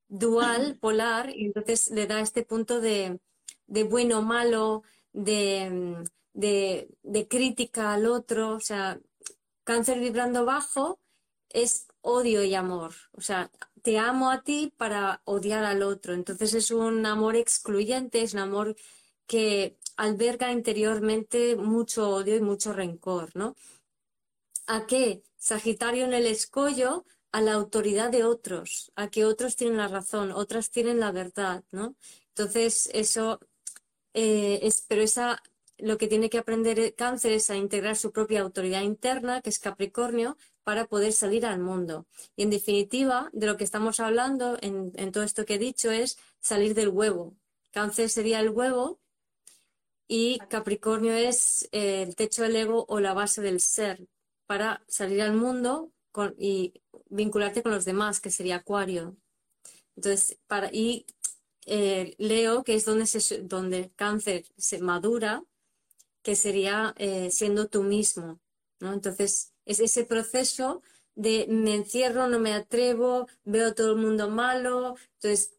[0.08, 3.20] dual, polar, y entonces le da este punto de
[3.66, 4.82] de bueno o malo,
[5.12, 9.00] de, de, crítica al otro, o sea,
[9.64, 11.00] cáncer vibrando bajo
[11.50, 12.94] es odio y amor.
[13.12, 13.50] O sea,
[13.82, 16.14] te amo a ti para odiar al otro.
[16.14, 18.76] Entonces es un amor excluyente, es un amor
[19.26, 23.56] que alberga interiormente mucho odio y mucho rencor, ¿no?
[24.66, 25.22] ¿A qué?
[25.36, 30.32] Sagitario en el escollo a la autoridad de otros, a que otros tienen la razón,
[30.32, 31.96] otras tienen la verdad, ¿no?
[32.28, 33.40] Entonces, eso
[34.18, 35.42] eh, pero esa,
[35.76, 39.58] lo que tiene que aprender cáncer es a integrar su propia autoridad interna, que es
[39.58, 42.06] Capricornio, para poder salir al mundo.
[42.34, 46.16] Y en definitiva, de lo que estamos hablando en, todo esto que he dicho es
[46.40, 47.36] salir del huevo.
[47.72, 48.98] Cáncer sería el huevo
[50.08, 54.08] y Capricornio es eh, el techo del ego o la base del ser
[54.46, 55.92] para salir al mundo
[56.38, 56.72] y
[57.10, 59.18] vincularte con los demás, que sería Acuario.
[59.94, 61.06] Entonces, para, y
[61.66, 65.44] eh, Leo, que es donde, se, donde cáncer se madura,
[66.22, 68.40] que sería eh, siendo tú mismo.
[68.80, 68.92] ¿no?
[68.92, 70.82] Entonces, es ese proceso
[71.14, 75.52] de me encierro, no me atrevo, veo todo el mundo malo, entonces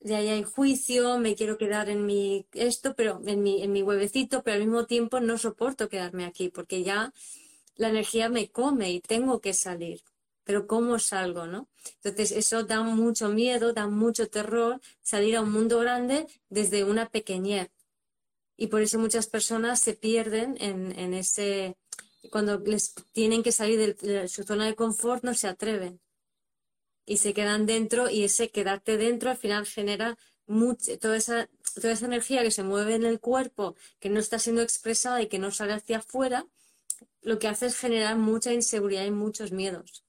[0.00, 3.82] de ahí hay juicio, me quiero quedar en mi esto, pero en mi, en mi
[3.82, 7.12] huevecito, pero al mismo tiempo no soporto quedarme aquí, porque ya
[7.76, 10.02] la energía me come y tengo que salir.
[10.44, 11.68] Pero ¿cómo salgo, no?
[12.02, 17.08] Entonces eso da mucho miedo, da mucho terror salir a un mundo grande desde una
[17.08, 17.70] pequeñez.
[18.56, 21.76] Y por eso muchas personas se pierden en, ese,
[22.30, 26.00] cuando les tienen que salir de, su zona de confort, no se atreven.
[27.06, 30.16] Y se quedan dentro y ese quedarte dentro al final genera
[31.00, 34.62] toda, esa, toda esa energía que se mueve en el cuerpo, que no está siendo
[34.62, 36.46] expresada y que no sale hacia afuera,
[37.22, 40.04] lo que hace es generar mucha inseguridad y muchos miedos.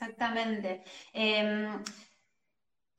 [0.00, 0.82] Exactamente.
[1.12, 1.82] Em,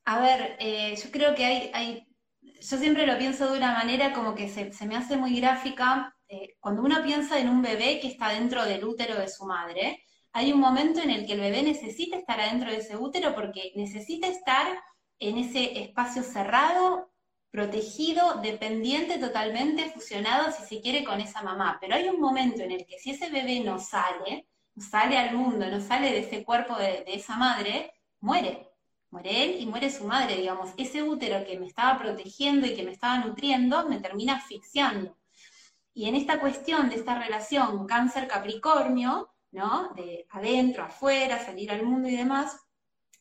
[0.06, 2.08] a ver, eh, yo creo que hay, hay,
[2.42, 6.56] yo siempre lo pienso de una manera como que se, me hace muy gráfica eh,
[6.60, 10.04] cuando uno piensa en un bebé que está dentro del útero de su madre,
[10.34, 13.74] hay un momento en el que el bebé necesita estar adentro de ese útero porque
[13.76, 14.68] necesita estar
[15.20, 17.12] en ese espacio cerrado,
[17.52, 21.78] protegido, dependiente totalmente, fusionado, si se quiere, con esa mamá.
[21.82, 25.68] Pero hay un momento en el que si ese bebé no sale, sale al mundo,
[25.68, 28.68] no sale de ese cuerpo de, de esa madre, muere.
[29.10, 30.72] Muere él y muere su madre, digamos.
[30.78, 35.18] Ese útero que me estaba protegiendo y que me estaba nutriendo me termina asfixiando.
[35.94, 39.90] Y en esta cuestión de esta relación cáncer-capricornio, ¿no?
[39.96, 42.58] De adentro, afuera, salir al mundo y demás,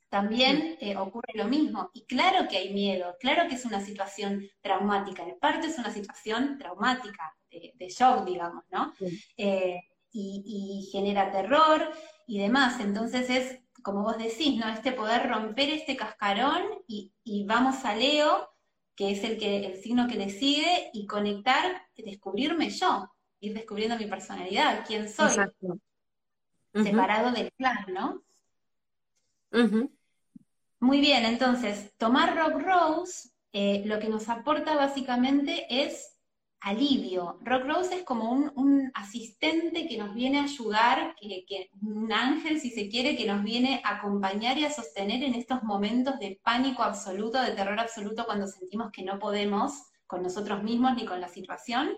[0.09, 1.91] también eh, ocurre lo mismo.
[1.93, 5.25] Y claro que hay miedo, claro que es una situación traumática.
[5.25, 8.93] El parto es una situación traumática, de, shock, digamos, ¿no?
[9.37, 9.81] Eh,
[10.13, 11.91] y, genera terror
[12.27, 12.81] y demás.
[12.81, 14.69] Entonces es, como vos decís, ¿no?
[14.69, 18.51] Este poder romper este cascarón y, y vamos a Leo
[19.01, 23.11] que es el, que, el signo que le sigue, y conectar, descubrirme yo,
[23.41, 25.31] ir descubriendo mi personalidad, quién soy,
[26.75, 28.23] separado del clan, ¿no?
[30.81, 36.19] Muy bien, entonces, tomar Rock Rose eh, lo que nos aporta básicamente es
[36.61, 37.39] alivio.
[37.43, 42.71] Rock Rose es como un, asistente que nos viene a ayudar, que, un ángel, si
[42.71, 46.83] se quiere, que nos viene a acompañar y a sostener en estos momentos de pánico
[46.83, 49.73] absoluto, de terror absoluto, cuando sentimos que no podemos
[50.07, 51.91] con nosotros mismos ni con la situación.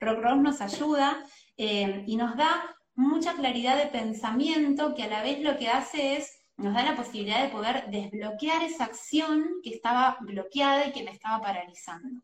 [0.00, 1.24] Rock Rose nos ayuda
[1.56, 6.16] eh, y nos da mucha claridad de pensamiento que a la vez lo que hace
[6.16, 11.02] es nos da la posibilidad de poder desbloquear esa acción que estaba bloqueada y que
[11.02, 12.22] me estaba paralizando.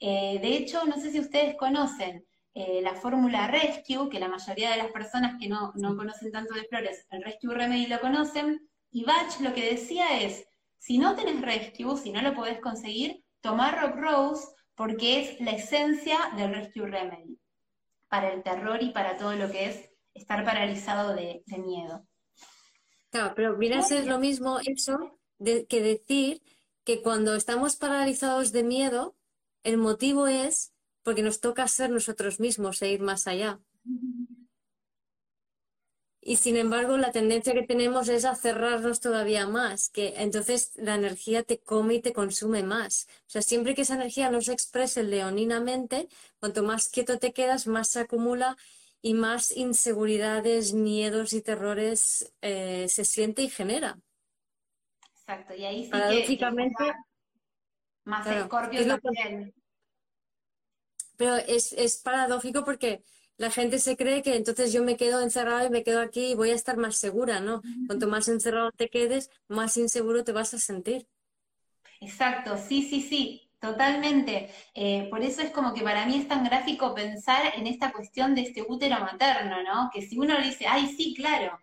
[0.00, 4.70] Eh, de hecho, no sé si ustedes conocen eh, la fórmula Rescue, que la mayoría
[4.70, 9.04] de las personas que no, conocen tanto de flores, el Rescue Remedy lo conocen, y
[9.04, 10.48] Bach lo que decía es,
[10.78, 15.52] si no tenés Rescue, si no lo podés conseguir, tomar Rock Rose porque es la
[15.52, 17.38] esencia del Rescue Remedy,
[18.08, 22.06] para el terror y para todo lo que es estar paralizado de, miedo.
[23.10, 26.42] Claro, pero mira, es lo mismo eso que decir
[26.84, 29.14] que cuando estamos paralizados de miedo,
[29.62, 30.72] el motivo es
[31.02, 33.60] porque nos toca ser nosotros mismos e ir más allá.
[36.22, 40.94] Y sin embargo, la tendencia que tenemos es a cerrarnos todavía más, que entonces la
[40.94, 43.08] energía te come y te consume más.
[43.26, 46.08] O sea, siempre que esa energía no se exprese leoninamente,
[46.38, 48.58] cuanto más quieto te quedas, más se acumula
[49.00, 53.98] y más inseguridades, miedos y terrores eh, se siente y genera.
[55.14, 56.84] Exacto, y ahí sí Paradójicamente,
[58.10, 59.54] más escorpio también.
[61.16, 63.02] Pero es, es paradójico porque
[63.36, 66.34] la gente se cree que entonces yo me quedo encerrado y me quedo aquí y
[66.34, 67.62] voy a estar más segura, ¿no?
[67.86, 71.06] Cuanto más encerrado te quedes, más inseguro te vas a sentir.
[72.00, 74.50] Exacto, sí, sí, sí, totalmente.
[74.74, 78.34] Eh, por eso es como que para mí es tan gráfico pensar en esta cuestión
[78.34, 79.90] de este útero materno, ¿no?
[79.92, 81.58] Que si uno le dice, ay, sí, claro,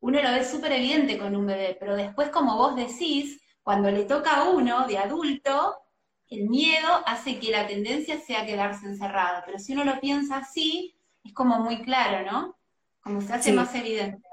[0.00, 4.04] uno lo ve súper evidente con un bebé, pero después, como vos decís, cuando le
[4.04, 5.76] toca a uno de adulto,
[6.30, 9.42] el miedo hace que la tendencia sea quedarse encerrado.
[9.44, 10.94] Pero si uno lo piensa así,
[11.24, 12.56] es como muy claro, ¿no?
[13.00, 14.26] Como se hace más evidente.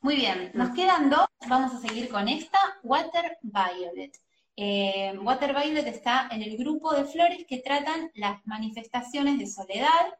[0.00, 4.14] Muy bien, nos quedan dos, vamos a seguir con esta, Water Violet.
[4.56, 10.14] Eh, Water Violet está en el grupo de flores que tratan las manifestaciones de soledad.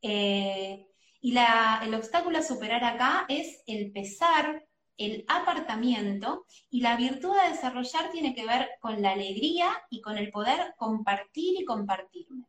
[0.00, 0.86] Eh,
[1.20, 4.64] y el obstáculo a superar acá es el pesar,
[4.96, 10.18] el apartamiento, y la virtud a desarrollar tiene que ver con la alegría y con
[10.18, 12.46] el poder compartir y compartirme.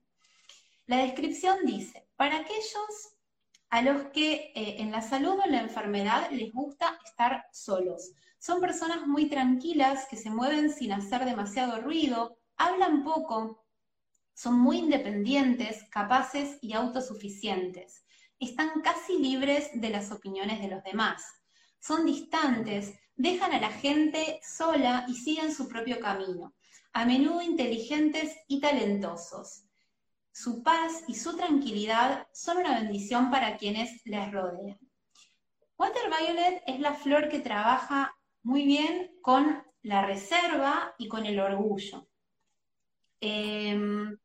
[0.85, 3.15] La descripción dice, para aquellos
[3.69, 8.11] a los que eh, en la salud o en la enfermedad les gusta estar solos.
[8.39, 13.65] Son personas muy tranquilas que se mueven sin hacer demasiado ruido, hablan poco,
[14.35, 18.05] son muy independientes, capaces y autosuficientes.
[18.37, 21.23] Están casi libres de las opiniones de los demás.
[21.85, 26.53] Son distantes, dejan a la gente sola y siguen su propio camino.
[26.93, 29.65] A menudo inteligentes y talentosos
[30.35, 34.77] su paz y su tranquilidad son una bendición para quienes les rodean.
[35.77, 38.13] Water Violet es la flor que trabaja
[38.43, 42.09] muy bien con la reserva y con el orgullo.
[43.21, 44.17] Em,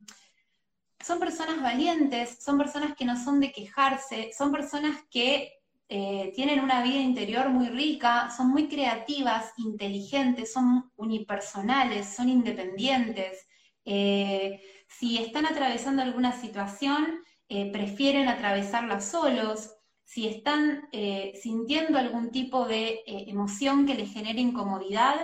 [0.99, 5.60] son personas valientes, son personas que no son de quejarse, son personas que
[5.93, 13.45] eh, tienen una vida interior muy rica, son muy creativas, inteligentes, son unipersonales, son independientes.
[13.85, 19.75] Eh, si están atravesando alguna situación, eh, prefieren atravesarla solos.
[20.05, 25.17] Si están eh, sintiendo algún tipo de emoción que les genere incomodidad,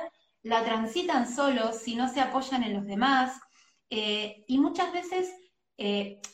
[0.42, 3.38] la transitan solos si no se apoyan en los demás.
[3.88, 5.32] y muchas veces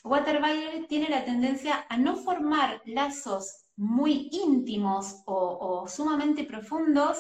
[0.04, 0.40] Water
[0.88, 7.18] tiene la tendencia a no formar lazos muy íntimos o sumamente profundos,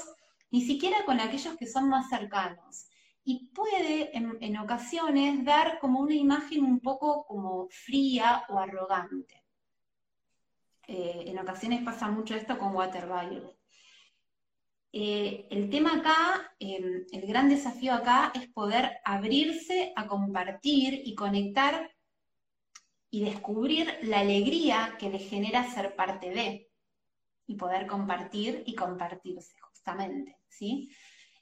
[0.50, 2.86] ni siquiera con aquellos que son más cercanos
[3.24, 9.44] y puede en, ocasiones dar como una imagen un poco como fría o arrogante.
[10.88, 13.08] Eh, en ocasiones pasa mucho esto con Water
[14.94, 21.14] eh, el tema acá, em, el gran desafío acá es poder abrirse a compartir y
[21.14, 21.90] conectar
[23.12, 26.70] y descubrir la alegría que le genera ser parte de
[27.46, 30.90] y poder compartir y compartirse justamente, ¿sí?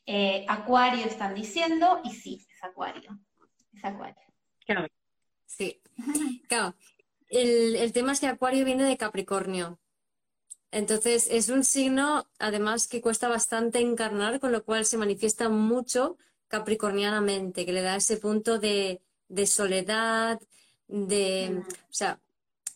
[0.05, 3.16] Eh, acuario están diciendo, y sí, es Acuario.
[3.72, 4.20] Es Acuario.
[4.66, 4.88] Claro.
[5.47, 5.80] Sí.
[6.48, 6.74] Claro.
[7.28, 9.78] El, tema es que Acuario viene de Capricornio.
[10.72, 16.18] Entonces es un signo, además, que cuesta bastante encarnar, con lo cual se manifiesta mucho
[16.48, 19.01] capricornianamente, que le da ese punto de,
[19.47, 20.40] soledad,
[20.90, 21.62] de,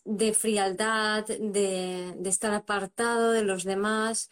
[0.05, 4.29] de frialdad, de, de, estar apartado de los demás.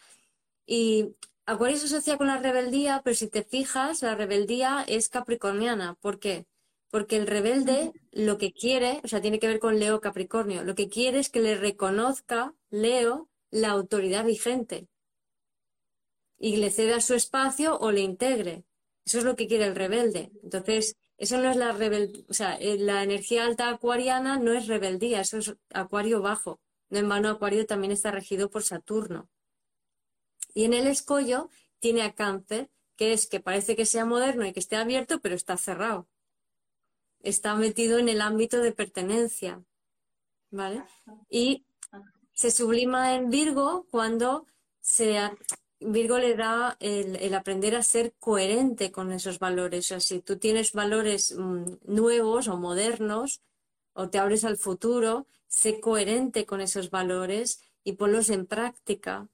[0.66, 1.16] Y
[1.46, 5.96] Acuario se asocia con la rebeldía, pero si te fijas, la rebeldía es capricorniana.
[5.96, 6.46] ¿Por qué?
[6.90, 10.76] Porque el rebelde lo que quiere, o sea, tiene que ver con Leo Capricornio, lo
[10.76, 14.88] que quiere es que le reconozca Leo la autoridad vigente
[16.38, 18.64] y le ceda su espacio o le integre.
[19.06, 20.32] Eso es lo que quiere el rebelde.
[20.44, 24.68] Entonces, eso no es la rebeldía, o sea, eh, la energía alta acuariana no es
[24.68, 26.60] rebeldía, eso es acuario bajo.
[26.90, 29.30] No en vano, acuario también está regido por Saturno.
[30.54, 34.52] Y en el escollo tiene a cáncer, que es que parece que sea moderno y
[34.52, 36.10] que esté abierto, pero está cerrado.
[37.22, 39.64] Está metido en el ámbito de pertenencia.
[40.52, 40.84] ¿Vale?
[41.30, 41.66] Y
[42.34, 44.46] se sublima en Virgo cuando
[44.82, 45.18] se,
[45.86, 49.92] Virgo le da el, aprender a ser coherente con esos valores.
[49.92, 53.42] O si tú tienes valores mm, nuevos o modernos
[53.94, 59.30] o te abres al futuro, sé coherente con esos valores y ponlos en práctica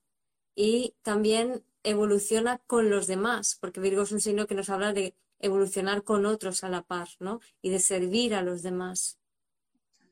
[0.56, 5.16] y también evoluciona con los demás, porque Virgo es un signo que nos habla de
[5.40, 7.40] evolucionar con otros a la par, ¿no?
[7.62, 9.18] Y de servir a los demás.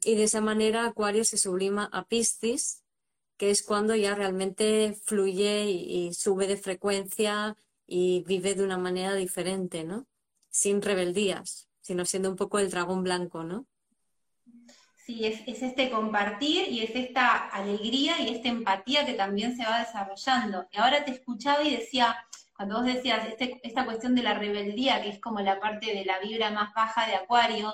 [0.05, 2.83] Y de esa manera Acuario se sublima a Piscis,
[3.37, 7.55] que es cuando ya realmente fluye y, sube de frecuencia
[7.85, 10.07] y vive de una manera diferente, ¿no?
[10.49, 13.65] Sin rebeldías, sino siendo un poco el dragón blanco, ¿no?
[15.05, 19.79] Sí, es, este compartir y es esta alegría y esta empatía que también se va
[19.79, 20.67] desarrollando.
[20.71, 22.17] Y ahora te escuchaba y decía,
[22.57, 26.03] cuando vos decías este, esta cuestión de la rebeldía, que es como la parte de
[26.03, 27.73] la vibra más baja de Acuario,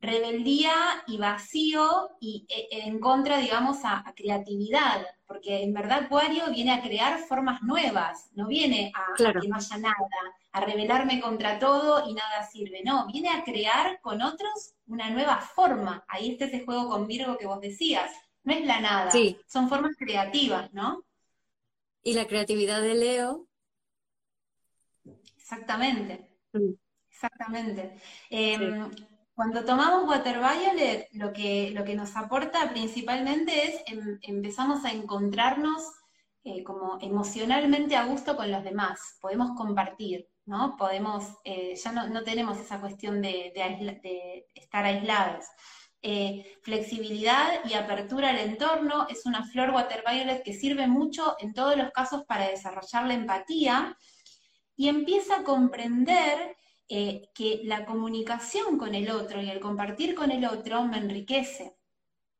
[0.00, 0.74] rebeldía
[1.06, 6.82] y vacío y e, en contra, digamos, a, creatividad, porque en verdad Acuario viene a
[6.82, 9.96] crear formas nuevas, no viene a, que no haya nada,
[10.52, 15.38] a rebelarme contra todo y nada sirve, no, viene a crear con otros una nueva
[15.38, 16.04] forma.
[16.08, 18.12] Ahí está ese juego con Virgo que vos decías,
[18.44, 19.10] no es la nada,
[19.46, 21.04] son formas creativas, ¿no?
[22.02, 23.48] Y la creatividad de Leo.
[25.36, 26.28] Exactamente.
[26.52, 26.74] Mm.
[27.10, 27.98] Exactamente.
[28.30, 28.90] Em,
[29.36, 34.92] cuando tomamos Water Violet, lo que, lo que nos aporta principalmente es em, empezamos a
[34.92, 35.82] encontrarnos
[36.42, 40.74] eh, como emocionalmente a gusto con los demás, podemos compartir, ¿no?
[40.78, 43.52] Podemos, eh, ya no, tenemos esa cuestión de,
[44.54, 45.44] estar aislados.
[46.00, 51.52] Eh, flexibilidad y apertura al entorno es una flor Water Violet que sirve mucho en
[51.52, 53.98] todos los casos para desarrollar la empatía
[54.76, 56.56] y empieza a comprender
[56.88, 61.76] eh, que la comunicación con el otro y el compartir con el otro me enriquece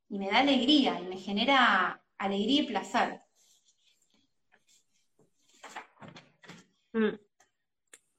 [0.09, 3.23] y me da alegría y me genera alegría y placer.
[6.93, 7.19] Mm.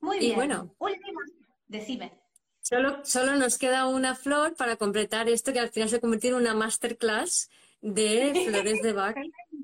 [0.02, 0.36] Muy bien.
[0.36, 1.22] bueno, última,
[1.68, 2.12] decime.
[2.60, 6.36] Solo, solo nos queda una flor para completar esto que al final se convirtió en
[6.36, 7.50] una masterclass
[7.80, 9.16] de flores de Bach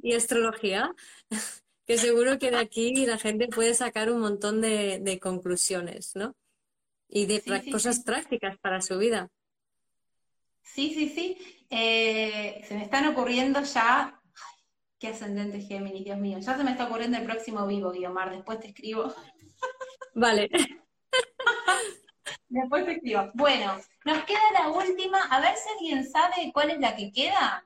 [0.02, 0.96] y astrología,
[1.86, 6.38] que seguro que de aquí la gente puede sacar un montón de conclusiones, ¿no?
[7.14, 9.30] Y de cosas prácticas para su vida.
[10.64, 11.66] Sí, sí, sí.
[11.70, 14.20] Eh, se me están ocurriendo ya.
[14.98, 16.40] qué ascendente Géminis, Dios mío.
[16.40, 18.32] Ya se me está ocurriendo el próximo vivo, Guiomar.
[18.32, 19.14] Después te escribo.
[20.16, 20.50] Vale.
[22.50, 23.30] Después te escribo.
[23.36, 25.20] Bueno, nos queda la última.
[25.26, 27.64] A ver si alguien sabe cuál es la que queda.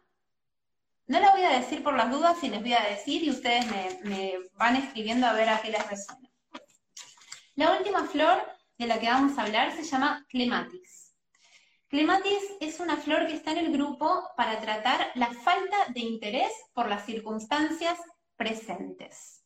[1.05, 3.65] No la voy a decir por las dudas y les voy a decir y ustedes
[3.67, 6.29] me, me van escribiendo a ver a qué les resuena.
[7.55, 11.15] La última flor de la que vamos a hablar se llama clematis.
[11.87, 16.51] Clematis es una flor que está en el grupo para tratar la falta de interés
[16.73, 17.97] por las circunstancias
[18.35, 19.43] presentes.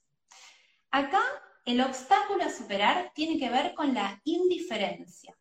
[0.89, 1.21] Acá
[1.65, 5.37] el obstáculo a superar tiene que ver con la indiferencia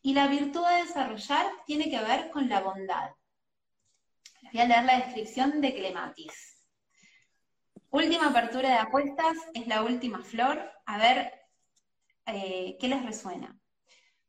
[0.00, 3.10] y la virtud a desarrollar tiene que ver con la bondad.
[4.52, 6.56] Voy a leer la descripción de clematis.
[7.90, 10.70] Última apertura de apuestas, es la última flor.
[10.86, 11.45] A ver
[12.26, 13.58] eh, ¿qué les resuena?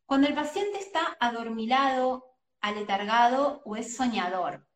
[0.06, 4.68] Cuando el paciente está adormilado, aletargado o es soñador.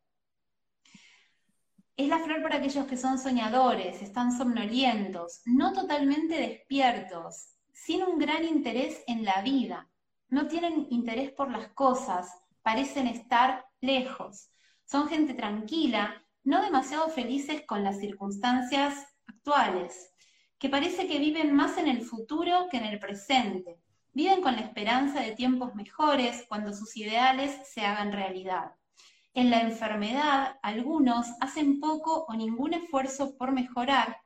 [1.96, 8.18] Es la flor para aquellos que son soñadores, están somnolientos, no totalmente despiertos, sin un
[8.18, 9.88] gran interés en la vida.
[10.28, 12.30] No tienen interés por las cosas,
[12.62, 14.50] parecen estar lejos.
[14.84, 20.11] Son gente tranquila, no demasiado felices con las circunstancias actuales
[20.62, 23.80] que parece que viven más en el futuro que en el presente.
[24.12, 28.76] Viven con la esperanza de tiempos mejores cuando sus ideales se hagan realidad.
[29.34, 34.18] En la enfermedad, algunos hacen poco o ningún esfuerzo por mejorar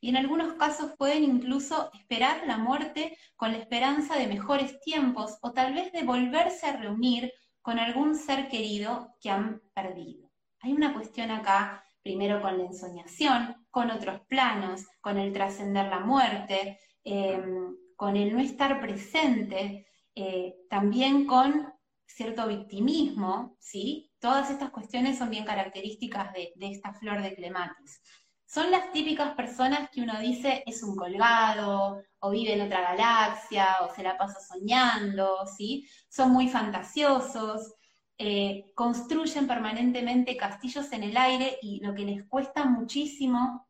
[0.00, 5.36] y en algunos casos pueden incluso esperar la muerte con la esperanza de mejores tiempos
[5.42, 10.30] o tal vez de volverse a reunir con algún ser querido que han perdido.
[10.60, 16.00] Hay una cuestión acá primero con la ensoñación, con otros planos, con el trascender la
[16.00, 19.86] muerte, em, con el no estar presente,
[20.16, 21.72] eh, también con
[22.04, 24.10] cierto victimismo, ¿sí?
[24.18, 28.02] Todas estas cuestiones son bien características de, esta flor de clematis.
[28.46, 33.76] Son las típicas personas que uno dice es un colgado, o vive en otra galaxia,
[33.82, 35.88] o se la pasa soñando, ¿sí?
[36.08, 37.74] Son muy fantasiosos,
[38.18, 43.67] eh, construyen permanentemente castillos en el aire y lo que les cuesta muchísimo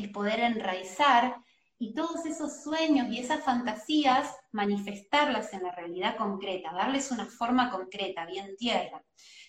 [0.00, 1.36] es poder enraizar
[1.78, 7.70] y todos esos sueños y esas fantasías manifestarlas en la realidad concreta, darles una forma
[7.70, 9.02] concreta, bien tierra.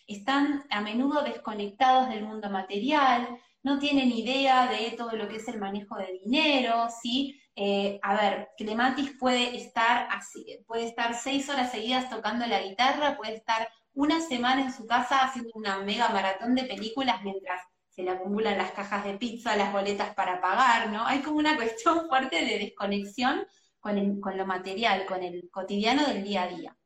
[0.07, 3.27] Están a menudo desconectados del mundo material,
[3.63, 7.37] no tienen idea de todo lo que es el manejo de dinero, ¿sí?
[7.55, 13.17] Eh, a ver, Clematis puede estar así, puede estar seis horas seguidas tocando la guitarra,
[13.17, 17.61] puede estar una semana en su casa haciendo una mega maratón de películas mientras
[17.91, 21.05] se le acumulan las cajas de pizza, las boletas para pagar, ¿no?
[21.05, 23.45] Hay como una cuestión fuerte de desconexión
[23.79, 26.77] con, lo material, con el cotidiano del día a día.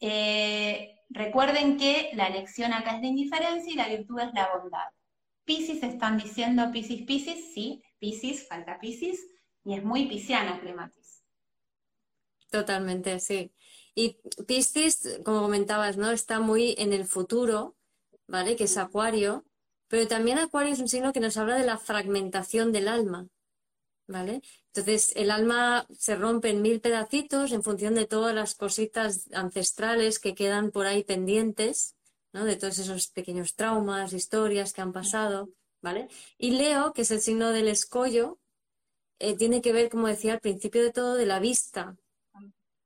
[0.00, 4.84] Eh, recuerden que la elección acá es de indiferencia y la virtud es la bondad.
[5.44, 9.26] Piscis están diciendo Piscis, Piscis, sí, Piscis, falta Piscis,
[9.64, 11.24] y es muy pisciano Clematis.
[12.50, 13.52] Totalmente, sí.
[13.94, 16.10] Y Piscis, como comentabas, ¿no?
[16.10, 17.76] Está muy en el futuro,
[18.26, 18.56] ¿vale?
[18.56, 19.44] Que es Acuario,
[19.88, 23.28] pero también Acuario es un signo que nos habla de la fragmentación del alma,
[24.06, 24.42] ¿vale?
[24.74, 30.18] Entonces, el alma se rompe en mil pedacitos en función de todas las cositas ancestrales
[30.18, 31.96] que quedan por ahí pendientes,
[32.32, 32.44] ¿no?
[32.44, 35.50] De todos esos pequeños traumas, historias que han pasado,
[35.82, 36.08] ¿vale?
[36.38, 38.38] Y Leo, que es el signo del escollo,
[39.18, 41.96] eh, tiene que ver, como decía al principio de todo, de la vista.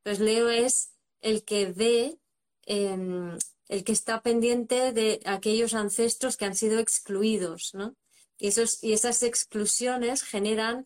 [0.03, 2.19] Pues Leo es el que ve,
[2.67, 3.39] em,
[3.73, 7.97] el que está pendiente de aquellos ancestros que han sido excluidos, ¿no?
[8.37, 10.85] Y, esos, y esas exclusiones generan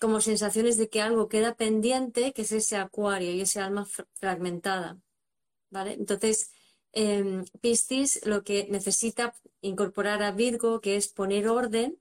[0.00, 5.00] como sensaciones de que algo queda pendiente, que es ese acuario y ese alma fragmentada.
[5.70, 5.94] ¿Vale?
[5.94, 6.52] Entonces,
[6.92, 11.98] eh, Piscis lo que necesita incorporar a Virgo, que es poner orden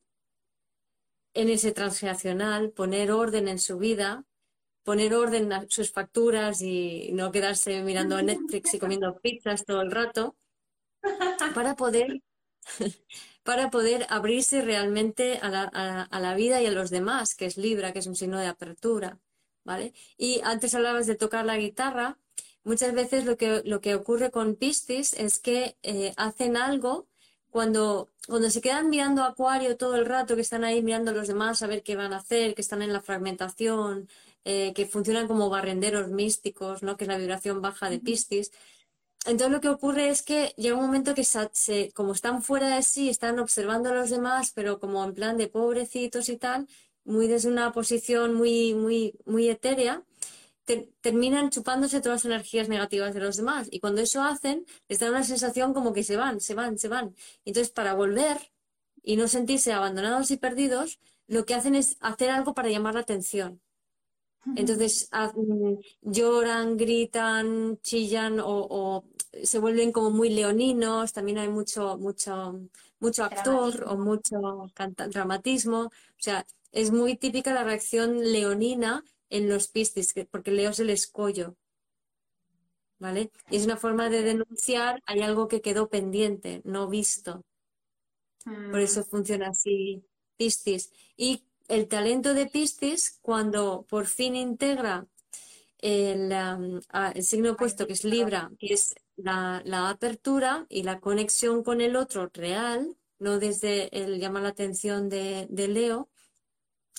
[1.33, 4.23] en ese transgeneracional, poner orden en su vida,
[4.83, 9.91] poner orden a sus facturas y no quedarse mirando Netflix y comiendo pizzas todo el
[9.91, 10.35] rato,
[11.55, 12.21] para poder,
[13.43, 17.57] para poder abrirse realmente a la, a la, vida y a los demás, que es
[17.57, 19.19] Libra, que es un signo de apertura.
[19.63, 19.93] ¿vale?
[20.17, 22.17] Y antes hablabas de tocar la guitarra.
[22.63, 27.07] Muchas veces lo que, lo que ocurre con Piscis es que eh, hacen algo
[27.49, 31.27] cuando, cuando se quedan mirando Acuario todo el rato, que están ahí mirando a los
[31.27, 34.07] demás a ver qué van a hacer, que están en la fragmentación,
[34.45, 36.97] eh, que funcionan como barrenderos místicos, ¿no?
[36.97, 38.51] que es la vibración baja de Piscis.
[39.25, 42.81] Entonces lo que ocurre es que llega un momento que se, como están fuera de
[42.81, 46.67] sí, están observando a los demás, pero como en plan de pobrecitos y tal,
[47.03, 50.03] muy desde una posición muy, muy, muy etérea,
[51.01, 53.67] terminan chupándose todas las energías negativas de los demás.
[53.71, 56.87] Y cuando eso hacen, les da una sensación como que se van, se van, se
[56.87, 57.15] van.
[57.45, 58.51] Entonces, para volver
[59.03, 63.01] y no sentirse abandonados y perdidos, lo que hacen es hacer algo para llamar la
[63.01, 63.61] atención.
[64.55, 69.03] Entonces mm, lloran, gritan, chillan o,
[69.43, 71.13] se vuelven como muy leoninos.
[71.13, 72.59] También hay mucho, mucho,
[72.99, 74.69] mucho actor o mucho
[75.09, 75.85] dramatismo.
[75.85, 80.89] O sea, es muy típica la reacción leonina en los pistis, porque Leo es el
[80.89, 81.55] escollo.
[82.99, 83.31] ¿Vale?
[83.49, 87.43] Y es una forma de denunciar, hay algo que quedó pendiente, no visto.
[88.43, 89.05] Por eso mm.
[89.05, 90.03] funciona así
[90.37, 90.91] Piscis.
[91.17, 95.07] Y el talento de Piscis, cuando por fin integra
[95.77, 96.31] el,
[97.15, 101.79] el signo opuesto, que es Libra, que es la, la, apertura y la conexión con
[101.79, 106.09] el otro real, no desde el llamar la atención de, de Leo,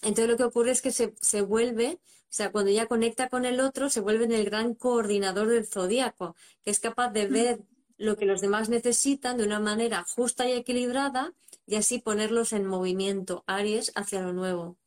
[0.02, 3.44] entonces lo que ocurre es que se, se, vuelve, o sea, cuando ya conecta con
[3.44, 6.34] el otro, se vuelve en el gran coordinador del zodíaco,
[6.64, 7.60] que es capaz de ver
[7.98, 11.34] lo que los demás necesitan de una manera justa y equilibrada
[11.66, 14.78] y así ponerlos en movimiento, Aries, hacia lo nuevo.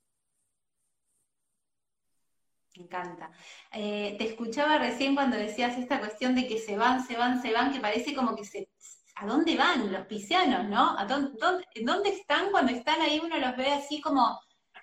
[2.75, 3.31] Me encanta.
[3.71, 7.53] Eh, te escuchaba recién cuando decías esta cuestión de que se van, se van, se
[7.53, 8.69] van, que parece como que se...
[9.17, 10.97] ¿A dónde van los piscianos, no?
[10.97, 11.39] ¿A dónde,
[11.83, 13.21] dónde están cuando están ahí?
[13.23, 14.37] Uno los ve así como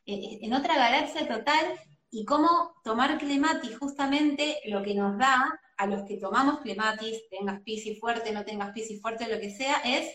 [0.06, 1.78] eh, en otra galaxia total
[2.10, 7.60] y cómo tomar clematis justamente lo que nos da a los que tomamos clematis, tengas
[7.62, 10.08] piscis fuerte, no tengas piscis fuerte, lo que sea, es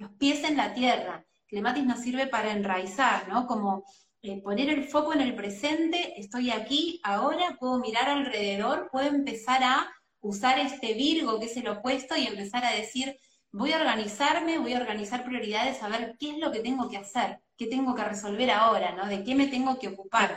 [0.00, 1.24] los pies en la tierra.
[1.46, 3.46] Clematis nos sirve para enraizar, ¿no?
[3.46, 3.84] Como
[4.22, 9.62] eh, poner el foco en el presente, estoy aquí, ahora puedo mirar alrededor, puedo empezar
[9.62, 9.90] a
[10.20, 13.16] usar este Virgo que es el opuesto y empezar a decir,
[13.52, 16.96] voy a organizarme, voy a organizar prioridades, a ver qué es lo que tengo que
[16.96, 19.06] hacer, qué tengo que resolver ahora, ¿no?
[19.06, 20.36] De qué me tengo que ocupar.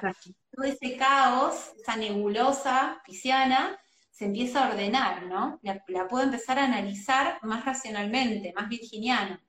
[0.51, 3.79] Todo ese caos, esa nebulosa pisciana,
[4.11, 5.59] se empieza a ordenar, ¿no?
[5.63, 9.41] La, puedo empezar a analizar más racionalmente, más virginiana.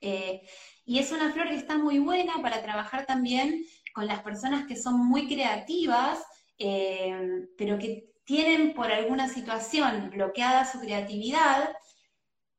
[0.00, 0.42] Eh,
[0.84, 4.76] y es una flor que está muy buena para trabajar también con las personas que
[4.76, 6.18] son muy creativas,
[6.58, 11.70] eh, pero que tienen por alguna situación bloqueada su creatividad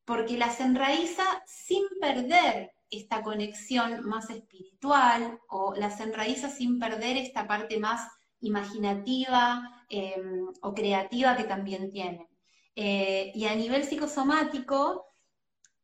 [0.06, 7.48] porque las enraiza sin perder esta conexión más espiritual o las enraiza sin perder esta
[7.48, 8.02] parte más
[8.42, 12.28] imaginativa em, o creativa que también tienen.
[12.76, 15.11] Eh, y a nivel psicosomático,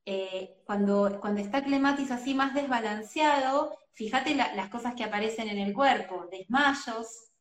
[0.10, 5.74] eh, cuando, cuando está clematis así más desbalanceado, fíjate las cosas que aparecen en el
[5.74, 7.34] cuerpo, desmayos,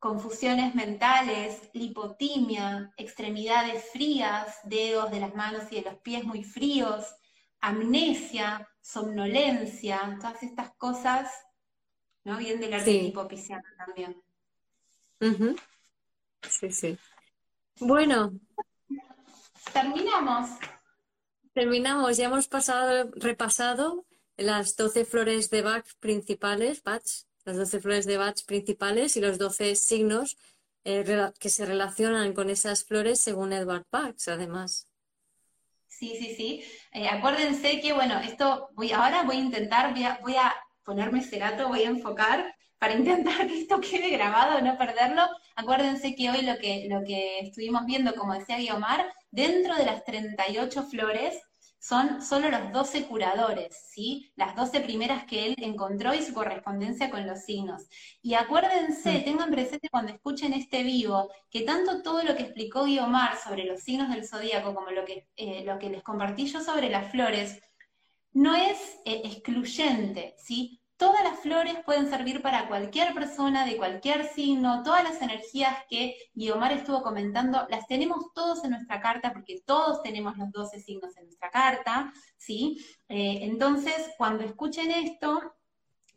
[0.00, 7.14] confusiones mentales, lipotimia, extremidades frías, dedos de las manos y de los pies muy fríos,
[7.60, 11.30] amnesia, somnolencia, todas estas cosas,
[12.24, 12.36] ¿no?
[12.36, 13.48] Bien del arquetipo sí.
[13.78, 14.20] también.
[16.42, 16.98] Sí, sí.
[17.78, 18.32] Bueno.
[19.72, 20.50] Terminamos.
[21.56, 24.04] Terminamos, ya hemos pasado, repasado
[24.36, 27.02] las 12 flores de Bach principales, Bach,
[27.46, 30.36] las 12 flores de Bach principales y los 12 signos
[30.84, 31.02] eh,
[31.40, 34.86] que se relacionan con esas flores según Edward Parks, además.
[35.86, 36.62] Sí, sí, sí.
[36.92, 40.54] Eh, acuérdense que, bueno, esto voy, ahora voy a intentar, voy a, voy a
[40.84, 45.22] ponerme ese gato, voy a enfocar para intentar que esto quede grabado, no perderlo.
[45.54, 50.04] Acuérdense que hoy lo que, lo que estuvimos viendo, como decía Guiomar, dentro de las
[50.04, 51.40] 38 flores
[51.78, 54.32] son solo los 12 curadores, ¿sí?
[54.34, 57.84] Las 12 primeras que él encontró y su correspondencia con los signos.
[58.22, 59.24] Y acuérdense, mm.
[59.24, 63.82] tengan presente cuando escuchen este vivo, que tanto todo lo que explicó Guiomar sobre los
[63.82, 67.60] signos del zodíaco como lo que, eh, lo que les compartí yo sobre las flores,
[68.32, 70.80] no es eh, excluyente, ¿sí?
[70.96, 76.16] Todas las flores pueden servir para cualquier persona de cualquier signo, todas las energías que
[76.32, 81.14] Guiomar estuvo comentando, las tenemos todos en nuestra carta, porque todos tenemos los 12 signos
[81.18, 82.78] en nuestra carta, ¿sí?
[83.08, 85.56] Eh, entonces, cuando escuchen esto,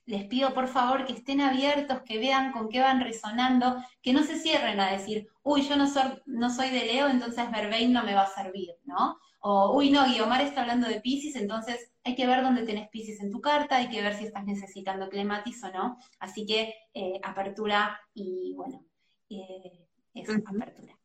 [0.10, 4.24] les pido por favor que estén abiertos, que vean con qué van resonando, que no
[4.24, 8.04] se cierren a decir, uy, yo no soy, no soy de Leo, entonces Verbein no
[8.04, 9.20] me va a servir, ¿no?
[9.42, 13.22] O, uy, no, Guiomar está hablando de Pisces, entonces hay que ver dónde tenés Pisces
[13.22, 15.98] en tu carta, hay que ver si estás necesitando clematis o no.
[16.20, 18.86] Así que eh, apertura y bueno,
[19.30, 21.00] eh, eso, apertura.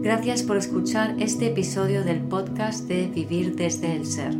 [0.00, 4.32] Gracias por escuchar este episodio del podcast de Vivir desde el Ser.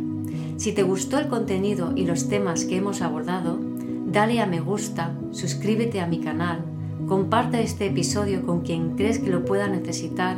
[0.55, 3.59] Si te gustó el contenido y los temas que hemos abordado,
[4.05, 6.63] dale a me gusta, suscríbete a mi canal,
[7.07, 10.37] comparte este episodio con quien crees que lo pueda necesitar